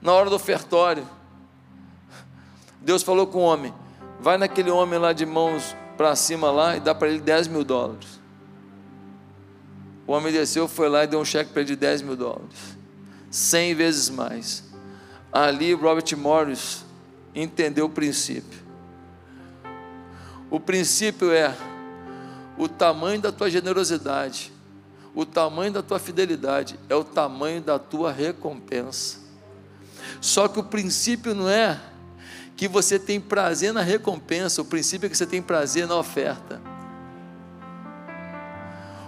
na 0.00 0.12
hora 0.12 0.30
do 0.30 0.36
ofertório. 0.36 1.08
Deus 2.80 3.02
falou 3.02 3.26
com 3.26 3.38
o 3.38 3.42
homem: 3.42 3.74
vai 4.20 4.38
naquele 4.38 4.70
homem 4.70 5.00
lá 5.00 5.12
de 5.12 5.26
mãos 5.26 5.74
para 5.96 6.14
cima 6.14 6.50
lá 6.50 6.76
e 6.76 6.80
dá 6.80 6.94
para 6.94 7.08
ele 7.08 7.20
10 7.20 7.48
mil 7.48 7.64
dólares. 7.64 8.20
O 10.06 10.12
homem 10.12 10.32
desceu, 10.32 10.68
foi 10.68 10.88
lá 10.88 11.04
e 11.04 11.06
deu 11.06 11.18
um 11.18 11.24
cheque 11.24 11.50
para 11.50 11.62
ele 11.62 11.70
de 11.70 11.76
10 11.76 12.02
mil 12.02 12.16
dólares. 12.16 12.76
100 13.30 13.74
vezes 13.74 14.08
mais. 14.08 14.64
Ali 15.32 15.72
Robert 15.72 16.16
Morris 16.16 16.84
entendeu 17.34 17.86
o 17.86 17.90
princípio. 17.90 18.64
O 20.48 20.60
princípio 20.60 21.32
é 21.32 21.54
o 22.56 22.68
tamanho 22.68 23.20
da 23.20 23.32
tua 23.32 23.50
generosidade, 23.50 24.52
o 25.14 25.26
tamanho 25.26 25.72
da 25.72 25.82
tua 25.82 25.98
fidelidade, 25.98 26.78
é 26.88 26.94
o 26.94 27.02
tamanho 27.02 27.60
da 27.60 27.78
tua 27.78 28.12
recompensa. 28.12 29.18
Só 30.20 30.46
que 30.46 30.58
o 30.58 30.64
princípio 30.64 31.34
não 31.34 31.48
é 31.48 31.80
que 32.56 32.66
você 32.66 32.98
tem 32.98 33.20
prazer 33.20 33.72
na 33.72 33.82
recompensa, 33.82 34.62
o 34.62 34.64
princípio 34.64 35.06
é 35.06 35.10
que 35.10 35.16
você 35.16 35.26
tem 35.26 35.42
prazer 35.42 35.86
na 35.86 35.96
oferta. 35.96 36.60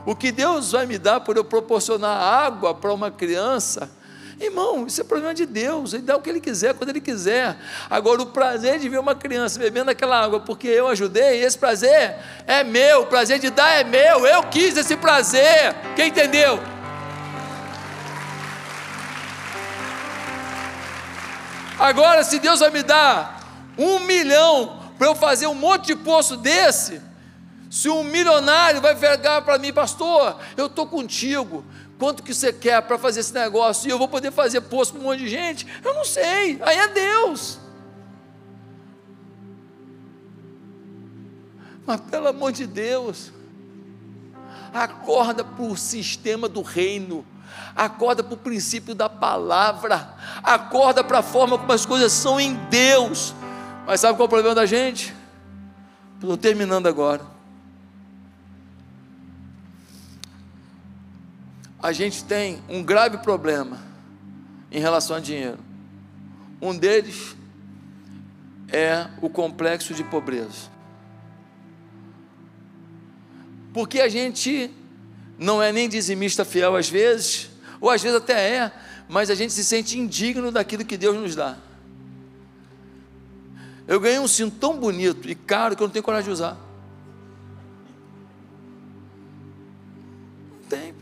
O 0.05 0.15
que 0.15 0.31
Deus 0.31 0.73
vai 0.73 0.87
me 0.87 0.99
dar 0.99 1.21
por 1.21 1.37
eu 1.37 1.45
proporcionar 1.45 2.23
água 2.23 2.75
para 2.75 2.93
uma 2.93 3.11
criança, 3.11 3.91
irmão, 4.39 4.87
isso 4.87 5.01
é 5.01 5.05
problema 5.05 5.35
de 5.35 5.47
Deus, 5.47 5.95
Ele 5.95 6.03
dá 6.03 6.17
o 6.17 6.21
que 6.21 6.29
Ele 6.29 6.41
quiser, 6.41 6.75
quando 6.75 6.91
Ele 6.91 7.01
quiser. 7.01 7.57
Agora, 7.89 8.23
o 8.23 8.27
prazer 8.27 8.79
de 8.79 8.89
ver 8.89 9.01
uma 9.01 9.15
criança 9.15 9.59
bebendo 9.59 9.91
aquela 9.91 10.23
água 10.23 10.41
porque 10.41 10.69
eu 10.69 10.87
ajudei, 10.89 11.43
esse 11.43 11.59
prazer 11.59 12.17
é 12.47 12.63
meu, 12.63 13.03
o 13.03 13.07
prazer 13.07 13.39
de 13.39 13.51
dar 13.51 13.71
é 13.81 13.85
meu, 13.85 14.27
eu 14.27 14.43
quis 14.45 14.77
esse 14.77 14.97
prazer, 14.97 15.75
quem 15.97 16.09
entendeu? 16.09 16.59
Agora, 21.79 22.25
se 22.25 22.39
Deus 22.39 22.61
vai 22.61 22.71
me 22.71 22.83
dar 22.83 23.38
um 23.79 24.01
milhão 24.01 24.81
para 24.99 25.07
eu 25.07 25.15
fazer 25.15 25.47
um 25.47 25.55
monte 25.55 25.87
de 25.87 25.97
poço 25.97 26.37
desse, 26.37 27.01
se 27.71 27.89
um 27.89 28.03
milionário 28.03 28.81
vai 28.81 28.95
vergar 28.95 29.43
para 29.43 29.59
mim, 29.59 29.73
pastor, 29.73 30.37
eu 30.57 30.67
estou 30.67 30.87
contigo, 30.87 31.65
quanto 31.99 32.23
que 32.23 32.35
você 32.35 32.53
quer 32.53 32.83
para 32.83 32.99
fazer 32.99 33.21
esse 33.21 33.33
negócio? 33.33 33.89
E 33.89 33.91
eu 33.91 33.99
vou 33.99 34.09
poder 34.09 34.33
fazer 34.33 34.63
poço 34.63 34.93
para 34.93 35.01
um 35.01 35.05
monte 35.05 35.21
de 35.21 35.29
gente? 35.29 35.67
Eu 35.85 35.95
não 35.95 36.05
sei, 36.05 36.59
aí 36.63 36.79
é 36.79 36.89
Deus. 36.89 37.59
Mas 41.87 42.01
pelo 42.01 42.29
amor 42.29 42.53
de 42.53 42.67
Deus, 42.67 43.33
acorda 44.75 45.45
para 45.45 45.65
o 45.65 45.77
sistema 45.77 46.49
do 46.49 46.63
reino, 46.63 47.25
Acorda 47.75 48.25
para 48.25 48.35
o 48.35 48.37
princípio 48.37 48.93
da 48.93 49.09
palavra. 49.09 50.15
Acorda 50.43 51.05
para 51.05 51.21
a 51.21 51.23
forma 51.23 51.57
como 51.57 51.73
as 51.73 51.87
coisas 51.87 52.13
são 52.13 52.41
em 52.41 52.55
Deus. 52.69 53.33
Mas 53.89 54.01
sabe 54.01 54.19
qual 54.19 54.25
é 54.25 54.27
o 54.27 54.29
problema 54.29 54.55
da 54.55 54.67
gente? 54.67 55.15
Estou 56.17 56.37
terminando 56.37 56.87
agora. 56.87 57.25
A 61.83 61.91
gente 61.91 62.23
tem 62.23 62.63
um 62.69 62.83
grave 62.83 63.17
problema 63.17 63.79
em 64.71 64.79
relação 64.79 65.17
a 65.17 65.21
dinheiro. 65.21 65.57
Um 66.61 66.77
deles 66.77 67.35
é 68.71 69.07
o 69.23 69.31
complexo 69.31 69.95
de 69.95 70.05
pobreza. 70.05 70.69
Porque 73.73 74.03
a 74.03 74.09
gente 74.11 74.71
não 75.39 75.63
é 75.63 75.73
nem 75.73 75.89
dizimista 75.89 76.45
fiel 76.45 76.77
às 76.77 76.91
vezes, 76.91 77.49
ou 77.81 77.89
às 77.89 78.03
vezes 78.03 78.19
até 78.19 78.55
é, 78.55 78.73
mas 79.09 79.31
a 79.31 79.35
gente 79.35 79.55
se 79.55 79.65
sente 79.65 79.99
indigno 79.99 80.53
daquilo 80.53 80.85
que 80.85 80.99
Deus 80.99 81.17
nos 81.17 81.35
dá. 81.35 81.57
Eu 83.89 83.99
ganhei 83.99 84.19
um 84.19 84.29
cinto 84.29 84.57
tão 84.59 84.79
bonito 84.79 85.31
e 85.31 85.35
caro 85.35 85.75
que 85.75 85.83
eu 85.83 85.87
não 85.87 85.93
tenho 85.93 86.03
coragem 86.03 86.27
de 86.27 86.31
usar. 86.31 86.59
Não 90.61 90.69
tem. 90.69 90.95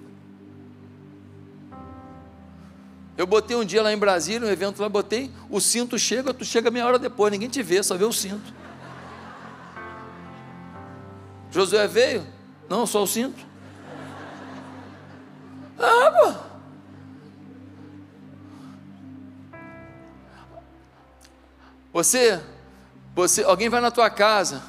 Eu 3.17 3.27
botei 3.27 3.57
um 3.57 3.65
dia 3.65 3.83
lá 3.83 3.93
em 3.93 3.99
Brasília, 3.99 4.47
um 4.47 4.51
evento 4.51 4.81
lá, 4.81 4.89
botei, 4.89 5.33
o 5.51 5.61
cinto 5.61 5.99
chega, 5.99 6.33
tu 6.33 6.45
chega 6.45 6.71
meia 6.71 6.87
hora 6.87 6.97
depois, 6.97 7.33
ninguém 7.33 7.49
te 7.49 7.61
vê, 7.61 7.83
só 7.83 7.97
vê 7.97 8.05
o 8.05 8.13
cinto. 8.13 8.55
Josué 11.51 11.89
veio? 11.89 12.25
Não, 12.69 12.87
só 12.87 13.03
o 13.03 13.07
cinto. 13.07 13.45
Ah, 15.77 16.13
pô. 16.13 16.47
Você, 21.93 22.41
você, 23.17 23.43
alguém 23.43 23.71
vai 23.71 23.81
na 23.81 23.91
tua 23.91 24.11
casa. 24.11 24.63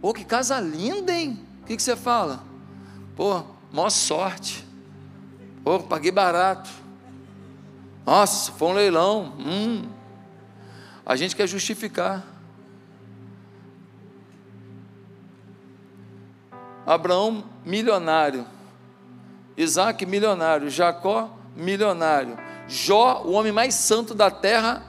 Pô, 0.00 0.12
que 0.12 0.24
casa 0.24 0.58
linda, 0.58 1.12
hein? 1.12 1.38
O 1.62 1.66
que, 1.66 1.76
que 1.76 1.82
você 1.82 1.94
fala? 1.94 2.42
Pô, 3.14 3.44
maior 3.72 3.88
sorte. 3.88 4.66
Pô, 5.62 5.78
paguei 5.78 6.10
barato. 6.10 6.68
Nossa, 8.04 8.50
foi 8.50 8.68
um 8.68 8.72
leilão. 8.72 9.32
Hum. 9.38 9.88
A 11.06 11.14
gente 11.14 11.36
quer 11.36 11.46
justificar. 11.46 12.24
Abraão, 16.84 17.44
milionário. 17.64 18.44
Isaac, 19.56 20.04
milionário. 20.04 20.68
Jacó, 20.68 21.30
milionário. 21.54 22.36
Jó, 22.66 23.22
o 23.24 23.32
homem 23.32 23.52
mais 23.52 23.74
santo 23.74 24.14
da 24.14 24.32
terra, 24.32 24.82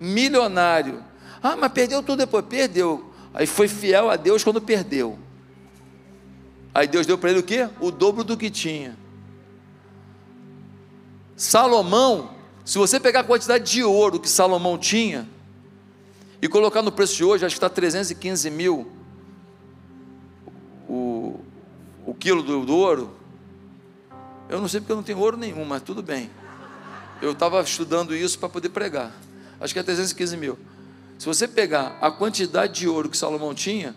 milionário. 0.00 1.06
Ah, 1.42 1.56
mas 1.56 1.72
perdeu 1.72 2.02
tudo 2.02 2.18
depois. 2.18 2.44
Perdeu. 2.46 3.12
Aí 3.32 3.46
foi 3.46 3.68
fiel 3.68 4.10
a 4.10 4.16
Deus 4.16 4.42
quando 4.42 4.60
perdeu. 4.60 5.18
Aí 6.74 6.86
Deus 6.86 7.06
deu 7.06 7.18
para 7.18 7.30
ele 7.30 7.40
o 7.40 7.42
quê? 7.42 7.68
O 7.80 7.90
dobro 7.90 8.24
do 8.24 8.36
que 8.36 8.50
tinha. 8.50 8.96
Salomão, 11.36 12.30
se 12.64 12.78
você 12.78 12.98
pegar 12.98 13.20
a 13.20 13.24
quantidade 13.24 13.70
de 13.70 13.84
ouro 13.84 14.18
que 14.18 14.28
Salomão 14.28 14.76
tinha 14.76 15.28
e 16.42 16.48
colocar 16.48 16.82
no 16.82 16.90
preço 16.90 17.16
de 17.16 17.24
hoje, 17.24 17.44
acho 17.44 17.54
que 17.54 17.58
está 17.58 17.68
315 17.68 18.50
mil 18.50 18.90
o, 20.88 21.40
o 22.04 22.14
quilo 22.14 22.42
do, 22.42 22.64
do 22.64 22.76
ouro. 22.76 23.16
Eu 24.48 24.60
não 24.60 24.68
sei 24.68 24.80
porque 24.80 24.92
eu 24.92 24.96
não 24.96 25.02
tenho 25.02 25.18
ouro 25.18 25.36
nenhum, 25.36 25.64
mas 25.64 25.82
tudo 25.82 26.02
bem. 26.02 26.30
Eu 27.20 27.32
estava 27.32 27.60
estudando 27.60 28.14
isso 28.14 28.38
para 28.38 28.48
poder 28.48 28.70
pregar 28.70 29.12
acho 29.60 29.74
que 29.74 29.80
é 29.80 29.82
315 29.82 30.36
mil. 30.36 30.58
Se 31.18 31.26
você 31.26 31.48
pegar 31.48 31.98
a 32.00 32.10
quantidade 32.12 32.80
de 32.80 32.88
ouro 32.88 33.08
que 33.08 33.16
Salomão 33.16 33.52
tinha, 33.52 33.94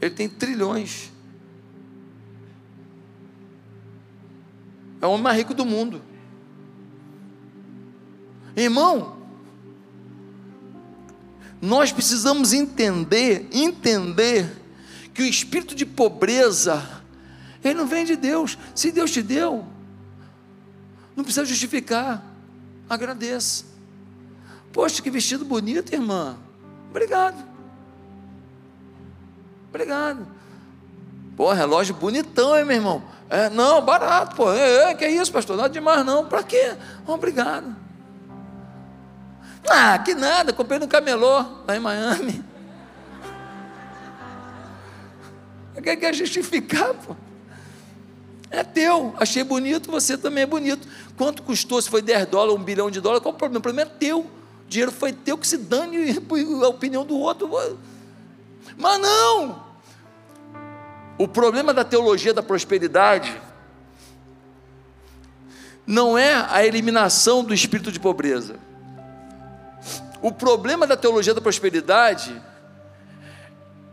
ele 0.00 0.14
tem 0.14 0.26
trilhões. 0.26 1.12
É 5.00 5.06
o 5.06 5.10
homem 5.10 5.22
mais 5.22 5.36
rico 5.36 5.52
do 5.52 5.66
mundo. 5.66 6.00
Irmão, 8.56 9.18
nós 11.60 11.92
precisamos 11.92 12.54
entender, 12.54 13.46
entender 13.52 14.50
que 15.12 15.22
o 15.22 15.26
espírito 15.26 15.74
de 15.74 15.84
pobreza, 15.84 17.02
ele 17.62 17.74
não 17.74 17.86
vem 17.86 18.06
de 18.06 18.16
Deus. 18.16 18.56
Se 18.74 18.90
Deus 18.90 19.10
te 19.10 19.20
deu, 19.20 19.66
não 21.14 21.22
precisa 21.22 21.44
justificar. 21.44 22.24
Agradeça. 22.88 23.64
Poxa, 24.72 25.02
que 25.02 25.10
vestido 25.10 25.44
bonito, 25.44 25.92
irmã. 25.92 26.38
Obrigado. 26.96 27.44
Obrigado. 29.68 30.26
Pô, 31.36 31.52
relógio 31.52 31.94
bonitão, 31.94 32.56
hein, 32.56 32.64
meu 32.64 32.76
irmão? 32.76 33.04
É, 33.28 33.50
não, 33.50 33.82
barato, 33.82 34.34
pô. 34.34 34.50
É, 34.50 34.92
é, 34.92 34.94
que 34.94 35.04
é 35.04 35.10
isso, 35.10 35.30
pastor? 35.30 35.58
Nada 35.58 35.68
demais, 35.68 36.06
não. 36.06 36.24
Para 36.24 36.42
quê? 36.42 36.74
Obrigado. 37.06 37.76
Ah, 39.68 39.98
que 39.98 40.14
nada, 40.14 40.54
comprei 40.54 40.78
no 40.78 40.88
camelô, 40.88 41.44
lá 41.68 41.76
em 41.76 41.80
Miami. 41.80 42.42
Quer 45.82 45.96
quer 45.96 46.14
justificar, 46.14 46.94
pô? 46.94 47.14
É 48.50 48.64
teu, 48.64 49.14
achei 49.18 49.44
bonito, 49.44 49.90
você 49.90 50.16
também 50.16 50.44
é 50.44 50.46
bonito. 50.46 50.88
Quanto 51.14 51.42
custou? 51.42 51.82
Se 51.82 51.90
foi 51.90 52.00
10 52.00 52.28
dólares, 52.28 52.58
um 52.58 52.64
bilhão 52.64 52.90
de 52.90 53.02
dólares, 53.02 53.22
qual 53.22 53.34
o 53.34 53.36
problema? 53.36 53.58
O 53.58 53.62
problema 53.62 53.90
é 53.90 53.94
teu. 53.98 54.35
Dinheiro 54.68 54.92
foi 54.92 55.12
teu, 55.12 55.38
que 55.38 55.46
se 55.46 55.56
dane 55.56 56.18
a 56.62 56.68
opinião 56.68 57.04
do 57.04 57.16
outro. 57.16 57.48
Mas 58.76 59.00
não! 59.00 59.64
O 61.18 61.26
problema 61.26 61.72
da 61.72 61.84
teologia 61.84 62.34
da 62.34 62.42
prosperidade 62.42 63.40
não 65.86 66.18
é 66.18 66.34
a 66.50 66.66
eliminação 66.66 67.44
do 67.44 67.54
espírito 67.54 67.92
de 67.92 68.00
pobreza. 68.00 68.56
O 70.20 70.32
problema 70.32 70.86
da 70.86 70.96
teologia 70.96 71.32
da 71.32 71.40
prosperidade 71.40 72.42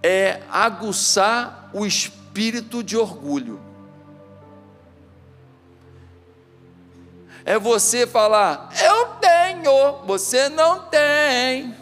é 0.01 0.41
aguçar 0.49 1.69
o 1.73 1.85
espírito 1.85 2.83
de 2.83 2.97
orgulho. 2.97 3.61
É 7.45 7.59
você 7.59 8.07
falar, 8.07 8.69
eu 8.81 9.12
tenho, 9.63 10.05
você 10.05 10.49
não 10.49 10.79
tem. 10.79 11.73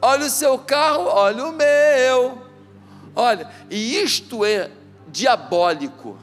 Olha 0.00 0.26
o 0.26 0.30
seu 0.30 0.58
carro, 0.58 1.04
olha 1.04 1.44
o 1.44 1.52
meu. 1.52 2.42
Olha, 3.14 3.50
e 3.70 3.96
isto 3.96 4.44
é 4.44 4.70
diabólico. 5.08 6.18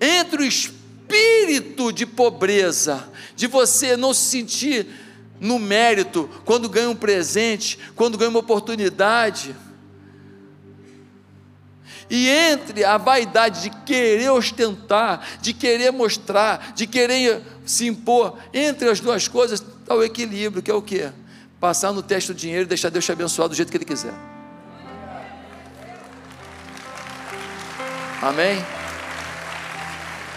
Entre 0.00 0.42
o 0.42 0.46
espírito 0.46 1.92
de 1.92 2.04
pobreza, 2.04 3.08
de 3.34 3.46
você 3.46 3.96
não 3.96 4.12
se 4.12 4.30
sentir 4.30 4.86
no 5.40 5.58
mérito 5.58 6.28
quando 6.44 6.68
ganha 6.68 6.90
um 6.90 6.96
presente, 6.96 7.78
quando 7.96 8.18
ganha 8.18 8.30
uma 8.30 8.40
oportunidade 8.40 9.56
e 12.10 12.28
entre 12.28 12.84
a 12.84 12.96
vaidade 12.96 13.62
de 13.62 13.70
querer 13.70 14.30
ostentar, 14.30 15.26
de 15.40 15.52
querer 15.52 15.90
mostrar, 15.90 16.72
de 16.74 16.86
querer 16.86 17.42
se 17.66 17.86
impor, 17.86 18.38
entre 18.52 18.88
as 18.88 19.00
duas 19.00 19.28
coisas 19.28 19.60
está 19.60 19.94
o 19.94 20.02
equilíbrio, 20.02 20.62
que 20.62 20.70
é 20.70 20.74
o 20.74 20.82
quê? 20.82 21.10
Passar 21.60 21.92
no 21.92 22.02
teste 22.02 22.32
do 22.32 22.38
dinheiro 22.38 22.64
e 22.64 22.66
deixar 22.66 22.88
Deus 22.88 23.04
te 23.04 23.12
abençoar 23.12 23.48
do 23.48 23.54
jeito 23.54 23.70
que 23.70 23.76
Ele 23.76 23.84
quiser. 23.84 24.14
Amém? 28.22 28.64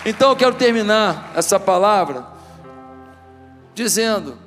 Então 0.05 0.29
eu 0.29 0.35
quero 0.35 0.55
terminar 0.55 1.31
essa 1.35 1.59
palavra 1.59 2.25
dizendo: 3.73 4.37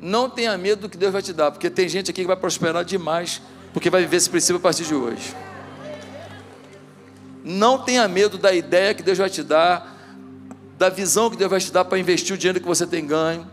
não 0.00 0.28
tenha 0.30 0.56
medo 0.56 0.82
do 0.82 0.88
que 0.88 0.96
Deus 0.96 1.12
vai 1.12 1.22
te 1.22 1.32
dar, 1.32 1.50
porque 1.50 1.70
tem 1.70 1.88
gente 1.88 2.10
aqui 2.10 2.22
que 2.22 2.26
vai 2.26 2.36
prosperar 2.36 2.84
demais, 2.84 3.42
porque 3.72 3.90
vai 3.90 4.02
viver 4.02 4.16
esse 4.16 4.30
princípio 4.30 4.56
a 4.56 4.60
partir 4.60 4.84
de 4.84 4.94
hoje. 4.94 5.34
Não 7.50 7.78
tenha 7.78 8.06
medo 8.06 8.36
da 8.36 8.52
ideia 8.52 8.92
que 8.92 9.02
Deus 9.02 9.16
vai 9.16 9.30
te 9.30 9.42
dar, 9.42 9.96
da 10.76 10.90
visão 10.90 11.30
que 11.30 11.36
Deus 11.36 11.50
vai 11.50 11.58
te 11.58 11.72
dar 11.72 11.82
para 11.82 11.98
investir 11.98 12.34
o 12.34 12.38
dinheiro 12.38 12.60
que 12.60 12.66
você 12.66 12.86
tem 12.86 13.06
ganho, 13.06 13.50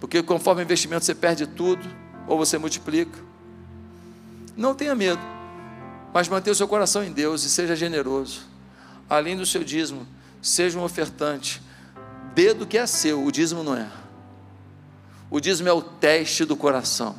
porque 0.00 0.20
conforme 0.24 0.60
o 0.60 0.64
investimento 0.64 1.04
você 1.04 1.14
perde 1.14 1.46
tudo, 1.46 1.86
ou 2.26 2.36
você 2.36 2.58
multiplica. 2.58 3.16
Não 4.56 4.74
tenha 4.74 4.92
medo, 4.96 5.22
mas 6.12 6.26
mantenha 6.26 6.50
o 6.50 6.56
seu 6.56 6.66
coração 6.66 7.04
em 7.04 7.12
Deus 7.12 7.44
e 7.44 7.48
seja 7.48 7.76
generoso. 7.76 8.40
Além 9.08 9.36
do 9.36 9.46
seu 9.46 9.62
dízimo, 9.62 10.04
seja 10.42 10.76
um 10.76 10.82
ofertante. 10.82 11.62
Dê 12.34 12.52
do 12.52 12.66
que 12.66 12.76
é 12.76 12.86
seu, 12.86 13.24
o 13.24 13.30
dízimo 13.30 13.62
não 13.62 13.76
é. 13.76 13.88
O 15.30 15.38
dízimo 15.38 15.68
é 15.68 15.72
o 15.72 15.80
teste 15.80 16.44
do 16.44 16.56
coração. 16.56 17.14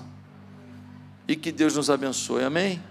E 1.29 1.33
que 1.37 1.49
Deus 1.49 1.77
nos 1.77 1.89
abençoe, 1.89 2.43
amém? 2.43 2.90